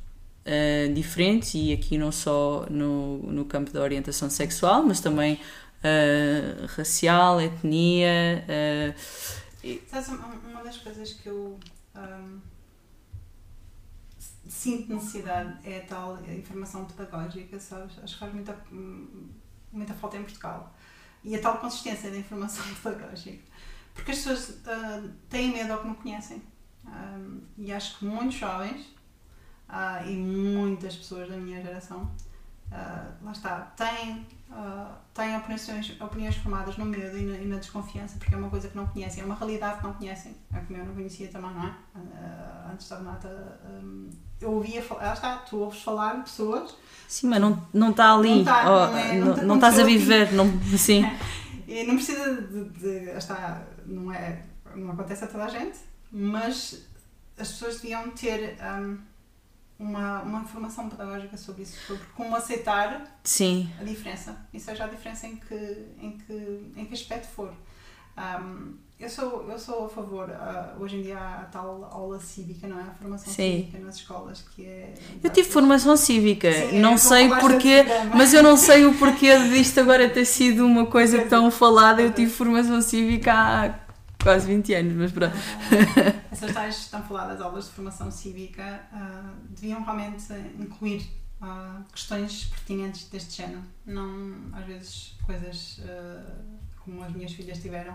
uh, 0.46 0.92
diferentes 0.94 1.54
e 1.54 1.72
aqui 1.72 1.98
não 1.98 2.12
só 2.12 2.66
no, 2.70 3.18
no 3.18 3.44
campo 3.44 3.70
da 3.70 3.80
orientação 3.80 4.30
sexual, 4.30 4.82
mas 4.82 5.00
também 5.00 5.34
uh, 5.34 6.66
racial, 6.76 7.40
etnia. 7.40 8.44
Sabes, 9.88 10.08
uma 10.08 10.62
das 10.62 10.76
coisas 10.78 11.12
que 11.12 11.28
eu 11.28 11.58
um, 11.94 12.40
sinto 14.48 14.94
necessidade 14.94 15.58
é 15.64 15.78
a 15.78 15.82
tal 15.82 16.18
informação 16.30 16.84
pedagógica, 16.84 17.58
sabes? 17.60 17.98
Acho 18.02 18.14
que 18.14 18.20
faz 18.20 18.32
muita, 18.32 18.56
muita 19.72 19.94
falta 19.94 20.16
em 20.16 20.22
Portugal. 20.22 20.74
E 21.24 21.34
a 21.36 21.40
tal 21.40 21.58
consistência 21.58 22.10
da 22.10 22.16
informação 22.16 22.64
pedagógica. 22.82 23.42
Porque 23.94 24.10
as 24.10 24.18
pessoas 24.18 24.48
uh, 24.48 25.12
têm 25.28 25.52
medo 25.52 25.72
ao 25.72 25.80
que 25.80 25.86
não 25.86 25.94
conhecem. 25.94 26.42
Um, 26.86 27.40
e 27.56 27.72
acho 27.72 27.98
que 27.98 28.04
muitos 28.04 28.34
jovens 28.34 28.86
uh, 29.68 30.06
e 30.06 30.16
muitas 30.16 30.96
pessoas 30.96 31.28
da 31.28 31.36
minha 31.36 31.62
geração, 31.62 32.02
uh, 32.68 33.24
lá 33.24 33.32
está, 33.32 33.60
têm, 33.76 34.26
uh, 34.52 34.94
têm 35.14 35.36
opiniões, 35.36 36.00
opiniões 36.00 36.36
formadas 36.36 36.76
no 36.76 36.84
medo 36.84 37.16
e 37.16 37.22
na, 37.22 37.36
e 37.36 37.46
na, 37.46 37.56
desconfiança, 37.56 38.16
porque 38.18 38.34
é 38.34 38.38
uma 38.38 38.50
coisa 38.50 38.68
que 38.68 38.76
não 38.76 38.86
conhecem, 38.86 39.22
é 39.22 39.26
uma 39.26 39.34
realidade 39.34 39.78
que 39.78 39.84
não 39.84 39.94
conhecem, 39.94 40.36
é 40.52 40.60
como 40.60 40.78
eu 40.78 40.86
não 40.86 40.94
conhecia 40.94 41.28
também, 41.28 41.52
não 41.52 41.66
é? 41.66 41.74
antes 42.72 42.88
da 42.88 42.96
Renata, 42.96 43.60
um, 43.82 44.10
eu 44.40 44.52
ouvia 44.52 44.82
falar, 44.82 45.04
lá 45.04 45.12
está, 45.12 45.36
tu 45.38 45.58
ouves 45.58 45.82
falar 45.82 46.16
de 46.16 46.22
pessoas. 46.22 46.74
Sim, 47.08 47.28
mas 47.28 47.40
não, 47.40 47.66
não 47.72 47.90
está 47.90 48.14
ali, 48.14 48.36
não, 48.36 48.44
tá, 48.44 48.64
oh, 48.64 48.86
não, 48.90 48.98
é, 48.98 49.18
não, 49.18 49.36
não, 49.36 49.54
estás 49.56 49.78
a 49.78 49.84
viver, 49.84 50.32
não, 50.32 50.46
sim. 50.76 51.04
e 51.66 51.84
não 51.84 51.94
precisa 51.96 52.42
de, 52.42 52.64
de, 52.64 53.00
de 53.00 53.10
está, 53.10 53.62
não 53.86 54.12
é, 54.12 54.42
não 54.74 54.92
acontece 54.92 55.24
a 55.24 55.26
toda 55.26 55.44
a 55.44 55.48
gente, 55.48 55.78
mas 56.10 56.86
as 57.38 57.48
pessoas 57.52 57.80
deviam 57.80 58.10
ter 58.10 58.56
um, 58.60 58.98
uma, 59.78 60.22
uma 60.22 60.40
informação 60.40 60.88
pedagógica 60.88 61.36
sobre 61.36 61.62
isso, 61.62 61.76
sobre 61.86 62.04
como 62.14 62.34
aceitar 62.36 63.18
Sim. 63.24 63.70
a 63.80 63.84
diferença, 63.84 64.36
e 64.52 64.60
seja 64.60 64.84
a 64.84 64.88
diferença 64.88 65.26
em 65.26 65.36
que, 65.36 65.86
em 66.00 66.18
que, 66.18 66.72
em 66.76 66.84
que 66.84 66.94
aspecto 66.94 67.26
for. 67.28 67.52
Um, 68.16 68.74
eu, 69.00 69.08
sou, 69.08 69.50
eu 69.50 69.58
sou 69.58 69.86
a 69.86 69.88
favor, 69.88 70.28
uh, 70.28 70.80
hoje 70.80 70.98
em 70.98 71.02
dia 71.02 71.18
a 71.18 71.44
tal 71.50 71.88
aula 71.90 72.20
cívica, 72.20 72.68
não 72.68 72.78
é? 72.78 72.82
A 72.82 72.94
formação 72.94 73.32
Sim. 73.32 73.64
cívica 73.64 73.78
nas 73.78 73.96
escolas, 73.96 74.44
que 74.54 74.64
é. 74.64 74.94
Eu 75.24 75.30
tive 75.30 75.48
formação 75.48 75.96
cívica, 75.96 76.52
Sim, 76.52 76.78
não 76.78 76.98
sei 76.98 77.28
porquê, 77.28 77.84
mas 78.14 78.34
eu 78.34 78.42
não 78.42 78.56
sei 78.56 78.84
o 78.84 78.94
porquê 78.94 79.36
disto 79.48 79.80
agora 79.80 80.08
ter 80.08 80.26
sido 80.26 80.64
uma 80.64 80.86
coisa 80.86 81.24
tão 81.24 81.50
falada. 81.50 82.02
Eu 82.02 82.12
tive 82.12 82.30
formação 82.30 82.80
cívica 82.82 83.32
há 83.32 83.68
quase 84.22 84.46
20 84.46 84.74
anos, 84.74 84.92
mas 84.94 85.12
pronto. 85.12 85.34
Uh, 85.34 86.22
essas 86.32 86.52
tais 86.52 86.76
estão 86.78 87.02
faladas 87.02 87.40
aulas 87.40 87.66
de 87.66 87.72
formação 87.72 88.10
cívica 88.10 88.82
uh, 88.92 89.36
deviam 89.50 89.82
realmente 89.82 90.24
incluir 90.58 91.08
uh, 91.40 91.82
questões 91.92 92.44
pertinentes 92.44 93.08
deste 93.08 93.42
género, 93.42 93.62
não 93.84 94.34
às 94.52 94.64
vezes 94.64 95.14
coisas 95.26 95.80
como 96.84 97.02
as 97.02 97.12
minhas 97.12 97.32
filhas 97.32 97.58
tiveram. 97.58 97.94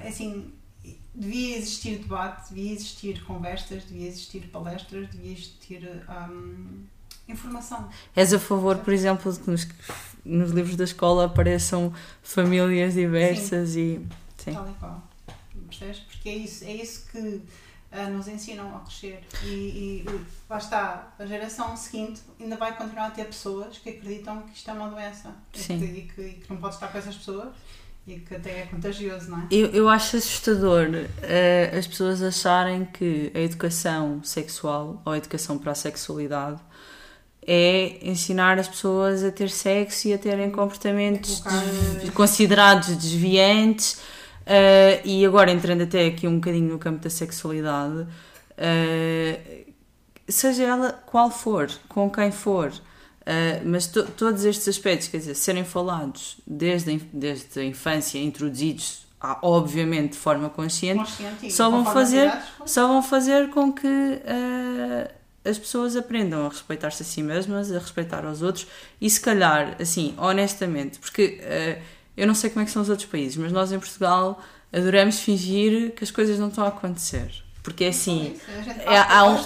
é 0.00 0.08
assim, 0.08 0.52
devia 1.14 1.56
existir 1.56 1.98
debate, 1.98 2.50
devia 2.50 2.72
existir 2.72 3.24
conversas, 3.24 3.84
devia 3.84 4.06
existir 4.06 4.48
palestras, 4.48 5.08
devia 5.10 5.32
existir 5.32 6.06
um, 6.30 6.84
informação. 7.28 7.88
És 8.14 8.32
a 8.32 8.38
favor, 8.38 8.78
por 8.78 8.92
exemplo, 8.92 9.32
de 9.32 9.40
que 9.40 9.50
nos, 9.50 9.68
nos 10.24 10.50
livros 10.52 10.76
da 10.76 10.84
escola 10.84 11.24
apareçam 11.24 11.92
famílias 12.22 12.94
diversas 12.94 13.70
sim. 13.70 13.80
e. 13.80 14.42
Sim. 14.42 14.52
Tal 14.52 14.70
e 14.70 14.74
qual 14.74 15.08
percebes? 15.78 16.00
Porque 16.00 16.28
é 16.28 16.36
isso, 16.36 16.64
é 16.64 16.72
isso 16.72 17.06
que 17.10 17.18
uh, 17.18 18.10
nos 18.10 18.28
ensinam 18.28 18.76
a 18.76 18.80
crescer. 18.80 19.20
E, 19.44 19.46
e 19.46 20.06
lá 20.48 20.58
está, 20.58 21.14
a 21.18 21.26
geração 21.26 21.76
seguinte 21.76 22.20
ainda 22.40 22.56
vai 22.56 22.76
continuar 22.76 23.06
a 23.06 23.10
ter 23.10 23.24
pessoas 23.24 23.78
que 23.78 23.90
acreditam 23.90 24.42
que 24.42 24.56
isto 24.56 24.70
é 24.70 24.72
uma 24.72 24.88
doença 24.88 25.34
Sim. 25.52 25.76
E, 25.76 25.78
que, 25.78 25.84
e 25.84 26.02
que, 26.02 26.20
e 26.20 26.32
que 26.34 26.50
não 26.50 26.58
pode 26.58 26.74
estar 26.74 26.88
com 26.88 26.98
essas 26.98 27.16
pessoas 27.16 27.48
e 28.06 28.20
que 28.20 28.34
até 28.34 28.62
é 28.62 28.66
contagioso, 28.66 29.30
não 29.30 29.40
é? 29.40 29.46
Eu, 29.50 29.68
eu 29.68 29.88
acho 29.88 30.16
assustador 30.16 30.88
uh, 30.88 31.78
as 31.78 31.86
pessoas 31.86 32.22
acharem 32.22 32.86
que 32.86 33.30
a 33.34 33.40
educação 33.40 34.22
sexual 34.24 35.02
ou 35.04 35.12
a 35.12 35.18
educação 35.18 35.58
para 35.58 35.72
a 35.72 35.74
sexualidade 35.74 36.60
é 37.46 37.98
ensinar 38.02 38.58
as 38.58 38.68
pessoas 38.68 39.24
a 39.24 39.30
ter 39.30 39.48
sexo 39.48 40.08
e 40.08 40.12
a 40.12 40.18
terem 40.18 40.50
comportamentos 40.50 41.42
des 42.00 42.10
considerados 42.10 42.88
desviantes 42.96 44.00
Uh, 44.48 45.04
e 45.04 45.26
agora 45.26 45.50
entrando 45.50 45.82
até 45.82 46.06
aqui 46.06 46.26
um 46.26 46.36
bocadinho 46.36 46.72
no 46.72 46.78
campo 46.78 47.00
da 47.00 47.10
sexualidade, 47.10 48.00
uh, 48.00 49.72
seja 50.26 50.64
ela 50.64 50.92
qual 51.04 51.30
for, 51.30 51.70
com 51.86 52.08
quem 52.08 52.32
for, 52.32 52.70
uh, 52.70 53.62
mas 53.62 53.86
to, 53.88 54.04
todos 54.16 54.46
estes 54.46 54.66
aspectos, 54.66 55.08
quer 55.08 55.18
dizer, 55.18 55.34
serem 55.34 55.64
falados 55.64 56.38
desde 56.46 56.94
a, 56.94 56.98
desde 57.12 57.60
a 57.60 57.64
infância, 57.64 58.18
introduzidos, 58.18 59.06
ah, 59.20 59.38
obviamente 59.42 60.12
de 60.12 60.18
forma 60.18 60.48
consciente, 60.48 61.00
consciente 61.00 61.50
só, 61.50 61.68
vão 61.68 61.84
fazer, 61.84 62.32
só 62.64 62.88
vão 62.88 63.02
fazer 63.02 63.50
com 63.50 63.70
que 63.70 64.22
as 65.44 65.58
pessoas 65.58 65.96
aprendam 65.96 66.46
a 66.46 66.48
respeitar-se 66.48 67.02
a 67.02 67.04
si 67.04 67.22
mesmas, 67.22 67.70
a 67.72 67.78
respeitar 67.80 68.24
os 68.24 68.42
outros 68.42 68.66
e 69.00 69.10
se 69.10 69.20
calhar, 69.20 69.76
assim, 69.80 70.14
honestamente, 70.16 71.00
porque 71.00 71.40
eu 72.18 72.26
não 72.26 72.34
sei 72.34 72.50
como 72.50 72.62
é 72.62 72.64
que 72.66 72.70
são 72.70 72.82
os 72.82 72.88
outros 72.88 73.08
países, 73.08 73.36
mas 73.36 73.52
nós 73.52 73.72
em 73.72 73.78
Portugal 73.78 74.42
adoramos 74.72 75.20
fingir 75.20 75.92
que 75.92 76.04
as 76.04 76.10
coisas 76.10 76.38
não 76.38 76.48
estão 76.48 76.64
a 76.64 76.68
acontecer. 76.68 77.30
Porque 77.62 77.84
é 77.84 77.88
assim. 77.88 78.36
É, 78.86 78.96
há 78.96 79.24
um, 79.26 79.38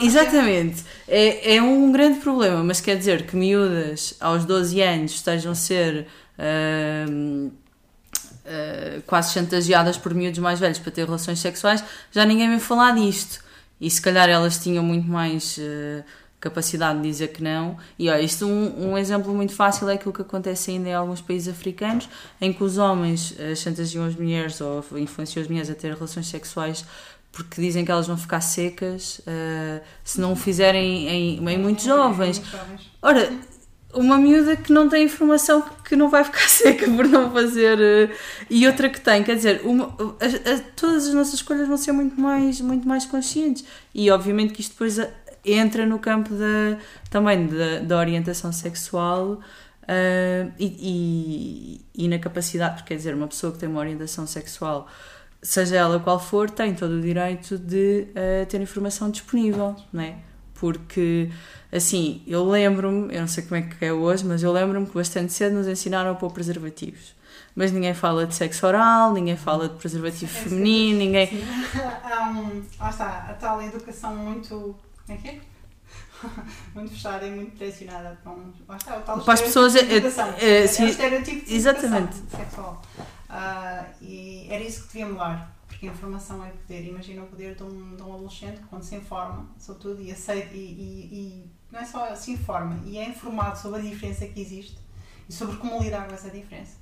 exatamente. 0.00 0.84
É, 1.06 1.56
é 1.56 1.62
um 1.62 1.92
grande 1.92 2.20
problema, 2.20 2.62
mas 2.64 2.80
quer 2.80 2.96
dizer 2.96 3.26
que 3.26 3.36
miúdas 3.36 4.14
aos 4.20 4.44
12 4.44 4.80
anos 4.80 5.12
estejam 5.12 5.52
a 5.52 5.54
ser. 5.54 6.06
Uh, 6.38 7.50
uh, 8.48 9.02
quase 9.06 9.32
chantageadas 9.32 9.96
por 9.98 10.14
miúdos 10.14 10.38
mais 10.38 10.58
velhos 10.58 10.78
para 10.78 10.90
ter 10.90 11.04
relações 11.04 11.38
sexuais, 11.38 11.84
já 12.10 12.24
ninguém 12.24 12.48
vem 12.48 12.58
falar 12.58 12.94
disto. 12.94 13.44
E 13.80 13.88
se 13.90 14.00
calhar 14.00 14.28
elas 14.28 14.58
tinham 14.58 14.82
muito 14.82 15.08
mais 15.08 15.58
uh, 15.58 16.04
capacidade 16.40 17.00
de 17.00 17.08
dizer 17.08 17.28
que 17.28 17.42
não. 17.42 17.76
E 17.98 18.08
olha, 18.08 18.20
isto 18.20 18.46
um, 18.46 18.90
um 18.90 18.98
exemplo 18.98 19.34
muito 19.34 19.52
fácil 19.52 19.88
é 19.88 19.94
aquilo 19.94 20.12
que 20.12 20.22
acontece 20.22 20.70
ainda 20.70 20.88
em 20.88 20.94
alguns 20.94 21.20
países 21.20 21.48
africanos, 21.48 22.08
em 22.40 22.52
que 22.52 22.62
os 22.62 22.78
homens 22.78 23.34
chantageiam 23.56 24.04
as 24.04 24.14
mulheres 24.14 24.60
ou 24.60 24.84
influenciam 24.96 25.42
as 25.42 25.48
mulheres 25.48 25.70
a 25.70 25.74
ter 25.74 25.94
relações 25.94 26.26
sexuais 26.26 26.84
porque 27.32 27.60
dizem 27.60 27.84
que 27.84 27.90
elas 27.90 28.06
vão 28.06 28.16
ficar 28.16 28.40
secas 28.40 29.20
uh, 29.20 29.80
se 30.02 30.20
não 30.20 30.32
o 30.32 30.36
fizerem 30.36 31.08
em, 31.08 31.48
em 31.48 31.58
muito 31.58 31.84
jovens. 31.84 32.42
Ora, 33.00 33.30
uma 33.94 34.18
miúda 34.18 34.56
que 34.56 34.72
não 34.72 34.88
tem 34.88 35.04
informação 35.04 35.64
que 35.84 35.94
não 35.94 36.08
vai 36.08 36.24
ficar 36.24 36.46
seca 36.50 36.90
por 36.90 37.06
não 37.06 37.30
fazer 37.30 37.78
uh, 37.78 38.14
e 38.50 38.66
outra 38.66 38.88
que 38.88 39.00
tem, 39.00 39.22
quer 39.22 39.36
dizer, 39.36 39.60
uma, 39.64 39.86
a, 39.86 40.52
a, 40.54 40.58
todas 40.74 41.06
as 41.06 41.14
nossas 41.14 41.34
escolhas 41.34 41.68
vão 41.68 41.76
ser 41.76 41.92
muito 41.92 42.20
mais, 42.20 42.60
muito 42.60 42.88
mais 42.88 43.04
conscientes 43.06 43.64
e 43.94 44.10
obviamente 44.10 44.52
que 44.52 44.60
isto 44.60 44.72
depois 44.72 44.98
entra 45.52 45.86
no 45.86 45.98
campo 45.98 46.34
da, 46.34 46.78
também 47.10 47.46
da, 47.46 47.80
da 47.80 47.98
orientação 47.98 48.52
sexual 48.52 49.40
uh, 49.88 50.52
e, 50.58 51.80
e, 51.94 52.04
e, 52.04 52.08
na 52.08 52.18
capacidade, 52.18 52.76
porque 52.76 52.88
quer 52.88 52.96
dizer, 52.96 53.14
uma 53.14 53.28
pessoa 53.28 53.52
que 53.52 53.58
tem 53.58 53.68
uma 53.68 53.80
orientação 53.80 54.26
sexual, 54.26 54.86
seja 55.42 55.76
ela 55.76 55.98
qual 56.00 56.18
for, 56.18 56.50
tem 56.50 56.74
todo 56.74 56.92
o 56.92 57.00
direito 57.00 57.58
de 57.58 58.08
uh, 58.10 58.46
ter 58.46 58.60
informação 58.60 59.10
disponível, 59.10 59.74
não 59.92 60.02
é? 60.02 60.16
Porque, 60.54 61.30
assim, 61.72 62.22
eu 62.26 62.44
lembro-me, 62.44 63.14
eu 63.14 63.20
não 63.20 63.28
sei 63.28 63.44
como 63.44 63.56
é 63.56 63.62
que 63.62 63.84
é 63.84 63.92
hoje, 63.92 64.24
mas 64.24 64.42
eu 64.42 64.52
lembro-me 64.52 64.86
que 64.86 64.94
bastante 64.94 65.32
cedo 65.32 65.54
nos 65.54 65.68
ensinaram 65.68 66.10
a 66.10 66.14
pôr 66.14 66.32
preservativos 66.32 67.16
mas 67.58 67.72
ninguém 67.72 67.92
fala 67.92 68.24
de 68.24 68.36
sexo 68.36 68.64
oral, 68.68 69.12
ninguém 69.12 69.36
fala 69.36 69.68
de 69.68 69.74
preservativo 69.74 70.32
sim, 70.32 70.48
feminino, 70.48 71.00
ninguém. 71.00 71.26
Sim. 71.26 71.42
Há 72.04 72.30
um, 72.30 72.62
lá 72.78 72.88
está, 72.88 73.26
a 73.28 73.34
tal 73.34 73.60
educação 73.60 74.14
muito 74.14 74.76
como 75.08 75.18
é 75.18 75.22
que 75.22 75.28
é? 75.28 75.40
muito 76.74 76.90
fechada 76.92 77.26
e 77.26 77.30
muito 77.30 77.56
direcionada 77.56 78.18
para, 78.22 78.32
um, 78.32 78.52
lá 78.68 78.76
está, 78.76 78.98
o 78.98 79.02
tal 79.02 79.20
para 79.20 79.34
as 79.34 79.40
pessoas. 79.40 79.74
É, 79.74 79.80
é, 79.80 79.98
é, 80.38 80.60
é 80.60 80.64
estereotipo 80.64 81.46
de 81.46 81.54
exatamente. 81.54 82.16
sexual. 82.30 82.82
Uh, 83.30 83.86
e 84.02 84.46
era 84.50 84.62
isso 84.62 84.82
que 84.82 84.88
devia 84.88 85.06
mudar, 85.06 85.56
porque 85.66 85.88
a 85.88 85.90
informação 85.90 86.44
é 86.44 86.50
poder. 86.50 86.86
Imagina 86.86 87.22
o 87.22 87.26
poder 87.26 87.54
de 87.54 87.62
um, 87.62 87.96
de 87.96 88.02
um 88.02 88.14
adolescente 88.14 88.60
quando 88.68 88.82
se 88.82 88.96
informa 88.96 89.48
sobre 89.58 89.80
tudo 89.80 90.02
e 90.02 90.12
aceita, 90.12 90.54
e, 90.54 90.58
e, 90.58 91.08
e 91.12 91.50
não 91.70 91.80
é 91.80 91.84
só 91.84 92.14
se 92.14 92.32
informa, 92.32 92.78
e 92.84 92.98
é 92.98 93.08
informado 93.08 93.58
sobre 93.58 93.80
a 93.80 93.82
diferença 93.82 94.26
que 94.26 94.40
existe 94.40 94.78
e 95.28 95.32
sobre 95.32 95.56
como 95.56 95.82
lidar 95.82 96.06
com 96.06 96.14
essa 96.14 96.30
diferença. 96.30 96.77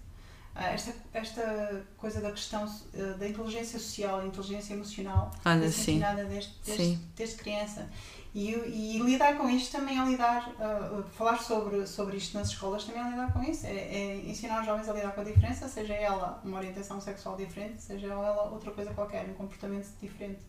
Ah, 0.59 0.69
esta, 0.71 0.95
esta 1.13 1.85
coisa 1.99 2.19
da 2.21 2.31
questão 2.31 2.65
uh, 2.65 3.19
da 3.19 3.29
inteligência 3.29 3.79
social, 3.79 4.27
inteligência 4.27 4.73
emocional, 4.73 5.31
Olha, 5.45 5.71
sim. 5.71 6.01
desde, 6.01 6.25
desde, 6.65 6.83
Sim. 6.83 7.01
desde 7.15 7.37
criança. 7.37 7.87
E, 8.35 8.51
e 8.53 8.99
lidar 8.99 9.37
com 9.37 9.49
isto 9.51 9.73
também 9.73 9.99
é 10.01 10.05
lidar, 10.05 10.49
uh, 10.53 11.03
falar 11.11 11.39
sobre, 11.43 11.87
sobre 11.87 12.17
isto 12.17 12.39
nas 12.39 12.49
escolas 12.49 12.85
também 12.85 13.03
é 13.03 13.11
lidar 13.11 13.33
com 13.35 13.43
isso, 13.43 13.67
é, 13.67 13.71
é 13.71 14.17
ensinar 14.27 14.61
os 14.61 14.67
jovens 14.67 14.89
a 14.89 14.95
lidar 14.95 15.13
com 15.13 15.21
a 15.21 15.25
diferença, 15.25 15.69
seja 15.69 15.93
ela 15.95 16.41
uma 16.43 16.57
orientação 16.59 17.01
sexual 17.03 17.37
diferente, 17.37 17.81
seja 17.83 18.07
ela 18.09 18.45
outra 18.51 18.71
coisa 18.71 18.95
qualquer, 18.95 19.27
um 19.29 19.35
comportamento 19.35 19.89
diferente. 20.01 20.41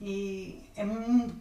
E 0.00 0.62
é 0.76 0.84
mu- 0.84 1.32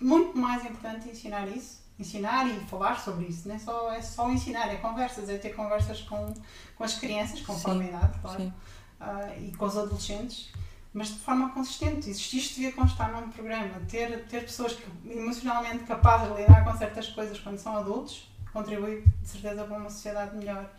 muito 0.00 0.36
mais 0.36 0.64
importante 0.64 1.08
ensinar 1.08 1.46
isso, 1.48 1.83
ensinar 1.98 2.46
e 2.48 2.58
falar 2.66 2.98
sobre 3.00 3.26
isso, 3.26 3.46
não 3.48 3.54
é 3.54 3.58
só, 3.58 3.92
é 3.92 4.02
só 4.02 4.30
ensinar, 4.30 4.68
é 4.68 4.76
conversas, 4.76 5.28
é 5.28 5.38
ter 5.38 5.54
conversas 5.54 6.02
com, 6.02 6.34
com 6.76 6.84
as 6.84 6.94
crianças, 6.98 7.40
conforme 7.40 7.84
a 7.84 7.88
idade, 7.88 8.18
claro 8.20 8.52
ah, 9.00 9.36
e 9.38 9.52
com 9.52 9.66
os 9.66 9.76
adolescentes, 9.76 10.50
mas 10.92 11.08
de 11.08 11.18
forma 11.18 11.50
consistente. 11.50 12.10
Isto, 12.10 12.36
isto 12.36 12.54
devia 12.56 12.72
constar 12.72 13.12
num 13.12 13.28
programa. 13.30 13.80
Ter, 13.88 14.26
ter 14.26 14.42
pessoas 14.42 14.72
que, 14.72 15.10
emocionalmente 15.10 15.84
capazes 15.84 16.34
de 16.34 16.40
lidar 16.40 16.64
com 16.64 16.76
certas 16.76 17.08
coisas 17.08 17.38
quando 17.38 17.58
são 17.58 17.76
adultos 17.76 18.30
contribui, 18.52 19.04
de 19.20 19.28
certeza, 19.28 19.64
para 19.64 19.76
uma 19.76 19.90
sociedade 19.90 20.36
melhor. 20.36 20.70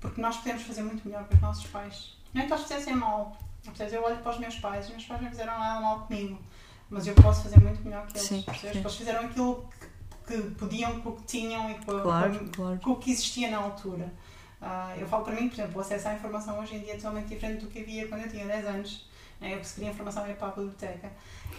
Porque 0.00 0.20
nós 0.20 0.36
podemos 0.38 0.62
fazer 0.62 0.82
muito 0.82 1.06
melhor 1.06 1.26
que 1.28 1.34
os 1.34 1.40
nossos 1.40 1.64
pais. 1.68 2.16
Não 2.34 2.42
é 2.42 2.46
que 2.46 2.52
eles 2.52 2.62
fizessem 2.64 2.96
mal. 2.96 3.36
Percebes? 3.64 3.92
Eu 3.92 4.02
olho 4.02 4.16
para 4.18 4.32
os 4.32 4.38
meus 4.38 4.56
pais, 4.56 4.86
os 4.86 4.90
meus 4.90 5.04
pais 5.04 5.22
não 5.22 5.30
fizeram 5.30 5.56
nada 5.58 5.80
mal 5.80 6.00
comigo, 6.00 6.40
mas 6.88 7.06
eu 7.06 7.14
posso 7.14 7.42
fazer 7.44 7.60
muito 7.60 7.82
melhor 7.84 8.06
que 8.06 8.18
eles. 8.18 8.26
Sim, 8.26 8.44
sim. 8.58 8.66
Eles 8.68 8.94
fizeram 8.96 9.26
aquilo 9.26 9.68
que, 10.30 10.50
podiam, 10.54 11.00
com 11.00 11.10
o 11.10 11.16
que 11.16 11.24
tinham 11.24 11.70
e 11.70 11.74
com, 11.74 12.00
Claro, 12.00 12.38
com, 12.38 12.48
claro. 12.50 12.80
com 12.80 12.90
o 12.92 12.96
que 12.96 13.10
existia 13.10 13.50
na 13.50 13.58
altura. 13.58 14.12
Ah, 14.62 14.94
eu 14.98 15.06
falo 15.08 15.24
para 15.24 15.34
mim, 15.34 15.48
por 15.48 15.54
exemplo, 15.54 15.78
o 15.78 15.80
acesso 15.80 16.08
à 16.08 16.14
informação 16.14 16.58
hoje 16.60 16.76
em 16.76 16.80
dia 16.80 16.92
é 16.92 16.96
totalmente 16.96 17.28
diferente 17.28 17.60
do 17.64 17.66
que 17.70 17.80
havia 17.80 18.06
quando 18.08 18.22
eu 18.22 18.30
tinha 18.30 18.46
10 18.46 18.66
anos. 18.66 19.08
né? 19.40 19.54
Eu 19.54 19.60
que 19.60 19.68
queria 19.74 19.90
informação 19.90 20.26
ia 20.26 20.34
para 20.34 20.48
a 20.48 20.50
biblioteca 20.50 21.10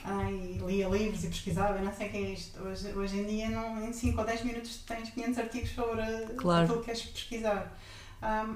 ah, 0.06 0.32
e 0.32 0.60
lia 0.66 0.88
livros 0.88 1.24
e 1.24 1.28
pesquisava, 1.28 1.80
não 1.80 1.94
sei 1.94 2.08
o 2.08 2.12
que 2.12 2.18
é 2.18 2.22
isto. 2.22 2.62
Hoje, 2.62 2.94
hoje 2.94 3.20
em 3.20 3.26
dia, 3.26 3.50
não, 3.50 3.84
em 3.84 3.92
5 3.92 4.20
ou 4.20 4.26
10 4.26 4.44
minutos, 4.44 4.78
tens 4.88 5.10
500 5.10 5.38
artigos 5.40 5.70
sobre 5.72 6.04
Claro. 6.38 6.64
aquilo 6.66 6.80
que 6.80 6.86
queres 6.86 7.02
pesquisar. 7.04 7.76
Ah, 8.22 8.54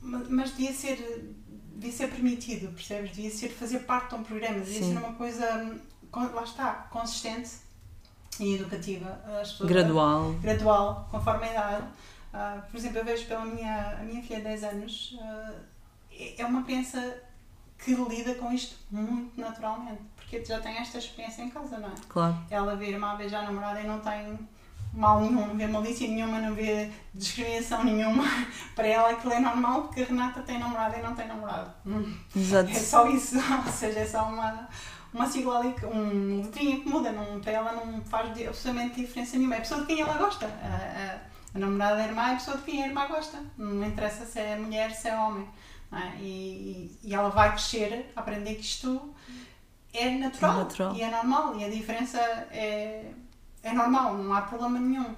ma- 0.00 0.24
mas 0.30 0.50
devia 0.52 0.72
ser, 0.72 1.34
devia 1.74 1.92
ser 1.92 2.08
permitido, 2.08 2.72
percebes? 2.72 3.10
Devia 3.10 3.30
ser 3.32 3.48
fazer 3.48 3.80
parte 3.80 4.10
de 4.10 4.14
um 4.14 4.22
programa, 4.22 4.60
devia 4.60 4.80
Sim. 4.82 4.92
ser 4.92 4.98
uma 4.98 5.14
coisa, 5.14 5.56
hum, 5.64 5.80
lá 6.32 6.44
está, 6.44 6.72
consistente 6.92 7.50
e 8.40 8.54
educativa. 8.54 9.20
As 9.40 9.52
pessoas- 9.52 9.68
Gradual. 9.70 10.32
gradual, 10.40 11.08
conforme 11.10 11.46
a 11.46 11.50
idade. 11.50 11.84
Ah, 12.32 12.58
por 12.70 12.76
exemplo, 12.76 12.98
eu 12.98 13.04
vejo 13.04 13.26
pela 13.26 13.44
minha, 13.44 13.96
a 14.00 14.02
minha 14.04 14.22
filha 14.22 14.36
de 14.38 14.44
10 14.44 14.64
anos, 14.64 15.16
ah, 15.20 15.52
é 16.36 16.44
uma 16.44 16.62
criança 16.62 17.22
que 17.78 17.94
lida 17.94 18.34
com 18.34 18.52
isto 18.52 18.76
muito 18.90 19.40
naturalmente, 19.40 20.00
porque 20.16 20.44
já 20.44 20.60
tem 20.60 20.76
esta 20.78 20.98
experiência 20.98 21.42
em 21.42 21.50
casa, 21.50 21.78
não 21.78 21.88
é? 21.88 21.92
Claro. 22.08 22.36
Ela 22.50 22.76
vê 22.76 22.90
irmã 22.90 23.16
beijar 23.16 23.40
a 23.40 23.44
namorada 23.44 23.80
e 23.80 23.86
não 23.86 24.00
tem 24.00 24.38
mal 24.92 25.20
nenhum, 25.20 25.46
não 25.46 25.56
vê 25.56 25.66
malícia 25.66 26.08
nenhuma, 26.08 26.40
não 26.40 26.54
vê 26.54 26.90
discriminação 27.14 27.84
nenhuma. 27.84 28.24
Para 28.74 28.86
ela 28.88 29.10
aquilo 29.10 29.32
é 29.32 29.38
normal 29.40 29.82
porque 29.82 30.02
a 30.02 30.06
Renata 30.06 30.40
tem 30.42 30.58
namorada 30.58 30.96
e 30.98 31.02
não 31.02 31.14
tem 31.14 31.28
namorado. 31.28 31.70
Exato. 32.34 32.70
É 32.70 32.74
só 32.74 33.06
isso, 33.08 33.36
ou 33.64 33.72
seja, 33.72 34.00
é 34.00 34.06
só 34.06 34.24
uma, 34.28 34.68
uma 35.12 35.26
sigla 35.26 35.58
ali, 35.60 35.74
um 35.92 36.42
letrinha 36.42 36.80
que 36.80 36.88
muda, 36.88 37.10
não, 37.12 37.40
para 37.40 37.52
ela 37.52 37.72
não 37.72 38.02
faz 38.04 38.28
absolutamente 38.46 39.00
diferença 39.00 39.36
nenhuma. 39.36 39.54
É 39.54 39.58
a 39.58 39.60
pessoa 39.62 39.80
de 39.80 39.86
quem 39.86 40.00
ela 40.00 40.14
gosta. 40.14 40.46
A, 40.46 41.14
a, 41.14 41.56
a 41.56 41.58
namorada 41.58 41.96
da 41.96 42.04
irmã 42.06 42.28
é 42.28 42.32
a 42.32 42.34
pessoa 42.34 42.56
de 42.58 42.62
quem 42.64 42.82
a 42.82 42.86
irmã 42.88 43.06
gosta. 43.06 43.38
Não 43.56 43.86
interessa 43.86 44.24
se 44.26 44.38
é 44.38 44.56
mulher, 44.56 44.90
se 44.92 45.08
é 45.08 45.16
homem. 45.18 45.48
é? 45.92 46.16
E, 46.20 46.98
e 47.02 47.14
ela 47.14 47.30
vai 47.30 47.50
crescer 47.52 48.12
aprender 48.14 48.54
que 48.56 48.60
isto 48.62 49.14
é 49.94 50.10
natural, 50.10 50.52
É 50.52 50.58
natural. 50.64 50.94
e 50.94 51.02
é 51.02 51.10
normal 51.10 51.56
e 51.56 51.64
a 51.64 51.68
diferença 51.70 52.18
é, 52.50 53.10
é 53.62 53.72
normal, 53.72 54.16
não 54.18 54.32
há 54.34 54.42
problema 54.42 54.78
nenhum. 54.78 55.14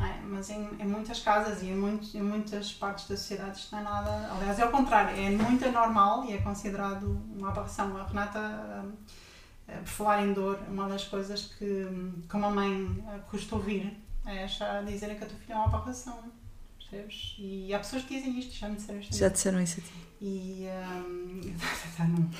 é? 0.00 0.20
Mas 0.22 0.48
em, 0.50 0.70
em 0.78 0.86
muitas 0.86 1.18
casas 1.20 1.60
e 1.62 1.66
em, 1.66 1.74
muitos, 1.74 2.14
em 2.14 2.22
muitas 2.22 2.72
partes 2.72 3.08
da 3.08 3.16
sociedade 3.16 3.58
isto 3.58 3.72
não 3.74 3.80
é 3.80 3.84
nada. 3.84 4.30
Aliás, 4.32 4.58
é 4.60 4.64
o 4.64 4.70
contrário, 4.70 5.10
é 5.20 5.28
muito 5.30 5.64
anormal 5.66 6.24
e 6.24 6.34
é 6.34 6.38
considerado 6.38 7.20
uma 7.36 7.48
aberração. 7.48 7.96
A 7.96 8.04
Renata, 8.06 8.38
eh, 8.38 9.12
por 9.78 9.86
falar 9.88 10.22
em 10.26 10.32
dor, 10.32 10.58
uma 10.68 10.88
das 10.88 11.04
coisas 11.04 11.42
que, 11.58 11.86
que 12.28 12.36
uma 12.36 12.50
mãe 12.50 13.04
eh, 13.08 13.18
custa 13.30 13.54
ouvir 13.56 13.96
é 14.26 14.44
achar 14.44 14.84
dizer 14.84 15.16
que 15.16 15.24
a 15.24 15.26
tua 15.26 15.38
filha 15.38 15.54
é 15.54 15.56
uma 15.56 15.66
aberração. 15.66 16.18
Percebes? 16.78 17.36
E 17.38 17.72
há 17.74 17.78
pessoas 17.78 18.02
que 18.04 18.16
dizem 18.16 18.38
isto, 18.38 18.54
já 18.54 18.68
me 18.68 18.76
disseram 18.76 19.00
isto. 19.00 19.16
Já 19.16 19.28
disseram 19.28 19.60
isso 19.62 19.80
a 19.80 19.82
ti. 19.82 19.92
E. 20.20 20.66
hum, 21.06 21.40
tá, 21.96 22.04
não. 22.06 22.30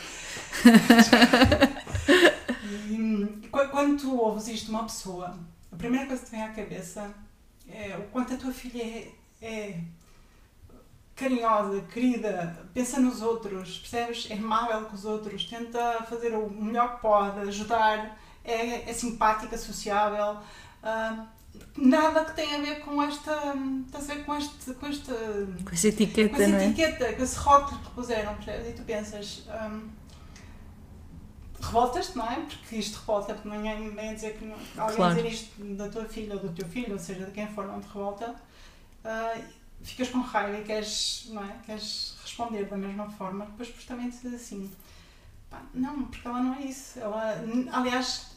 e 2.91 3.49
qu- 3.51 3.68
quando 3.70 4.01
tu 4.01 4.16
ouves 4.16 4.49
isto 4.49 4.66
de 4.66 4.70
uma 4.70 4.85
pessoa, 4.85 5.39
a 5.70 5.76
primeira 5.76 6.07
coisa 6.07 6.22
que 6.22 6.28
te 6.28 6.33
vem 6.33 6.43
à 6.43 6.53
cabeça 6.53 7.12
é 7.68 7.97
o 7.97 8.03
quanto 8.11 8.35
a 8.35 8.37
tua 8.37 8.53
filha 8.53 8.83
é, 8.83 9.12
é 9.41 9.80
carinhosa, 11.15 11.81
querida, 11.93 12.67
pensa 12.73 12.99
nos 13.01 13.21
outros, 13.23 13.79
percebes? 13.79 14.29
É 14.31 14.35
amável 14.35 14.83
com 14.87 14.95
os 14.95 15.05
outros, 15.05 15.45
tenta 15.45 16.03
fazer 16.09 16.33
o 16.35 16.49
melhor 16.51 16.97
que 16.97 17.03
pode, 17.03 17.41
ajudar, 17.41 18.19
é, 18.45 18.89
é 18.91 18.93
simpática, 18.93 19.57
sociável. 19.59 20.39
hum, 20.83 21.27
nada 21.77 22.25
que 22.25 22.35
tenha 22.35 22.57
a 22.59 22.61
ver 22.63 22.81
com 22.81 23.03
esta. 23.03 23.55
Estás 23.87 24.09
a 24.11 24.15
ver 24.15 24.25
com 24.25 24.35
este. 24.37 24.75
Com 24.75 24.87
este 24.87 25.11
Com 25.65 25.71
essa 25.73 25.89
etiqueta, 25.89 26.37
com 26.37 26.43
essa 26.43 26.57
é? 26.57 26.67
etiqueta, 26.67 27.13
com 27.13 27.23
esse 27.23 27.37
rótulo 27.39 27.81
que 27.81 27.91
puseram, 27.91 28.35
percebes? 28.37 28.69
E 28.69 28.73
tu 28.73 28.83
pensas, 28.83 29.45
hum, 29.71 29.89
revoltas-te, 31.61 32.17
não 32.17 32.27
é? 32.31 32.37
Porque 32.37 32.77
isto 32.77 32.99
revolta, 33.01 33.35
porque 33.35 33.49
ninguém 33.49 33.91
vem 33.91 34.11
a 34.11 34.15
dizer 34.15 34.37
que 34.39 34.45
não, 34.45 34.57
alguém 34.79 34.97
Claro. 34.97 35.15
dizer 35.15 35.29
isto 35.29 35.65
da 35.77 35.89
tua 35.89 36.05
filha 36.07 36.35
ou 36.35 36.41
do 36.41 36.49
teu 36.51 36.67
filho, 36.69 36.93
ou 36.95 36.99
seja, 36.99 37.27
de 37.27 37.31
quem 37.33 37.47
for, 37.49 37.67
não 37.67 37.81
te 37.81 37.87
revolta, 37.89 38.35
ah, 39.05 39.35
ficas 39.83 40.09
com 40.09 40.20
raiva 40.20 40.59
e 40.59 40.64
queres, 40.64 41.26
não 41.30 41.45
é? 41.45 41.57
queres 41.64 42.16
responder 42.22 42.66
da 42.66 42.76
mesma 42.76 43.11
forma, 43.11 43.47
depois 43.47 43.68
justamente 43.68 44.26
assim, 44.28 44.70
pá, 45.51 45.62
não, 45.74 46.05
porque 46.05 46.26
ela 46.26 46.41
não 46.41 46.55
é 46.55 46.62
isso. 46.62 46.99
Ela, 46.99 47.45
aliás, 47.72 48.33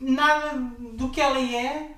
nada 0.00 0.58
do 0.94 1.10
que 1.10 1.20
ela 1.20 1.38
é, 1.38 1.96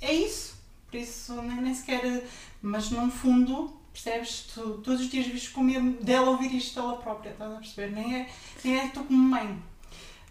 é 0.00 0.12
isso. 0.12 0.56
Por 0.86 0.96
isso, 0.96 1.34
nem, 1.42 1.60
nem 1.60 1.74
sequer. 1.74 2.26
Mas 2.62 2.90
num 2.90 3.10
fundo, 3.10 3.76
percebes? 3.92 4.50
Tu 4.54 4.78
todos 4.78 5.00
os 5.00 5.08
dias 5.08 5.26
vives 5.26 5.48
com 5.48 5.62
medo 5.62 6.02
dela 6.04 6.30
ouvir 6.30 6.54
isto 6.54 6.74
dela 6.74 6.96
própria, 6.98 7.30
estás 7.30 7.52
a 7.52 7.56
perceber? 7.56 7.92
Nem 7.92 8.14
é, 8.20 8.30
nem 8.64 8.78
é 8.78 8.88
tu 8.88 9.04
como 9.04 9.18
mãe. 9.18 9.62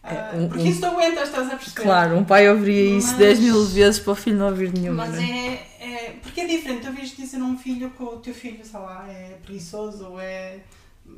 Ah, 0.07 0.31
É, 0.33 0.37
um- 0.37 0.47
porque 0.47 0.63
um- 0.63 0.67
isso 0.67 0.79
tu 0.81 0.85
aguentas, 0.85 1.29
estás 1.29 1.47
a 1.47 1.55
perceber? 1.55 1.81
Claro, 1.81 2.15
um 2.17 2.23
pai 2.23 2.47
ouviria 2.49 2.97
isso 2.97 3.07
Mas- 3.09 3.17
10 3.17 3.39
mil 3.39 3.65
vezes 3.65 3.99
para 3.99 4.11
o 4.13 4.15
filho 4.15 4.37
não 4.37 4.47
ouvir 4.49 4.71
nenhuma, 4.71 5.05
Mas 5.07 5.15
não 5.15 5.21
é? 5.23 5.53
é. 5.79 6.19
Porque 6.21 6.41
é 6.41 6.45
diferente, 6.47 6.85
tu 6.85 6.91
vês 6.93 7.15
dizer 7.15 7.37
a 7.39 7.43
um 7.43 7.57
filho 7.57 7.89
que 7.89 8.03
o 8.03 8.17
teu 8.17 8.33
filho, 8.33 8.63
sei 8.63 8.79
lá, 8.79 9.05
é 9.09 9.37
preguiçoso 9.43 10.05
ou 10.09 10.19
é. 10.19 10.59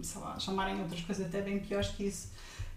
sei 0.01 0.21
lá, 0.21 0.37
chamarem 0.39 0.79
outras 0.81 1.01
coisas 1.01 1.25
até 1.25 1.41
bem 1.41 1.59
piores 1.59 1.87
que 1.89 2.05
isso. 2.05 2.29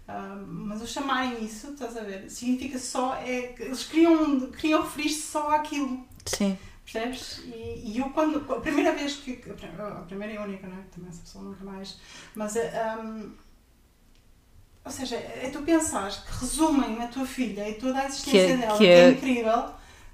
Ah, 0.07 0.41
mas 0.47 0.81
o 0.81 0.87
chamarem 0.87 1.43
isso, 1.43 1.71
estás 1.71 1.95
a 1.95 2.01
ver, 2.01 2.29
significa 2.29 2.77
só. 2.79 3.15
É, 3.15 3.53
eles 3.59 3.83
queriam, 3.83 4.39
queriam 4.51 4.81
referir-se 4.81 5.21
só 5.21 5.49
àquilo. 5.55 6.05
Sim, 6.25 6.57
Percebes? 6.83 7.41
E, 7.45 7.91
e 7.93 7.99
eu 7.99 8.09
quando. 8.09 8.37
A 8.51 8.59
primeira 8.59 8.91
vez 8.93 9.13
que. 9.17 9.33
A 9.49 9.53
prim- 9.53 9.69
a 9.77 10.03
primeira 10.07 10.33
e 10.33 10.37
única, 10.37 10.67
não 10.67 10.75
é? 10.77 10.81
Também 10.93 11.09
essa 11.09 11.21
pessoa 11.21 11.43
nunca 11.45 11.63
mais. 11.63 11.97
Mas. 12.35 12.55
hum, 12.55 13.29
ou 14.83 14.91
seja, 14.91 15.15
é 15.15 15.49
tu 15.51 15.61
pensares 15.61 16.17
que 16.17 16.31
resumem 16.39 17.01
a 17.01 17.07
tua 17.07 17.25
filha 17.25 17.69
e 17.69 17.75
toda 17.75 17.99
a 17.99 18.05
existência 18.05 18.45
Que 18.47 18.51
é- 18.53 18.57
dela, 18.57 18.77
que 18.77 18.83
que 18.83 18.89
é, 18.89 18.99
é- 18.99 19.11
incrível, 19.11 19.65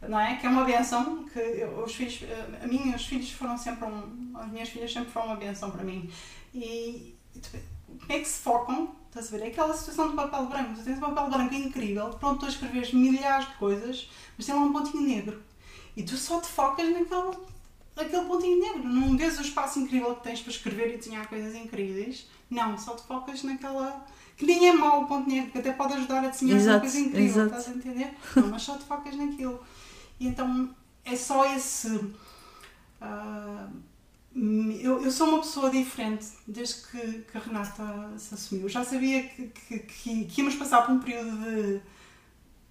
não 0.07 0.19
é? 0.19 0.35
Que 0.35 0.45
é 0.45 0.49
uma 0.49 0.63
benção, 0.65 1.23
que 1.25 1.39
eu- 1.39 1.83
os 1.83 1.93
filhos, 1.95 2.19
a 2.61 2.67
mim, 2.67 2.93
os 2.93 3.05
filhos 3.05 3.31
foram 3.31 3.57
sempre 3.57 3.85
um, 3.85 4.33
as 4.35 4.47
minhas 4.51 4.69
filhas 4.69 4.91
sempre 4.91 5.09
foram 5.11 5.27
uma 5.27 5.35
benção 5.37 5.71
para 5.71 5.83
mim. 5.83 6.09
E, 6.53 7.15
e 7.35 7.39
tu- 7.39 7.49
como 7.87 8.11
é 8.11 8.19
que 8.19 8.27
se 8.27 8.39
focam? 8.41 8.95
Estás 9.09 9.33
a 9.33 9.37
ver? 9.37 9.45
É 9.45 9.47
aquela 9.47 9.73
situação 9.73 10.09
do 10.09 10.15
papel 10.15 10.45
branco. 10.45 10.75
Tu 10.75 10.83
tens 10.83 10.97
um 10.97 11.01
papel 11.01 11.29
branco 11.29 11.53
incrível, 11.55 12.09
pronto, 12.19 12.41
tu 12.41 12.45
a 12.45 12.49
escreveres 12.49 12.93
milhares 12.93 13.47
de 13.47 13.53
coisas, 13.55 14.09
mas 14.37 14.45
tem 14.45 14.53
lá 14.53 14.61
um 14.61 14.71
pontinho 14.73 15.01
negro. 15.01 15.41
E 15.95 16.03
tu 16.03 16.15
só 16.15 16.39
te 16.39 16.47
focas 16.47 16.87
naquele, 16.87 17.37
naquele 17.97 18.25
pontinho 18.25 18.59
negro. 18.59 18.83
Não 18.87 19.17
vês 19.17 19.37
o 19.37 19.41
espaço 19.41 19.79
incrível 19.79 20.15
que 20.15 20.23
tens 20.23 20.41
para 20.41 20.51
escrever 20.51 20.93
e 20.93 20.97
desenhar 20.97 21.27
coisas 21.27 21.55
incríveis. 21.55 22.27
Não, 22.49 22.77
só 22.77 22.95
te 22.95 23.03
focas 23.05 23.43
naquela. 23.43 24.05
Que 24.37 24.45
nem 24.45 24.69
é 24.69 24.73
mau 24.73 25.03
o 25.03 25.07
ponto 25.07 25.29
negro, 25.29 25.51
que 25.51 25.57
até 25.57 25.73
pode 25.73 25.93
ajudar 25.93 26.23
a 26.23 26.27
desenhar 26.29 26.57
uma 26.57 26.61
Exato, 26.61 26.79
coisa 26.81 26.99
incrível, 26.99 27.43
exato. 27.45 27.59
estás 27.59 27.67
a 27.67 27.71
entender? 27.71 28.13
Não, 28.35 28.47
mas 28.49 28.61
só 28.61 28.77
te 28.77 28.85
focas 28.85 29.15
naquilo. 29.15 29.59
E 30.19 30.27
então 30.27 30.69
é 31.03 31.15
só 31.15 31.45
esse. 31.53 32.13
ah, 33.01 33.67
eu, 34.81 35.03
eu 35.03 35.09
sou 35.11 35.27
uma 35.29 35.39
pessoa 35.39 35.71
diferente 35.71 36.27
desde 36.47 36.75
que, 36.87 37.25
que 37.31 37.37
a 37.37 37.41
Renata 37.41 38.13
se 38.17 38.35
assumiu. 38.35 38.65
Eu 38.65 38.69
já 38.69 38.83
sabia 38.83 39.23
que, 39.23 39.47
que, 39.47 39.79
que, 39.79 40.41
íamos 40.41 40.55
passar 40.55 40.83
por 40.85 40.93
um 40.93 40.99
período 40.99 41.35
de, 41.37 41.81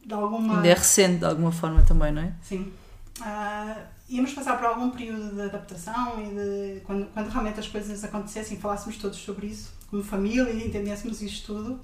de 0.07 0.15
alguma. 0.15 0.57
ainda 0.57 0.69
é 0.69 0.75
recente 0.75 1.19
de 1.19 1.25
alguma 1.25 1.51
forma 1.51 1.83
também, 1.83 2.13
não 2.13 2.23
é? 2.23 2.33
Sim. 2.41 2.73
Ah, 3.21 3.87
íamos 4.09 4.33
passar 4.33 4.57
por 4.57 4.67
algum 4.67 4.91
período 4.91 5.35
de 5.35 5.43
adaptação 5.43 6.21
e 6.23 6.35
de 6.35 6.81
quando, 6.81 7.07
quando 7.13 7.29
realmente 7.29 7.61
as 7.61 7.69
coisas 7.69 8.03
acontecessem, 8.05 8.59
falássemos 8.59 8.97
todos 8.97 9.19
sobre 9.19 9.49
isso, 9.49 9.75
como 9.89 10.03
família, 10.03 10.51
e 10.51 10.67
entendêssemos 10.67 11.21
isto 11.23 11.55
tudo. 11.55 11.81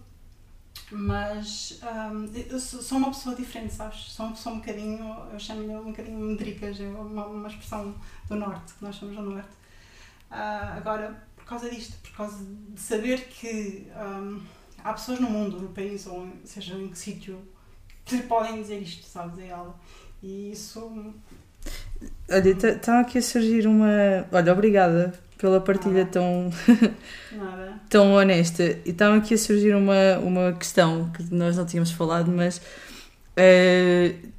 Mas 0.90 1.80
um, 1.82 2.26
eu 2.34 2.60
sou 2.60 2.98
uma 2.98 3.08
pessoa 3.08 3.34
diferente, 3.34 3.74
sabes? 3.74 4.12
Sou, 4.12 4.34
sou 4.36 4.52
um 4.52 4.56
bocadinho, 4.56 5.16
eu 5.32 5.40
chamo-lhe 5.40 5.74
um 5.74 5.86
bocadinho 5.86 6.18
medricas, 6.18 6.80
é 6.80 6.86
uma, 6.86 7.26
uma 7.26 7.48
expressão 7.48 7.94
do 8.28 8.36
Norte, 8.36 8.74
que 8.74 8.84
nós 8.84 8.96
somos 8.96 9.16
do 9.16 9.22
Norte. 9.22 9.50
Uh, 10.30 10.76
agora, 10.76 11.26
por 11.36 11.44
causa 11.44 11.70
disto, 11.70 11.96
por 12.02 12.16
causa 12.16 12.44
de 12.68 12.80
saber 12.80 13.26
que 13.28 13.86
um, 13.96 14.40
há 14.84 14.92
pessoas 14.92 15.18
no 15.18 15.30
mundo, 15.30 15.60
no 15.60 15.68
país, 15.70 16.06
ou 16.06 16.28
seja 16.44 16.74
em 16.74 16.88
que 16.88 16.98
sítio, 16.98 17.42
que 18.04 18.16
lhe 18.16 18.22
podem 18.24 18.60
dizer 18.60 18.80
isto, 18.80 19.06
sabes, 19.06 19.38
a 19.38 19.42
ela. 19.42 19.80
E 20.22 20.52
isso 20.52 21.14
Olha, 22.30 22.48
está 22.48 22.74
tá 22.74 23.00
aqui 23.00 23.18
a 23.18 23.22
surgir 23.22 23.66
uma. 23.66 24.26
Olha, 24.32 24.52
obrigada 24.52 25.12
pela 25.38 25.60
partilha 25.60 26.06
tão. 26.06 26.50
tão 27.90 28.14
honesta. 28.14 28.62
E 28.84 28.90
está 28.90 29.14
aqui 29.14 29.34
a 29.34 29.38
surgir 29.38 29.74
uma, 29.74 30.18
uma 30.18 30.52
questão 30.52 31.10
que 31.10 31.34
nós 31.34 31.56
não 31.56 31.66
tínhamos 31.66 31.90
falado, 31.90 32.30
mas. 32.30 32.58
Uh, 33.36 34.32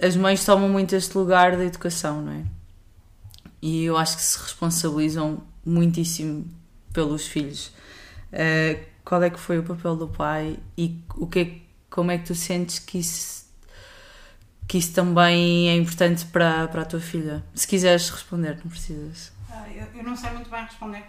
as 0.00 0.16
mães 0.16 0.44
tomam 0.44 0.68
muito 0.68 0.94
este 0.94 1.16
lugar 1.16 1.56
da 1.56 1.64
educação, 1.64 2.20
não 2.22 2.32
é? 2.32 2.44
E 3.62 3.84
eu 3.84 3.96
acho 3.96 4.16
que 4.16 4.22
se 4.22 4.38
responsabilizam 4.38 5.42
muitíssimo 5.64 6.46
pelos 6.92 7.26
filhos. 7.26 7.72
Uh, 8.32 8.78
qual 9.04 9.22
é 9.22 9.30
que 9.30 9.38
foi 9.38 9.58
o 9.58 9.62
papel 9.62 9.96
do 9.96 10.08
pai 10.08 10.58
e 10.76 11.00
o 11.16 11.26
que 11.26 11.38
é, 11.38 11.56
como 11.88 12.10
é 12.10 12.18
que 12.18 12.26
tu 12.26 12.34
sentes 12.34 12.78
que 12.78 12.98
isso 12.98 13.43
que 14.66 14.78
isso 14.78 14.92
também 14.92 15.68
é 15.68 15.76
importante 15.76 16.24
para, 16.26 16.68
para 16.68 16.82
a 16.82 16.84
tua 16.84 17.00
filha. 17.00 17.44
Se 17.54 17.66
quiseres 17.66 18.08
responder, 18.10 18.58
não 18.62 18.70
precisas. 18.70 19.32
Ah, 19.50 19.68
eu, 19.70 19.86
eu, 19.94 20.02
não 20.02 20.16
sei 20.16 20.30
muito 20.30 20.50
bem 20.50 20.64
responder 20.64 21.04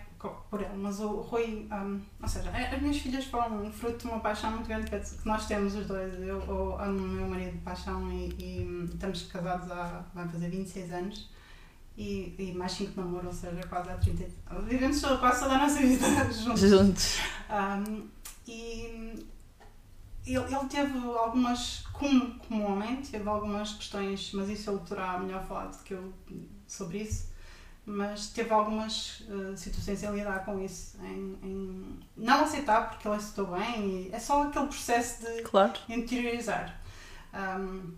por 0.50 0.60
ele, 0.60 0.76
mas 0.78 1.00
o 1.00 1.22
Rui, 1.22 1.68
um, 1.72 2.02
ou 2.22 2.28
seja, 2.28 2.50
as 2.50 2.82
minhas 2.82 2.98
filhas 2.98 3.26
foram 3.26 3.72
fruto 3.72 4.00
de 4.00 4.06
uma 4.08 4.20
paixão 4.20 4.52
muito 4.52 4.68
grande 4.68 4.90
que 4.90 5.28
nós 5.28 5.46
temos 5.46 5.76
os 5.76 5.86
dois. 5.86 6.14
Eu, 6.16 6.42
eu 6.48 6.80
amo 6.80 6.98
o 6.98 7.08
meu 7.08 7.28
marido 7.28 7.52
de 7.52 7.58
paixão 7.60 8.12
e, 8.12 8.30
e, 8.40 8.86
estamos 8.92 9.24
casados 9.24 9.72
há, 9.72 10.04
vai 10.14 10.28
fazer 10.28 10.50
26 10.50 10.92
anos 10.94 11.30
e, 11.98 12.36
e 12.38 12.54
mais 12.54 12.72
5 12.74 13.00
namoro, 13.00 13.28
ou 13.28 13.34
seja, 13.34 13.62
quase 13.68 13.90
há 13.90 13.96
30 13.96 14.26
Vivemos 14.68 15.02
quase 15.02 15.40
toda 15.42 15.56
a 15.56 15.58
nossa 15.60 15.80
vida 15.80 16.06
juntos. 16.32 16.62
Juntos. 16.62 17.20
Um, 17.50 18.08
e 18.48 19.26
ele, 20.26 20.56
ele 20.56 20.66
teve 20.70 20.98
algumas, 20.98 21.84
como, 21.94 22.40
como 22.40 22.64
homem, 22.64 22.98
teve 22.98 23.28
algumas 23.28 23.74
questões, 23.74 24.32
mas 24.34 24.50
isso 24.50 24.70
ele 24.72 24.80
terá 24.80 25.18
melhor 25.20 25.44
falado 25.46 25.78
do 25.78 25.84
que 25.84 25.94
eu 25.94 26.14
sobre 26.68 27.00
isso, 27.00 27.30
mas 27.86 28.30
teve 28.30 28.52
algumas 28.52 29.22
uh, 29.22 29.56
situações 29.56 30.02
em 30.02 30.12
lidar 30.12 30.44
com 30.44 30.60
isso, 30.64 30.98
em, 31.04 31.38
em, 31.44 32.00
não 32.18 32.44
aceitar 32.44 32.90
porque 32.90 33.08
ele 33.08 33.18
aceitou 33.18 33.48
bem, 33.48 34.10
é 34.12 34.20
só 34.20 34.44
aquele 34.44 34.68
processo 34.68 35.24
de 35.24 35.44
claro. 35.44 35.74
interiorizar. 35.88 36.82
Um, 37.34 37.94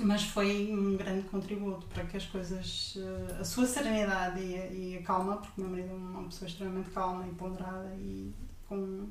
mas 0.00 0.22
foi 0.22 0.72
um 0.72 0.96
grande 0.96 1.26
contributo 1.28 1.86
para 1.88 2.04
que 2.04 2.16
as 2.16 2.26
coisas, 2.26 2.94
uh, 2.96 3.40
a 3.40 3.44
sua 3.44 3.66
serenidade 3.66 4.40
e 4.40 4.92
e 4.92 4.98
a 4.98 5.02
calma, 5.02 5.38
porque 5.38 5.60
o 5.60 5.64
meu 5.64 5.70
marido 5.70 5.90
é 5.90 5.94
uma 5.94 6.24
pessoa 6.24 6.48
extremamente 6.48 6.90
calma 6.90 7.26
e 7.26 7.30
ponderada 7.32 7.92
e 7.96 8.32
com 8.68 9.08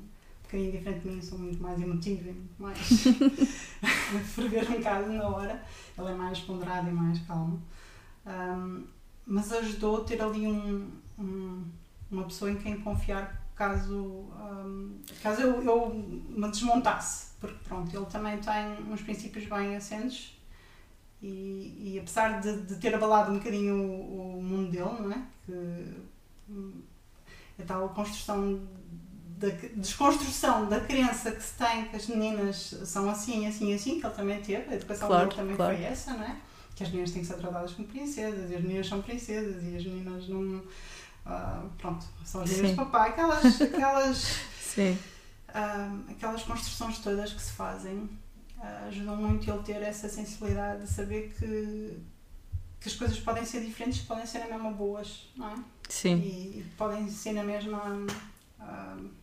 bocadinho 0.48 0.72
diferente 0.72 1.00
de 1.00 1.08
mim, 1.08 1.22
sou 1.22 1.38
muito 1.38 1.62
mais 1.62 1.80
emotiva 1.80 2.30
e 2.30 2.32
muito 2.32 2.62
mais 2.62 2.78
ferver 4.34 4.68
um 4.70 4.74
bocado 4.74 5.12
na 5.12 5.28
hora. 5.28 5.62
Ele 5.96 6.08
é 6.08 6.14
mais 6.14 6.40
ponderado 6.40 6.88
e 6.88 6.92
mais 6.92 7.18
calmo. 7.20 7.62
Um, 8.26 8.84
mas 9.26 9.52
ajudou 9.52 9.98
a 9.98 10.04
ter 10.04 10.20
ali 10.22 10.46
um, 10.46 10.90
um, 11.18 11.64
uma 12.10 12.24
pessoa 12.24 12.50
em 12.50 12.56
quem 12.56 12.80
confiar 12.80 13.46
caso, 13.54 14.26
caso 15.22 15.42
eu, 15.42 15.62
eu 15.62 15.94
me 15.94 16.50
desmontasse. 16.50 17.28
Porque 17.38 17.56
pronto, 17.64 17.94
ele 17.94 18.06
também 18.06 18.38
tem 18.38 18.90
uns 18.90 19.02
princípios 19.02 19.44
bem 19.46 19.76
assentos 19.76 20.36
e, 21.20 21.94
e 21.94 21.98
apesar 21.98 22.40
de, 22.40 22.62
de, 22.62 22.76
ter 22.76 22.94
abalado 22.94 23.32
um 23.32 23.38
bocadinho 23.38 23.76
o, 23.76 24.38
o 24.38 24.42
mundo 24.42 24.70
dele, 24.70 25.00
não 25.00 25.12
é? 25.12 25.22
Que, 25.44 25.96
hum, 26.48 26.80
a 27.58 27.62
tal 27.64 27.88
construção 27.90 28.60
da 29.38 29.48
desconstrução 29.76 30.68
da 30.68 30.80
crença 30.80 31.30
que 31.30 31.42
se 31.42 31.54
tem 31.54 31.84
que 31.84 31.96
as 31.96 32.08
meninas 32.08 32.74
são 32.84 33.08
assim, 33.08 33.46
assim, 33.46 33.72
assim, 33.72 34.00
que 34.00 34.06
ele 34.06 34.14
também 34.14 34.40
teve, 34.40 34.72
a 34.72 34.74
educação 34.74 35.06
claro, 35.06 35.28
dele 35.28 35.40
também 35.40 35.56
claro. 35.56 35.76
foi 35.76 35.84
essa, 35.84 36.14
não 36.14 36.24
é? 36.24 36.36
Que 36.74 36.82
as 36.82 36.90
meninas 36.90 37.12
têm 37.12 37.22
que 37.22 37.28
ser 37.28 37.36
tratadas 37.36 37.72
como 37.72 37.86
princesas, 37.86 38.50
e 38.50 38.56
as 38.56 38.62
meninas 38.62 38.88
são 38.88 39.00
princesas, 39.00 39.62
e 39.62 39.76
as 39.76 39.84
meninas 39.84 40.28
não. 40.28 40.40
Uh, 40.58 41.68
pronto, 41.78 42.04
são 42.24 42.40
as 42.40 42.50
meninas 42.50 42.70
de 42.70 42.76
papai, 42.76 43.10
aquelas. 43.10 43.62
aquelas 43.62 44.40
Sim. 44.60 44.98
Uh, 45.48 46.10
aquelas 46.10 46.42
construções 46.42 46.98
todas 46.98 47.32
que 47.32 47.40
se 47.40 47.52
fazem 47.52 47.96
uh, 48.58 48.88
ajudam 48.88 49.16
muito 49.16 49.48
ele 49.48 49.62
ter 49.62 49.80
essa 49.82 50.08
sensibilidade 50.08 50.82
de 50.82 50.88
saber 50.88 51.32
que, 51.38 51.96
que 52.80 52.88
as 52.88 52.94
coisas 52.94 53.18
podem 53.20 53.44
ser 53.44 53.64
diferentes, 53.64 54.00
podem 54.02 54.26
ser 54.26 54.40
na 54.40 54.48
mesma 54.48 54.72
boas, 54.72 55.28
não 55.36 55.52
é? 55.52 55.56
Sim. 55.88 56.16
E, 56.16 56.58
e 56.58 56.66
podem 56.76 57.08
ser 57.08 57.34
na 57.34 57.44
mesma. 57.44 58.04
Uh, 58.60 59.17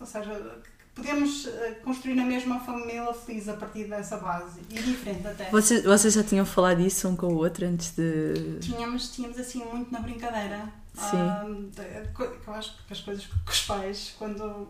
ou 0.00 0.06
seja, 0.06 0.60
podemos 0.94 1.46
eh, 1.46 1.80
construir 1.84 2.14
na 2.14 2.24
mesma 2.24 2.58
família 2.60 3.12
feliz 3.12 3.48
a 3.48 3.54
partir 3.54 3.84
dessa 3.84 4.16
base 4.16 4.60
e 4.70 4.74
diferente 4.74 5.26
até. 5.26 5.50
Vocês, 5.50 5.84
vocês 5.84 6.14
já 6.14 6.24
tinham 6.24 6.46
falado 6.46 6.82
disso 6.82 7.08
um 7.08 7.14
com 7.14 7.26
o 7.26 7.36
outro 7.36 7.66
antes 7.66 7.94
de. 7.94 8.58
Tínhamos, 8.60 9.10
tínhamos 9.10 9.38
assim 9.38 9.64
muito 9.64 9.92
na 9.92 10.00
brincadeira. 10.00 10.72
Sim. 10.94 11.16
Um, 11.46 11.70
eu 12.46 12.54
acho 12.54 12.76
que 12.86 12.92
as 12.92 13.00
coisas 13.00 13.26
com 13.26 13.50
os 13.50 13.62
pais, 13.62 14.14
quando. 14.18 14.68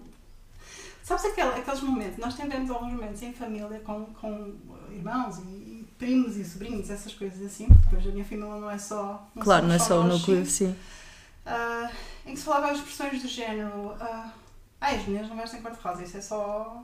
Sabes 1.03 1.25
aquele, 1.25 1.49
aqueles 1.49 1.81
momentos? 1.81 2.19
Nós 2.19 2.35
tivemos 2.35 2.71
alguns 2.71 2.93
momentos 2.93 3.21
em 3.23 3.33
família 3.33 3.81
com, 3.81 4.05
com 4.21 4.55
irmãos 4.93 5.39
e, 5.39 5.89
primos 5.99 6.37
e 6.37 6.45
sobrinhos, 6.45 6.89
essas 6.89 7.13
coisas 7.13 7.45
assim, 7.45 7.67
porque 7.67 7.97
hoje 7.97 8.09
a 8.09 8.13
minha 8.13 8.25
família 8.25 8.49
não 8.49 8.71
é 8.71 8.79
só. 8.79 9.29
Não 9.35 9.43
claro, 9.43 9.67
não 9.67 9.75
é 9.75 9.79
só 9.79 10.01
o 10.01 10.05
núcleo, 10.05 10.47
sim. 10.47 10.75
Uh, 11.47 11.91
em 12.27 12.35
que 12.35 12.39
se 12.39 12.45
falava 12.45 12.73
expressões 12.73 13.23
do 13.23 13.29
género. 13.29 13.93
Uh, 13.93 14.41
ah, 14.81 14.91
as 14.91 15.07
meninas 15.07 15.29
não 15.29 15.37
vestem 15.37 15.61
cor-de-rosa, 15.61 16.03
isso 16.03 16.17
é 16.17 16.21
só. 16.21 16.83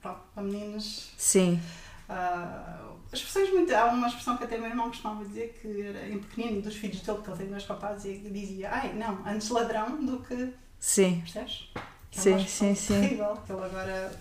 Pronto, 0.00 0.20
para 0.34 0.42
meninas. 0.42 1.12
Sim. 1.16 1.60
Uh, 2.08 2.98
as 3.12 3.20
expressões 3.20 3.50
muito. 3.50 3.74
Há 3.74 3.86
uma 3.86 4.08
expressão 4.08 4.36
que 4.36 4.44
até 4.44 4.58
meu 4.58 4.68
irmão 4.68 4.88
costumava 4.88 5.24
dizer 5.24 5.58
que 5.60 5.82
era 5.82 6.08
em 6.08 6.18
pequenino 6.18 6.60
dos 6.60 6.74
filhos 6.74 7.00
dele, 7.00 7.18
que 7.22 7.30
ele 7.30 7.38
tem 7.38 7.46
dois 7.46 7.64
rapazes, 7.64 8.04
e 8.04 8.30
dizia: 8.30 8.70
Ai, 8.70 8.92
não, 8.94 9.26
antes 9.26 9.48
ladrão 9.48 10.04
do 10.04 10.18
que. 10.20 10.52
Sim. 10.78 11.20
Percebes? 11.20 11.70
Que 12.10 12.18
é 12.18 12.22
sim, 12.22 12.46
sim, 12.46 12.74
sim. 12.74 13.00
terrível, 13.00 13.38
que 13.46 13.52
ele 13.52 13.64
agora 13.64 14.20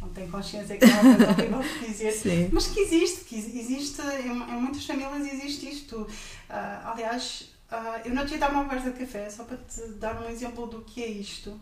não 0.00 0.08
tem 0.10 0.30
consciência 0.30 0.76
que 0.76 0.84
é 0.84 0.88
uma 0.88 1.16
coisa 1.16 1.30
horrível 1.30 1.62
de 1.62 1.86
dizer, 1.86 2.12
sim. 2.12 2.50
mas 2.52 2.66
que 2.66 2.80
existe, 2.80 3.24
que 3.24 3.36
existe, 3.36 4.02
em, 4.02 4.30
em 4.30 4.60
muitas 4.60 4.84
famílias 4.84 5.32
existe 5.32 5.70
isto. 5.70 6.02
Uh, 6.02 6.88
aliás, 6.88 7.53
Uh, 7.74 8.08
eu 8.08 8.14
não 8.14 8.24
tinha 8.24 8.38
dado 8.38 8.52
uma 8.52 8.64
conversa 8.64 8.92
de 8.92 8.98
café, 9.00 9.28
só 9.28 9.44
para 9.44 9.56
te 9.56 9.80
dar 9.98 10.20
um 10.22 10.28
exemplo 10.28 10.66
do 10.66 10.82
que 10.82 11.02
é 11.02 11.08
isto. 11.08 11.58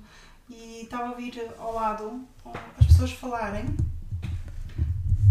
E 0.48 0.82
estava 0.82 1.04
a 1.04 1.10
ouvir 1.12 1.40
ao 1.58 1.72
lado 1.72 2.26
as 2.78 2.86
pessoas 2.86 3.12
falarem 3.12 3.64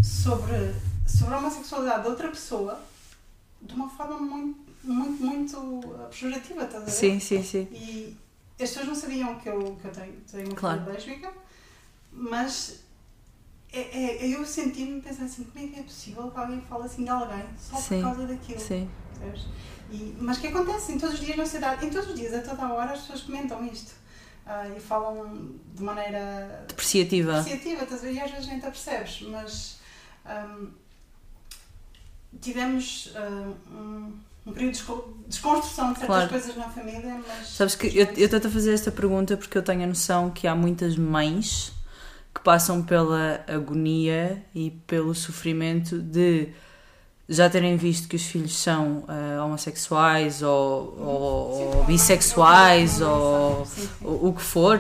sobre, 0.01 0.73
sobre 1.05 1.35
a 1.35 1.37
homossexualidade 1.37 2.03
de 2.03 2.09
outra 2.09 2.29
pessoa 2.29 2.81
de 3.61 3.73
uma 3.75 3.87
forma 3.87 4.17
muito, 4.17 4.59
muito, 4.83 5.23
muito 5.23 6.07
pejorativa, 6.09 6.63
estás 6.63 6.83
a 6.83 6.85
ver? 6.85 6.91
Sim, 6.91 7.19
sim, 7.19 7.43
sim. 7.43 7.67
E 7.71 8.17
as 8.53 8.69
pessoas 8.69 8.87
não 8.87 8.95
sabiam 8.95 9.35
que 9.39 9.49
eu, 9.49 9.77
que 9.79 9.87
eu 9.87 9.91
tenho, 9.91 10.13
tenho 10.31 10.47
uma 10.47 10.55
claro. 10.55 10.79
filha 10.81 10.93
lésbica, 10.93 11.33
mas 12.11 12.79
é, 13.71 13.79
é, 13.79 14.27
eu 14.27 14.45
senti-me 14.45 15.01
pensar 15.01 15.25
assim, 15.25 15.43
como 15.43 15.63
é 15.63 15.67
que 15.69 15.79
é 15.79 15.83
possível 15.83 16.31
que 16.31 16.39
alguém 16.39 16.61
fale 16.61 16.83
assim 16.85 17.03
de 17.03 17.09
alguém 17.09 17.45
só 17.57 17.77
sim, 17.77 18.01
por 18.01 18.09
causa 18.09 18.27
daquilo? 18.27 18.59
Sim. 18.59 18.89
Sabes? 19.19 19.45
E, 19.91 20.15
mas 20.19 20.37
que 20.37 20.47
acontece 20.47 20.93
em 20.93 20.97
todos 20.97 21.19
os 21.19 21.25
dias 21.25 21.37
na 21.37 21.45
cidade, 21.45 21.85
em 21.85 21.89
todos 21.89 22.09
os 22.09 22.15
dias, 22.15 22.33
a 22.33 22.41
toda 22.41 22.63
a 22.63 22.73
hora, 22.73 22.93
as 22.93 23.01
pessoas 23.01 23.21
comentam 23.21 23.65
isto. 23.65 23.91
Uh, 24.45 24.75
e 24.75 24.79
falam 24.79 25.51
de 25.75 25.83
maneira 25.83 26.65
depreciativa. 26.67 27.41
depreciativa, 27.41 28.11
e 28.11 28.19
às 28.19 28.31
vezes 28.31 28.47
nem 28.47 28.59
te 28.59 28.65
apercebes, 28.65 29.21
mas 29.29 29.79
um, 30.25 30.67
tivemos 32.39 33.13
uh, 33.15 33.55
um, 33.71 34.19
um, 34.47 34.51
período 34.51 34.73
de 34.73 35.27
desconstrução 35.27 35.93
de 35.93 35.99
certas 35.99 36.07
claro. 36.07 36.29
coisas 36.29 36.55
na 36.55 36.69
família, 36.69 37.21
mas. 37.27 37.49
Sabes 37.49 37.75
que 37.75 37.87
eu, 37.95 38.05
eu 38.15 38.37
a 38.37 38.49
fazer 38.49 38.73
esta 38.73 38.91
pergunta 38.91 39.37
porque 39.37 39.57
eu 39.57 39.63
tenho 39.63 39.83
a 39.83 39.87
noção 39.87 40.31
que 40.31 40.47
há 40.47 40.55
muitas 40.55 40.97
mães 40.97 41.71
que 42.33 42.41
passam 42.41 42.81
pela 42.81 43.43
agonia 43.47 44.43
e 44.55 44.71
pelo 44.87 45.13
sofrimento 45.13 45.99
de 45.99 46.49
já 47.31 47.49
terem 47.49 47.77
visto 47.77 48.09
que 48.09 48.17
os 48.17 48.25
filhos 48.25 48.57
são 48.57 49.05
uh, 49.07 49.43
homossexuais 49.45 50.41
ou, 50.41 50.93
sim, 50.97 51.03
ou 51.03 51.83
bissexuais 51.85 52.99
é 52.99 53.05
ou, 53.05 53.65
sim, 53.65 53.81
sim. 53.81 53.89
ou, 54.03 54.27
o 54.27 54.33
que 54.33 54.41
for, 54.41 54.79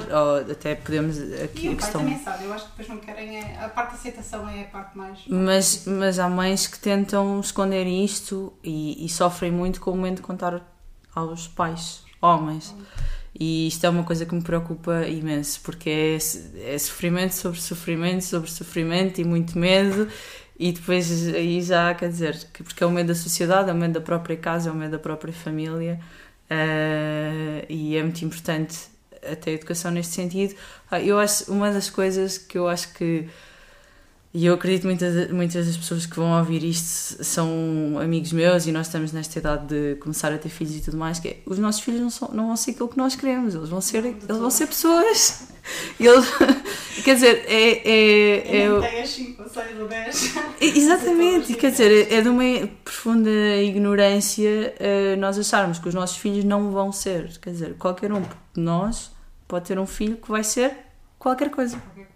até 0.51 0.75
podemos 0.75 1.17
aqui 1.17 1.67
e 1.67 1.69
o 1.69 1.71
pai 1.71 1.75
questão... 1.77 2.01
também 2.01 2.19
sabe, 2.19 2.43
eu 2.43 2.53
acho 2.53 2.65
que 2.65 2.71
depois 2.71 2.89
não 2.89 2.97
querem 2.97 3.37
é, 3.37 3.63
a 3.63 3.69
parte 3.69 3.91
da 3.91 3.95
aceitação 3.95 4.49
é 4.49 4.63
a 4.63 4.65
parte 4.65 4.97
mais 4.97 5.19
mas, 5.27 5.85
mas 5.85 6.19
há 6.19 6.27
mães 6.27 6.67
que 6.67 6.77
tentam 6.77 7.39
esconder 7.39 7.87
isto 7.87 8.51
e, 8.61 9.05
e 9.05 9.07
sofrem 9.07 9.51
muito 9.51 9.79
com 9.79 9.91
o 9.91 9.95
momento 9.95 10.17
de 10.17 10.23
contar 10.23 10.61
aos 11.15 11.47
pais, 11.47 12.03
homens. 12.21 12.75
E 13.33 13.67
isto 13.67 13.85
é 13.85 13.89
uma 13.89 14.03
coisa 14.03 14.25
que 14.25 14.35
me 14.35 14.41
preocupa 14.41 15.07
imenso, 15.07 15.61
porque 15.63 15.89
é, 15.89 16.73
é 16.73 16.77
sofrimento 16.77 17.31
sobre 17.31 17.61
sofrimento 17.61 18.25
sobre 18.25 18.51
sofrimento 18.51 19.21
e 19.21 19.23
muito 19.23 19.57
medo 19.57 20.09
e 20.61 20.71
depois 20.71 21.27
aí 21.33 21.59
já 21.59 21.91
quer 21.95 22.07
dizer, 22.09 22.37
que 22.53 22.63
porque 22.63 22.83
é 22.83 22.85
o 22.87 22.91
medo 22.91 23.07
da 23.07 23.15
sociedade, 23.15 23.71
é 23.71 23.73
o 23.73 23.75
medo 23.75 23.93
da 23.93 24.01
própria 24.01 24.37
casa, 24.37 24.69
é 24.69 24.71
o 24.71 24.75
medo 24.75 24.91
da 24.91 24.99
própria 24.99 25.33
família 25.33 25.99
uh, 26.51 27.65
e 27.67 27.97
é 27.97 28.03
muito 28.03 28.23
importante 28.23 28.77
até 29.23 29.49
a 29.49 29.53
educação 29.55 29.89
neste 29.89 30.13
sentido. 30.13 30.53
Ah, 30.91 31.01
eu 31.01 31.17
acho, 31.17 31.51
uma 31.51 31.71
das 31.71 31.89
coisas 31.89 32.37
que 32.37 32.59
eu 32.59 32.67
acho 32.67 32.93
que 32.93 33.27
e 34.33 34.45
eu 34.45 34.53
acredito 34.53 34.81
que 34.81 34.87
muitas, 34.87 35.29
muitas 35.29 35.67
das 35.67 35.75
pessoas 35.75 36.05
que 36.05 36.15
vão 36.15 36.37
ouvir 36.37 36.63
isto 36.63 37.21
são 37.21 37.99
amigos 38.01 38.31
meus 38.31 38.65
e 38.65 38.71
nós 38.71 38.87
estamos 38.87 39.11
nesta 39.11 39.39
idade 39.39 39.67
de 39.67 39.95
começar 39.95 40.31
a 40.31 40.37
ter 40.37 40.47
filhos 40.47 40.75
e 40.77 40.79
tudo 40.79 40.95
mais, 40.95 41.19
que 41.19 41.27
é, 41.27 41.37
os 41.45 41.59
nossos 41.59 41.81
filhos 41.81 41.99
não, 41.99 42.09
são, 42.09 42.29
não 42.33 42.47
vão 42.47 42.55
ser 42.55 42.71
aquilo 42.71 42.87
que 42.87 42.97
nós 42.97 43.13
queremos, 43.13 43.55
eles 43.55 43.67
vão 43.67 43.81
ser, 43.81 44.05
eles 44.05 44.25
vão 44.25 44.49
ser 44.49 44.67
pessoas. 44.67 45.49
Eles, 45.99 46.25
quer 47.05 47.13
dizer, 47.13 47.45
é. 47.45 47.87
é, 47.87 48.63
é, 48.63 48.79
tem 48.79 49.01
as 49.03 49.09
5 49.09 49.43
ou 49.43 49.47
6 49.47 49.79
ou 49.79 49.87
10. 49.87 50.35
Exatamente, 50.59 51.53
quer 51.53 51.69
dizer, 51.69 52.11
é 52.11 52.19
de 52.19 52.29
uma 52.29 52.67
profunda 52.83 53.29
ignorância 53.61 54.73
uh, 54.79 55.19
nós 55.19 55.37
acharmos 55.37 55.77
que 55.77 55.87
os 55.87 55.93
nossos 55.93 56.17
filhos 56.17 56.43
não 56.43 56.71
vão 56.71 56.91
ser. 56.91 57.37
Quer 57.37 57.51
dizer, 57.51 57.75
qualquer 57.75 58.11
um 58.11 58.21
de 58.21 58.59
nós 58.59 59.11
pode 59.47 59.65
ter 59.65 59.77
um 59.77 59.85
filho 59.85 60.17
que 60.17 60.31
vai 60.31 60.43
ser 60.43 60.75
qualquer 61.19 61.51
coisa. 61.51 61.77
Qualquer 61.77 62.10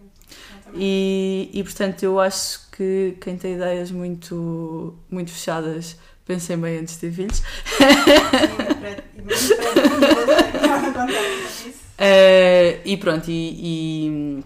e, 0.75 1.49
e 1.53 1.63
portanto 1.63 2.03
eu 2.03 2.19
acho 2.19 2.69
que 2.71 3.17
quem 3.21 3.37
tem 3.37 3.55
ideias 3.55 3.91
muito, 3.91 4.95
muito 5.09 5.31
fechadas 5.31 5.97
pensem 6.25 6.57
bem 6.57 6.79
antes 6.79 6.95
de 6.95 7.01
ter 7.01 7.11
filhos. 7.11 7.39
uh, 7.39 7.43
e 12.83 12.97
pronto, 12.97 13.29
e, 13.29 14.43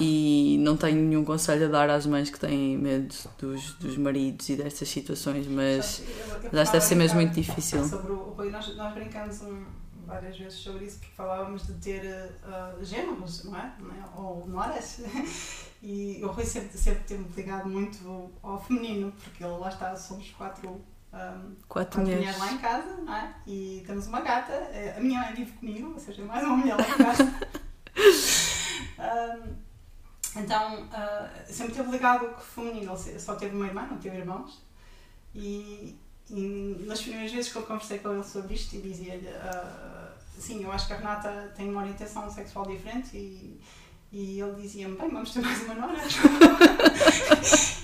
e, 0.00 0.54
e, 0.54 0.58
não 0.58 0.76
tenho 0.76 0.96
nenhum 0.96 1.24
conselho 1.24 1.66
a 1.66 1.68
dar 1.68 1.88
às 1.88 2.04
mães 2.04 2.28
que 2.28 2.38
têm 2.38 2.76
medo 2.76 3.14
dos, 3.38 3.72
dos 3.74 3.96
maridos 3.96 4.48
e 4.48 4.56
destas 4.56 4.88
situações, 4.88 5.46
mas, 5.46 6.02
mas 6.52 6.54
acho 6.60 6.70
que 6.70 6.76
deve 6.76 6.84
ser 6.84 6.94
mesmo 6.96 7.16
muito 7.16 7.32
difícil. 7.32 7.84
Sobre 7.86 8.12
o 8.12 8.34
Rui, 8.36 8.50
nós, 8.50 8.76
nós 8.76 8.92
brincamos 8.92 9.40
um 9.42 9.85
várias 10.06 10.38
vezes 10.38 10.58
sobre 10.60 10.84
isso, 10.86 10.98
porque 10.98 11.14
falávamos 11.14 11.66
de 11.66 11.74
ter 11.74 12.04
uh, 12.04 13.48
não 13.50 13.58
é? 13.58 13.74
Não 13.78 13.90
é? 13.90 14.04
Ou 14.16 14.46
noras. 14.46 15.00
E 15.82 16.20
o 16.24 16.28
Rui 16.28 16.44
sempre, 16.44 16.76
sempre 16.76 17.04
teve 17.04 17.24
ligado 17.36 17.68
muito 17.68 18.32
ao 18.42 18.60
feminino, 18.60 19.12
porque 19.22 19.44
ele 19.44 19.56
lá 19.56 19.68
está, 19.68 19.94
somos 19.94 20.30
quatro, 20.30 20.68
um, 20.68 20.80
quatro, 21.12 21.56
quatro 21.68 22.00
mulheres. 22.00 22.38
lá 22.38 22.52
em 22.52 22.58
casa, 22.58 22.96
não 22.96 23.14
é? 23.14 23.34
E 23.46 23.84
temos 23.86 24.06
uma 24.06 24.20
gata, 24.20 24.52
eh, 24.52 24.96
a 24.96 25.00
minha 25.00 25.20
mãe 25.20 25.34
vive 25.34 25.52
comigo, 25.52 25.92
ou 25.92 25.98
seja, 26.00 26.24
mais 26.24 26.42
uma 26.42 26.56
mulher 26.56 26.76
lá 26.76 26.88
em 26.88 26.96
casa. 26.96 27.24
um, 28.98 29.56
então, 30.40 30.84
uh, 30.86 31.52
sempre 31.52 31.74
teve 31.74 31.90
ligado 31.90 32.26
com 32.30 32.40
o 32.40 32.44
feminino, 32.44 32.96
ele 33.06 33.20
só 33.20 33.36
teve 33.36 33.54
uma 33.54 33.66
irmã, 33.66 33.86
não 33.86 33.98
teve 33.98 34.16
irmãos. 34.16 34.64
E, 35.34 35.96
e 36.30 36.84
nas 36.86 37.02
primeiras 37.02 37.32
vezes 37.32 37.52
que 37.52 37.58
eu 37.58 37.62
conversei 37.62 37.98
com 37.98 38.12
ele 38.12 38.24
sobre 38.24 38.54
isto 38.54 38.74
e 38.74 38.80
dizia-lhe, 38.80 39.28
uh, 39.28 40.08
sim, 40.38 40.64
eu 40.64 40.72
acho 40.72 40.86
que 40.86 40.92
a 40.92 40.96
Renata 40.96 41.52
tem 41.56 41.70
uma 41.70 41.82
orientação 41.82 42.28
sexual 42.30 42.66
diferente 42.66 43.16
e, 43.16 43.60
e 44.10 44.40
ele 44.40 44.60
dizia-me, 44.60 44.96
bem, 44.96 45.08
vamos 45.08 45.32
ter 45.32 45.40
mais 45.40 45.62
uma 45.62 45.74
nora. 45.74 45.98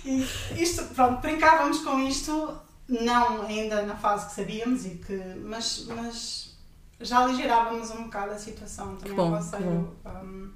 e 0.05 0.27
isto, 0.61 0.85
pronto, 0.95 1.21
brincávamos 1.21 1.81
com 1.81 2.01
isto, 2.01 2.59
não 2.89 3.43
ainda 3.43 3.83
na 3.83 3.95
fase 3.95 4.27
que 4.27 4.35
sabíamos, 4.35 4.87
e 4.87 4.91
que, 4.97 5.17
mas, 5.45 5.87
mas 5.87 6.57
já 7.01 7.21
aligerávamos 7.25 7.91
um 7.91 8.05
bocado 8.05 8.33
a 8.33 8.39
situação. 8.39 8.97
Também 8.97 9.15
bom, 9.15 9.35
aconselho 9.35 9.97
um, 10.05 10.51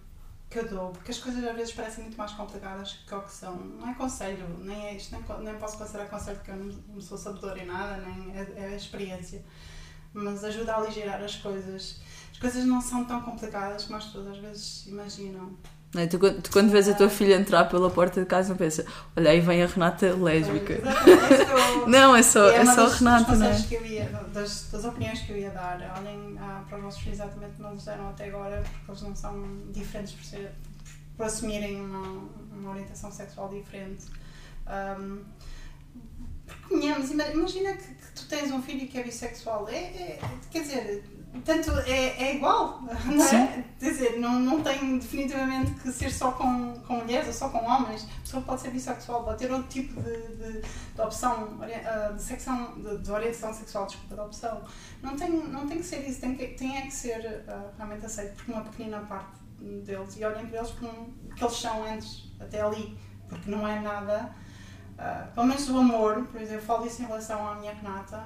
que 0.57 0.61
eu 0.61 0.69
dou, 0.69 0.91
porque 0.91 1.11
as 1.11 1.19
coisas 1.19 1.45
às 1.45 1.55
vezes 1.55 1.75
parecem 1.75 2.05
muito 2.05 2.17
mais 2.17 2.33
complicadas 2.33 2.93
que 3.07 3.15
o 3.15 3.21
que 3.21 3.33
são. 3.33 3.55
Não 3.57 3.91
é 3.91 3.95
conselho, 3.95 4.47
nem 4.61 4.87
é 4.87 4.97
isto, 4.97 5.15
nem, 5.15 5.23
nem 5.45 5.55
posso 5.59 5.77
considerar 5.77 6.09
conselho 6.09 6.39
porque 6.39 6.51
eu 6.51 6.57
não, 6.57 6.75
não 6.89 7.01
sou 7.01 7.19
sabedora 7.19 7.59
em 7.63 7.67
nada, 7.67 7.99
nem 7.99 8.35
é, 8.35 8.53
é 8.57 8.67
a 8.69 8.77
experiência. 8.77 9.45
Mas 10.15 10.43
ajuda 10.45 10.73
a 10.73 10.79
aligerar 10.79 11.23
as 11.23 11.37
coisas. 11.37 12.01
As 12.33 12.39
coisas 12.39 12.65
não 12.65 12.81
são 12.81 13.05
tão 13.05 13.21
complicadas 13.21 13.85
como 13.85 13.99
as 13.99 14.07
pessoas 14.07 14.29
às 14.29 14.39
vezes 14.39 14.87
imaginam. 14.87 15.55
Não 15.95 16.03
é? 16.03 16.07
tu, 16.07 16.19
tu, 16.19 16.51
quando 16.51 16.71
vês 16.71 16.89
a 16.89 16.95
tua 16.95 17.09
filha 17.09 17.37
entrar 17.37 17.65
pela 17.67 17.89
porta 17.91 18.21
de 18.21 18.27
casa, 18.27 18.51
não 18.51 18.57
pensa, 18.57 18.85
olha 19.17 19.31
aí 19.31 19.41
vem 19.41 19.63
a 19.63 19.67
Renata 19.67 20.15
lésbica. 20.15 20.75
É 20.75 21.87
não, 21.89 22.15
é 22.15 22.23
só, 22.23 22.51
é, 22.51 22.59
é 22.59 22.67
só 22.67 22.87
a 22.87 22.95
Renata, 22.95 23.35
não 23.35 23.47
é? 23.47 23.63
Que 23.63 23.75
eu 23.77 23.87
ia, 23.87 24.05
das, 24.33 24.69
das 24.71 24.85
opiniões 24.85 25.21
que 25.21 25.33
eu 25.33 25.39
ia 25.39 25.51
dar, 25.51 25.95
olhem 25.99 26.37
ah, 26.39 26.65
para 26.69 26.79
os 26.79 26.85
vossos 26.85 27.01
filhos 27.01 27.21
exatamente 27.21 27.57
como 27.57 27.71
eles 27.71 27.85
deram 27.85 28.11
até 28.11 28.27
agora, 28.27 28.63
porque 28.63 28.91
eles 28.91 29.03
não 29.03 29.17
são 29.17 29.43
diferentes 29.73 30.13
por, 30.13 30.25
ser, 30.25 30.53
por 31.17 31.27
assumirem 31.27 31.81
uma, 31.81 32.29
uma 32.53 32.71
orientação 32.73 33.11
sexual 33.11 33.49
diferente. 33.49 34.05
Um, 34.99 35.25
imagina 36.71 37.75
que, 37.75 37.87
que, 37.87 38.13
tu 38.15 38.27
tens 38.29 38.51
um 38.51 38.63
filho 38.63 38.87
que 38.89 38.99
é 38.99 39.03
bissexual, 39.03 39.69
é, 39.69 39.77
é 39.77 40.21
quer 40.51 40.63
dizer, 40.63 41.05
Portanto, 41.45 41.71
é, 41.87 42.25
é 42.25 42.37
igual, 42.37 42.81
não 43.05 43.25
é? 43.25 43.65
Quer 43.79 43.91
dizer, 43.91 44.19
não, 44.19 44.41
não 44.41 44.63
tem 44.63 44.99
definitivamente 44.99 45.73
que 45.73 45.93
ser 45.93 46.11
só 46.11 46.33
com, 46.33 46.75
com 46.81 46.97
mulheres 46.97 47.27
ou 47.29 47.33
só 47.33 47.49
com 47.49 47.59
homens. 47.59 48.05
A 48.05 48.21
pessoa 48.21 48.43
pode 48.43 48.61
ser 48.63 48.71
bissexual, 48.71 49.23
pode 49.23 49.39
ter 49.39 49.53
outro 49.53 49.69
tipo 49.69 50.01
de, 50.01 50.29
de, 50.37 50.61
de 50.63 51.01
opção, 51.01 51.59
ah, 51.63 52.13
de, 52.13 52.23
secção, 52.23 52.75
de, 52.77 52.99
de, 52.99 53.11
orientação 53.11 53.53
sexual, 53.53 53.87
desculpa, 53.87 54.15
de 54.15 54.21
opção. 54.21 54.63
Não 55.03 55.17
tem, 55.17 55.31
não 55.31 55.67
tem 55.67 55.79
que 55.79 55.85
ser 55.85 56.09
isso, 56.09 56.21
tem 56.21 56.35
que, 56.35 56.49
tem 56.49 56.79
é 56.79 56.83
que 56.83 56.91
ser 56.93 57.45
uh, 57.47 57.77
realmente 57.77 58.07
aceito 58.07 58.43
por 58.43 58.55
uma 58.55 58.65
pequenina 58.65 59.01
parte 59.01 59.47
deles 59.85 60.17
e 60.17 60.25
olhem 60.25 60.47
para 60.47 60.59
eles 60.59 60.71
como 60.73 61.13
que 61.35 61.45
eles 61.45 61.57
são 61.57 61.85
antes, 61.85 62.33
até 62.41 62.61
ali, 62.63 62.97
porque 63.29 63.51
não 63.51 63.67
é 63.67 63.81
nada. 63.81 64.35
Uh, 64.95 65.35
pelo 65.35 65.47
menos 65.47 65.69
o 65.69 65.79
amor, 65.79 66.27
por 66.33 66.41
exemplo, 66.41 66.63
eu 66.63 66.67
falo 66.67 66.87
isso 66.87 67.03
em 67.03 67.07
relação 67.07 67.47
à 67.47 67.55
minha 67.57 67.75
Renata, 67.75 68.25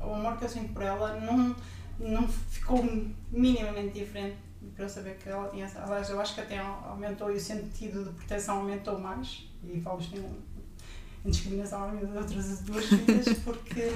o 0.00 0.14
amor 0.14 0.38
que 0.38 0.44
eu 0.44 0.48
sinto 0.48 0.72
por 0.72 0.82
ela 0.82 1.20
não 1.20 1.54
não 2.00 2.26
ficou 2.26 2.82
minimamente 3.30 4.00
diferente 4.00 4.36
para 4.74 4.84
eu 4.84 4.88
saber 4.88 5.16
que 5.16 5.28
ela 5.28 5.48
tinha. 5.48 5.70
Aliás, 5.76 6.08
eu 6.08 6.20
acho 6.20 6.34
que 6.34 6.40
até 6.40 6.58
aumentou 6.58 7.30
e 7.30 7.36
o 7.36 7.40
sentido 7.40 8.04
de 8.04 8.10
proteção 8.10 8.58
aumentou 8.58 8.98
mais. 8.98 9.48
E 9.62 9.80
falo 9.80 10.00
isto 10.00 10.16
em, 10.16 10.36
em 11.24 11.30
discriminação 11.30 11.90
minhas 11.92 12.16
outras 12.16 12.60
duas 12.60 12.86
filhas, 12.86 13.38
porque 13.44 13.92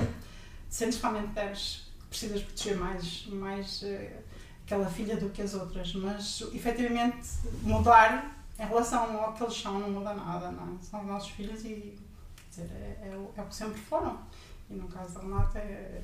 sentes 0.69 1.01
realmente 1.01 1.29
que 1.29 1.35
deves, 1.35 1.93
precisas 2.09 2.43
proteger 2.43 2.77
mais, 2.77 3.27
mais 3.27 3.83
uh, 3.83 4.23
aquela 4.65 4.89
filha 4.89 5.17
do 5.17 5.31
que 5.31 5.43
as 5.43 5.55
outras. 5.55 5.95
Mas 5.95 6.43
efetivamente 6.53 7.27
mudar 7.63 8.45
em 8.59 8.67
relação 8.67 9.21
ao 9.21 9.33
que 9.33 9.43
eles 9.43 9.61
são 9.61 9.79
não 9.79 9.91
muda 9.91 10.15
nada, 10.15 10.51
não 10.51 10.75
é? 10.75 10.83
São 10.83 11.01
os 11.01 11.07
nossos 11.07 11.31
filhos 11.31 11.65
e 11.65 11.99
dizer, 12.51 12.71
é, 12.71 13.11
é, 13.11 13.17
o, 13.17 13.33
é 13.37 13.43
o 13.43 13.47
que 13.47 13.55
sempre 13.55 13.81
foram. 13.81 14.19
E 14.71 14.75
no 14.75 14.89
caso 14.89 15.15
da 15.15 15.21
Renata 15.21 15.59
é, 15.59 16.03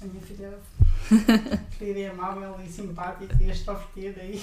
a 0.00 0.04
minha 0.04 0.22
filha 0.22 0.58
querida 1.78 1.98
e 1.98 2.06
amável 2.06 2.56
e 2.64 2.68
simpática 2.68 3.36
e 3.40 3.50
extrovertida 3.50 4.22
e... 4.22 4.42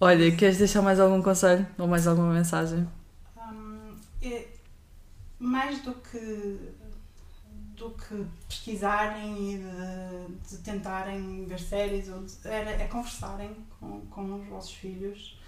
Olha, 0.00 0.34
queres 0.34 0.58
deixar 0.58 0.82
mais 0.82 0.98
algum 0.98 1.22
conselho 1.22 1.66
ou 1.78 1.86
mais 1.86 2.06
alguma 2.06 2.32
mensagem? 2.32 2.88
Um, 3.36 3.94
é, 4.22 4.46
mais 5.38 5.82
do 5.82 5.94
que 5.94 6.74
do 7.80 7.90
que 7.92 8.26
pesquisarem 8.46 9.54
e 9.54 9.58
de, 9.58 10.50
de 10.50 10.62
tentarem 10.62 11.46
ver 11.46 11.58
séries 11.58 12.10
ou 12.10 12.22
de, 12.22 12.32
era, 12.44 12.70
é 12.70 12.86
conversarem 12.86 13.56
com, 13.78 14.02
com 14.02 14.34
os 14.34 14.46
vossos 14.48 14.74
filhos. 14.74 15.40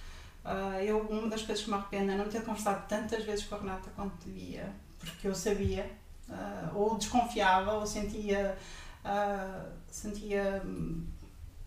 Uh, 0.42 0.80
eu, 0.82 0.98
uma 1.00 1.28
das 1.28 1.42
coisas 1.42 1.62
que 1.62 1.70
me 1.70 1.76
arrependo 1.76 2.12
é 2.12 2.16
não 2.16 2.28
ter 2.28 2.42
conversado 2.42 2.88
tantas 2.88 3.22
vezes 3.24 3.44
com 3.44 3.54
a 3.54 3.58
Renata 3.58 3.90
quanto 3.94 4.26
devia, 4.26 4.72
porque 4.98 5.28
eu 5.28 5.34
sabia 5.34 5.88
uh, 6.28 6.76
ou 6.76 6.96
desconfiava 6.96 7.72
ou 7.72 7.86
sentia 7.86 8.56
uh, 9.04 9.68
sentia 9.88 10.62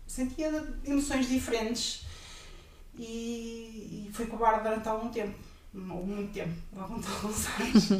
sentia 0.06 0.74
emoções 0.84 1.28
diferentes. 1.28 2.04
E, 2.98 4.06
e 4.08 4.10
fui 4.12 4.26
cobarde 4.26 4.62
durante 4.62 4.88
algum 4.88 5.10
tempo 5.10 5.36
ou 5.74 6.06
muito 6.06 6.32
tempo, 6.32 6.54
alguns 6.80 7.06
anos 7.06 7.90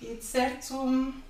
e 0.00 0.14
de 0.14 0.24
certo 0.24 0.74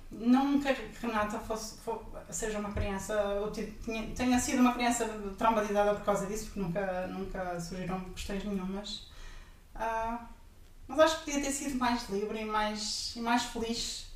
não 0.09 0.59
que 0.59 0.73
Renata 1.01 1.37
fosse, 1.39 1.77
fosse, 1.79 2.05
seja 2.29 2.59
uma 2.59 2.71
criança 2.71 3.13
ou 3.41 3.51
tenha, 3.51 4.07
tenha 4.15 4.39
sido 4.39 4.61
uma 4.61 4.73
criança 4.73 5.05
traumatizada 5.37 5.95
por 5.95 6.05
causa 6.05 6.25
disso 6.25 6.45
porque 6.45 6.59
nunca, 6.61 7.07
nunca 7.07 7.59
surgiram 7.59 7.99
questões 8.11 8.43
nenhumas. 8.45 9.07
Uh, 9.75 10.17
Mas 10.87 10.99
acho 10.99 11.19
que 11.19 11.25
podia 11.25 11.41
ter 11.43 11.51
sido 11.51 11.77
mais 11.77 12.09
livre 12.09 12.39
e 12.39 12.45
mais, 12.45 13.13
e 13.15 13.19
mais 13.19 13.43
feliz 13.43 14.06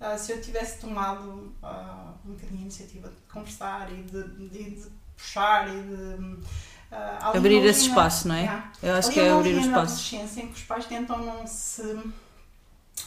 uh, 0.00 0.18
se 0.18 0.32
eu 0.32 0.40
tivesse 0.40 0.78
tomado 0.78 1.54
uh, 1.62 2.14
um 2.24 2.32
bocadinho 2.32 2.60
a 2.60 2.62
iniciativa 2.62 3.08
de 3.08 3.32
conversar 3.32 3.92
e 3.92 4.02
de, 4.02 4.22
de, 4.28 4.70
de 4.70 4.86
puxar 5.16 5.68
e 5.68 5.82
de. 5.82 6.36
Uh, 6.92 7.36
abrir 7.36 7.64
esse 7.64 7.88
espaço, 7.88 8.28
não 8.28 8.34
é? 8.34 8.42
Yeah. 8.42 8.72
Eu 8.82 8.94
acho 8.94 9.10
que 9.10 9.20
é 9.20 9.30
abrir 9.30 9.54
o 9.54 9.60
espaço. 9.60 9.70
Na 9.70 9.80
adolescência 9.80 10.42
em 10.42 10.48
que 10.48 10.54
os 10.54 10.62
pais 10.62 10.86
tentam 10.86 11.18
não 11.18 11.46
se 11.46 11.98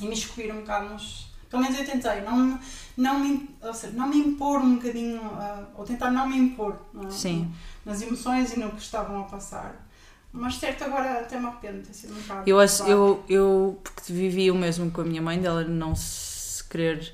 imiscuir 0.02 0.54
um 0.54 0.62
bocado 0.62 0.94
nos. 0.94 1.30
Pelo 1.50 1.64
menos 1.64 1.80
eu 1.80 1.86
tentei, 1.86 2.22
não, 2.22 2.60
não, 2.96 3.20
me, 3.20 3.50
ou 3.64 3.74
seja, 3.74 3.94
não 3.94 4.08
me 4.08 4.20
impor 4.20 4.60
um 4.60 4.76
bocadinho, 4.76 5.20
uh, 5.20 5.66
ou 5.76 5.84
tentar 5.84 6.12
não 6.12 6.28
me 6.28 6.38
impor 6.38 6.80
é? 7.04 7.10
Sim. 7.10 7.52
nas 7.84 8.04
emoções 8.04 8.54
e 8.54 8.60
no 8.60 8.70
que 8.72 8.82
estavam 8.82 9.22
a 9.22 9.24
passar. 9.24 9.88
Mas 10.32 10.58
certo, 10.58 10.84
agora 10.84 11.22
até 11.22 11.40
me 11.40 11.48
arrependo 11.48 11.80
de 11.80 11.88
ter 11.88 11.94
sido 11.94 12.14
um 12.14 12.22
bocado. 12.22 12.48
Eu, 12.48 12.60
acho, 12.60 12.84
eu, 12.84 13.24
eu, 13.28 13.80
porque 13.84 14.14
vivi 14.14 14.52
o 14.52 14.56
mesmo 14.56 14.92
com 14.92 15.02
a 15.02 15.04
minha 15.04 15.24
mãe, 15.24 15.42
dela 15.42 15.64
não 15.64 15.96
se 15.96 16.29
querer 16.70 17.14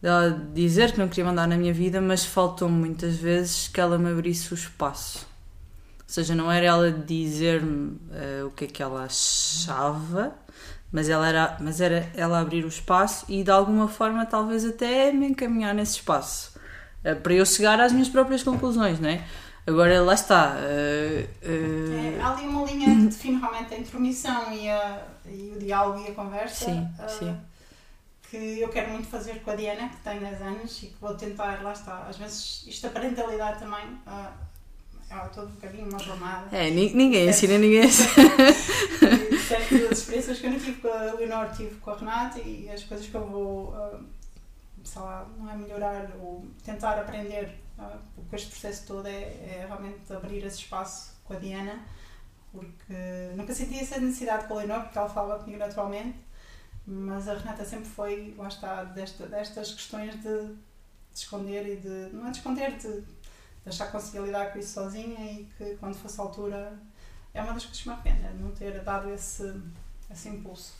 dela 0.00 0.30
dizer 0.54 0.92
que 0.92 0.98
não 0.98 1.08
queria 1.08 1.24
mandar 1.24 1.48
na 1.48 1.56
minha 1.56 1.72
vida, 1.72 2.00
mas 2.00 2.24
faltou-me 2.24 2.74
muitas 2.74 3.16
vezes 3.16 3.68
que 3.68 3.80
ela 3.80 3.98
me 3.98 4.10
abrisse 4.10 4.52
o 4.52 4.54
espaço. 4.54 5.26
Ou 5.98 6.04
seja, 6.06 6.34
não 6.34 6.50
era 6.50 6.66
ela 6.66 6.90
dizer-me 6.92 7.98
uh, 8.10 8.46
o 8.46 8.50
que 8.50 8.66
é 8.66 8.68
que 8.68 8.82
ela 8.82 9.04
achava, 9.04 10.32
mas 10.92 11.08
ela 11.08 11.26
era, 11.28 11.56
mas 11.60 11.80
era 11.80 12.08
ela 12.14 12.40
abrir 12.40 12.64
o 12.64 12.68
espaço 12.68 13.24
e 13.28 13.42
de 13.42 13.50
alguma 13.50 13.88
forma 13.88 14.24
talvez 14.24 14.64
até 14.64 15.10
me 15.12 15.26
encaminhar 15.26 15.74
nesse 15.74 15.96
espaço 15.96 16.56
uh, 17.04 17.16
para 17.16 17.34
eu 17.34 17.44
chegar 17.44 17.80
às 17.80 17.92
minhas 17.92 18.08
próprias 18.08 18.44
conclusões, 18.44 19.00
não 19.00 19.08
é? 19.08 19.24
Agora 19.66 20.00
lá 20.00 20.14
está. 20.14 20.54
Uh, 20.54 21.28
é, 21.42 22.20
há 22.22 22.30
ali 22.30 22.46
uma 22.46 22.64
linha 22.64 22.86
que 22.86 23.06
define 23.06 23.40
realmente 23.40 23.74
a 23.74 23.78
intromissão 23.78 24.52
e, 24.52 24.68
a, 24.68 25.02
e 25.28 25.52
o 25.56 25.58
diálogo 25.58 26.04
e 26.06 26.12
a 26.12 26.14
conversa. 26.14 26.66
Sim, 26.66 26.88
sim 27.08 27.36
que 28.30 28.60
eu 28.60 28.68
quero 28.68 28.90
muito 28.90 29.08
fazer 29.08 29.42
com 29.42 29.50
a 29.50 29.56
Diana, 29.56 29.88
que 29.88 29.96
tem 29.98 30.18
10 30.18 30.42
anos, 30.42 30.82
e 30.82 30.86
que 30.86 30.96
vou 31.00 31.14
tentar, 31.14 31.62
lá 31.62 31.72
está, 31.72 32.06
às 32.08 32.16
vezes 32.16 32.64
isto 32.66 32.86
a 32.86 32.90
parentalidade 32.90 33.60
também, 33.60 33.84
uh, 34.06 34.32
é 35.08 35.16
todo 35.32 35.48
um 35.48 35.52
bocadinho 35.52 35.88
uma 35.88 35.98
jornada. 35.98 36.56
É, 36.56 36.70
ninguém 36.70 37.28
ensina 37.28 37.58
ninguém. 37.58 37.88
Certas 39.48 39.98
experiências 39.98 40.40
que 40.40 40.46
eu 40.46 40.50
não 40.50 40.58
tive 40.58 40.80
com 40.80 40.88
a 40.88 41.12
Leonor, 41.12 41.50
tive 41.56 41.76
com 41.76 41.90
a 41.90 41.96
Renata 41.96 42.40
e 42.40 42.68
as 42.68 42.82
coisas 42.82 43.06
que 43.06 43.14
eu 43.14 43.24
vou, 43.24 43.68
uh, 43.68 44.04
sei 44.82 45.02
lá, 45.02 45.26
não 45.38 45.48
é 45.48 45.56
melhorar 45.56 46.10
ou 46.20 46.44
tentar 46.64 46.98
aprender 46.98 47.54
com 47.76 48.34
este 48.34 48.48
processo 48.48 48.86
todo 48.86 49.06
é, 49.06 49.20
é 49.20 49.64
realmente 49.68 50.12
abrir 50.12 50.44
esse 50.44 50.58
espaço 50.58 51.14
com 51.24 51.34
a 51.34 51.38
Diana, 51.38 51.84
porque 52.50 52.94
nunca 53.36 53.54
senti 53.54 53.78
essa 53.78 54.00
necessidade 54.00 54.48
com 54.48 54.54
a 54.54 54.56
Leonor, 54.58 54.82
porque 54.84 54.98
ela 54.98 55.08
falava 55.08 55.44
comigo 55.44 55.58
naturalmente 55.58 56.25
mas 56.86 57.28
a 57.28 57.34
Renata 57.34 57.64
sempre 57.64 57.88
foi, 57.88 58.34
lá 58.38 58.48
está, 58.48 58.84
desta, 58.84 59.26
destas 59.26 59.72
questões 59.72 60.14
de, 60.14 60.22
de, 60.22 60.54
esconder 61.14 61.66
e 61.66 61.76
de. 61.76 62.14
não 62.14 62.28
é 62.28 62.30
de 62.30 62.36
esconder, 62.38 62.76
de, 62.76 63.00
de 63.00 63.68
achar 63.68 63.86
que 63.86 63.92
conseguia 63.92 64.20
lidar 64.20 64.52
com 64.52 64.58
isso 64.58 64.74
sozinha 64.74 65.18
e 65.32 65.48
que 65.58 65.76
quando 65.80 65.94
fosse 65.94 66.20
a 66.20 66.24
altura. 66.24 66.78
É 67.34 67.42
uma 67.42 67.52
das 67.52 67.64
coisas 67.64 67.82
que 67.82 67.88
me 67.88 67.94
arrependo, 67.94 68.26
é 68.26 68.32
não 68.40 68.50
ter 68.52 68.82
dado 68.82 69.10
esse, 69.10 69.52
esse 70.10 70.28
impulso. 70.30 70.72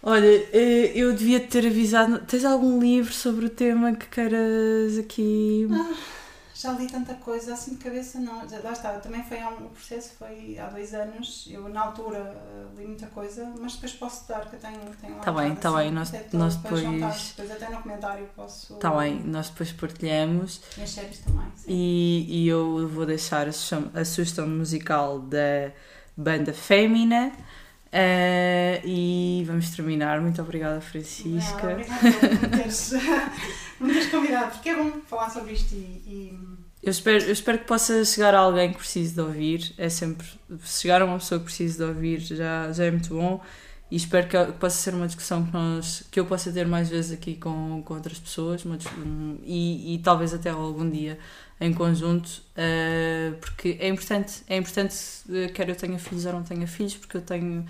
Olha, 0.00 0.24
eh, 0.24 0.92
eu 0.94 1.12
devia 1.12 1.40
ter 1.40 1.66
avisado. 1.66 2.20
Tens 2.20 2.44
algum 2.44 2.78
livro 2.78 3.12
sobre 3.12 3.46
o 3.46 3.50
tema 3.50 3.92
que 3.92 4.06
queiras 4.06 4.98
aqui. 4.98 5.66
Ah 5.72 6.21
já 6.62 6.72
li 6.72 6.86
tanta 6.86 7.14
coisa, 7.14 7.54
assim 7.54 7.72
de 7.72 7.78
cabeça 7.78 8.20
não. 8.20 8.46
Lá 8.62 8.72
está, 8.72 8.92
também 9.00 9.22
foi 9.24 9.38
um, 9.38 9.66
o 9.66 9.70
processo 9.70 10.12
foi 10.16 10.56
há 10.58 10.66
dois 10.66 10.94
anos. 10.94 11.48
Eu 11.50 11.68
na 11.68 11.82
altura 11.82 12.18
uh, 12.20 12.78
li 12.78 12.86
muita 12.86 13.06
coisa, 13.08 13.52
mas 13.58 13.74
depois 13.74 13.92
posso 13.94 14.28
dar, 14.28 14.48
que 14.48 14.54
eu 14.54 14.60
tenho, 14.60 14.78
tenho 15.00 15.16
Tá 15.16 15.32
bem, 15.32 15.54
tá 15.56 15.72
bem, 15.72 15.90
nós, 15.90 16.12
nós 16.32 16.56
depois. 16.56 16.82
depois 16.82 17.50
até 17.50 17.68
no 17.68 17.82
comentário 17.82 18.28
posso. 18.36 18.74
Tá 18.76 18.90
bem, 18.90 19.20
nós 19.24 19.50
depois 19.50 19.72
partilhamos. 19.72 20.60
E 20.78 20.82
as 20.82 20.90
séries 20.90 21.18
também. 21.18 21.46
Sim. 21.56 21.66
E, 21.68 22.26
e 22.28 22.48
eu 22.48 22.88
vou 22.88 23.06
deixar 23.06 23.48
a 23.48 23.52
sugestão, 23.52 23.90
a 23.94 24.04
sugestão 24.04 24.46
musical 24.46 25.18
da 25.18 25.72
banda 26.16 26.52
Fémina. 26.52 27.32
Uh, 27.92 28.80
e 28.86 29.44
vamos 29.46 29.68
terminar. 29.70 30.20
Muito 30.20 30.40
obrigada, 30.40 30.80
Francisca. 30.80 31.66
Não, 31.66 31.72
obrigada 31.72 32.10
por 32.10 32.30
me 32.30 32.48
teres, 32.48 32.92
me 33.80 33.92
teres 33.92 34.10
convidado, 34.10 34.52
porque 34.52 34.70
é 34.70 34.76
bom 34.76 34.92
falar 35.06 35.28
sobre 35.28 35.52
isto 35.52 35.74
e, 35.74 36.02
e 36.06 36.51
eu 36.82 36.90
espero, 36.90 37.24
eu 37.24 37.32
espero 37.32 37.58
que 37.58 37.64
possa 37.64 38.04
chegar 38.04 38.34
a 38.34 38.40
alguém 38.40 38.72
que 38.72 38.78
precise 38.78 39.14
de 39.14 39.20
ouvir. 39.20 39.72
É 39.78 39.88
sempre. 39.88 40.26
Se 40.64 40.82
chegar 40.82 41.00
a 41.00 41.04
uma 41.04 41.18
pessoa 41.18 41.38
que 41.38 41.44
precise 41.44 41.78
de 41.78 41.84
ouvir 41.84 42.20
já, 42.20 42.72
já 42.72 42.84
é 42.84 42.90
muito 42.90 43.14
bom. 43.14 43.40
E 43.90 43.96
espero 43.96 44.26
que, 44.26 44.42
que 44.46 44.52
possa 44.52 44.76
ser 44.76 44.94
uma 44.94 45.06
discussão 45.06 45.44
que, 45.44 45.52
nós, 45.52 46.02
que 46.10 46.18
eu 46.18 46.24
possa 46.24 46.50
ter 46.50 46.66
mais 46.66 46.88
vezes 46.88 47.12
aqui 47.12 47.36
com, 47.36 47.82
com 47.84 47.94
outras 47.94 48.18
pessoas 48.18 48.64
e, 49.44 49.94
e 49.94 49.98
talvez 49.98 50.32
até 50.32 50.48
algum 50.48 50.88
dia 50.88 51.18
em 51.60 51.74
conjunto, 51.74 52.26
uh, 52.56 53.36
porque 53.38 53.76
é 53.78 53.88
importante, 53.88 54.42
é 54.48 54.56
importante, 54.56 54.96
eh, 55.30 55.48
quer 55.48 55.68
eu 55.68 55.76
tenha 55.76 55.98
filhos 55.98 56.26
ou 56.26 56.32
não 56.32 56.42
tenha 56.42 56.66
filhos, 56.66 56.96
porque 56.96 57.18
eu 57.18 57.20
tenho 57.20 57.64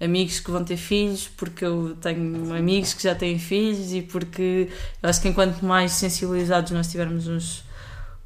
amigos 0.00 0.40
que 0.40 0.50
vão 0.50 0.64
ter 0.64 0.76
filhos, 0.76 1.28
porque 1.28 1.64
eu 1.64 1.96
tenho 2.00 2.54
amigos 2.54 2.92
que 2.92 3.02
já 3.04 3.14
têm 3.14 3.38
filhos 3.38 3.92
e 3.92 4.02
porque 4.02 4.68
eu 5.02 5.08
acho 5.08 5.22
que 5.22 5.28
enquanto 5.28 5.62
mais 5.64 5.92
sensibilizados 5.92 6.72
nós 6.72 6.90
tivermos 6.90 7.26
uns 7.26 7.67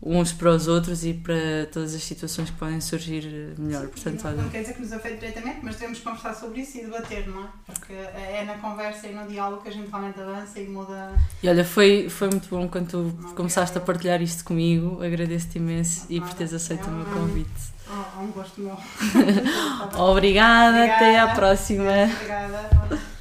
uns 0.04 0.32
para 0.32 0.50
os 0.50 0.66
outros 0.66 1.04
e 1.04 1.14
para 1.14 1.66
todas 1.72 1.94
as 1.94 2.02
situações 2.02 2.50
que 2.50 2.56
podem 2.56 2.80
surgir 2.80 3.54
melhor. 3.56 3.86
Portanto, 3.86 4.24
não, 4.24 4.42
não 4.42 4.50
quer 4.50 4.62
dizer 4.62 4.74
que 4.74 4.80
nos 4.80 4.92
afete 4.92 5.20
diretamente, 5.20 5.60
mas 5.62 5.76
devemos 5.76 6.00
conversar 6.00 6.34
sobre 6.34 6.62
isso 6.62 6.78
e 6.78 6.80
debater, 6.82 7.28
não 7.28 7.44
é? 7.44 7.48
Porque 7.66 7.92
é 7.92 8.44
na 8.44 8.58
conversa 8.58 9.06
e 9.06 9.14
no 9.14 9.28
diálogo 9.28 9.62
que 9.62 9.68
a 9.68 9.72
gente 9.72 9.88
realmente 9.88 10.20
avança 10.20 10.58
e 10.58 10.68
muda. 10.68 11.12
E 11.42 11.48
olha, 11.48 11.64
foi, 11.64 12.08
foi 12.08 12.28
muito 12.28 12.48
bom 12.48 12.68
quando 12.68 12.88
tu 12.88 13.16
não, 13.20 13.34
começaste 13.34 13.78
a 13.78 13.80
partilhar 13.80 14.20
isto 14.20 14.44
comigo, 14.44 15.02
agradeço-te 15.02 15.58
imenso 15.58 16.06
e 16.08 16.20
por 16.20 16.34
teres 16.34 16.52
aceito 16.52 16.84
é 16.84 16.90
um, 16.90 16.94
o 16.94 16.96
meu 16.96 17.06
convite. 17.06 17.72
Oh, 17.88 18.22
um 18.22 18.26
gosto 18.32 18.60
meu. 18.60 18.72
Obrigada, 19.96 20.02
Obrigada, 20.02 20.84
até 20.84 21.18
à 21.20 21.28
próxima. 21.28 21.92
Obrigada. 22.16 23.11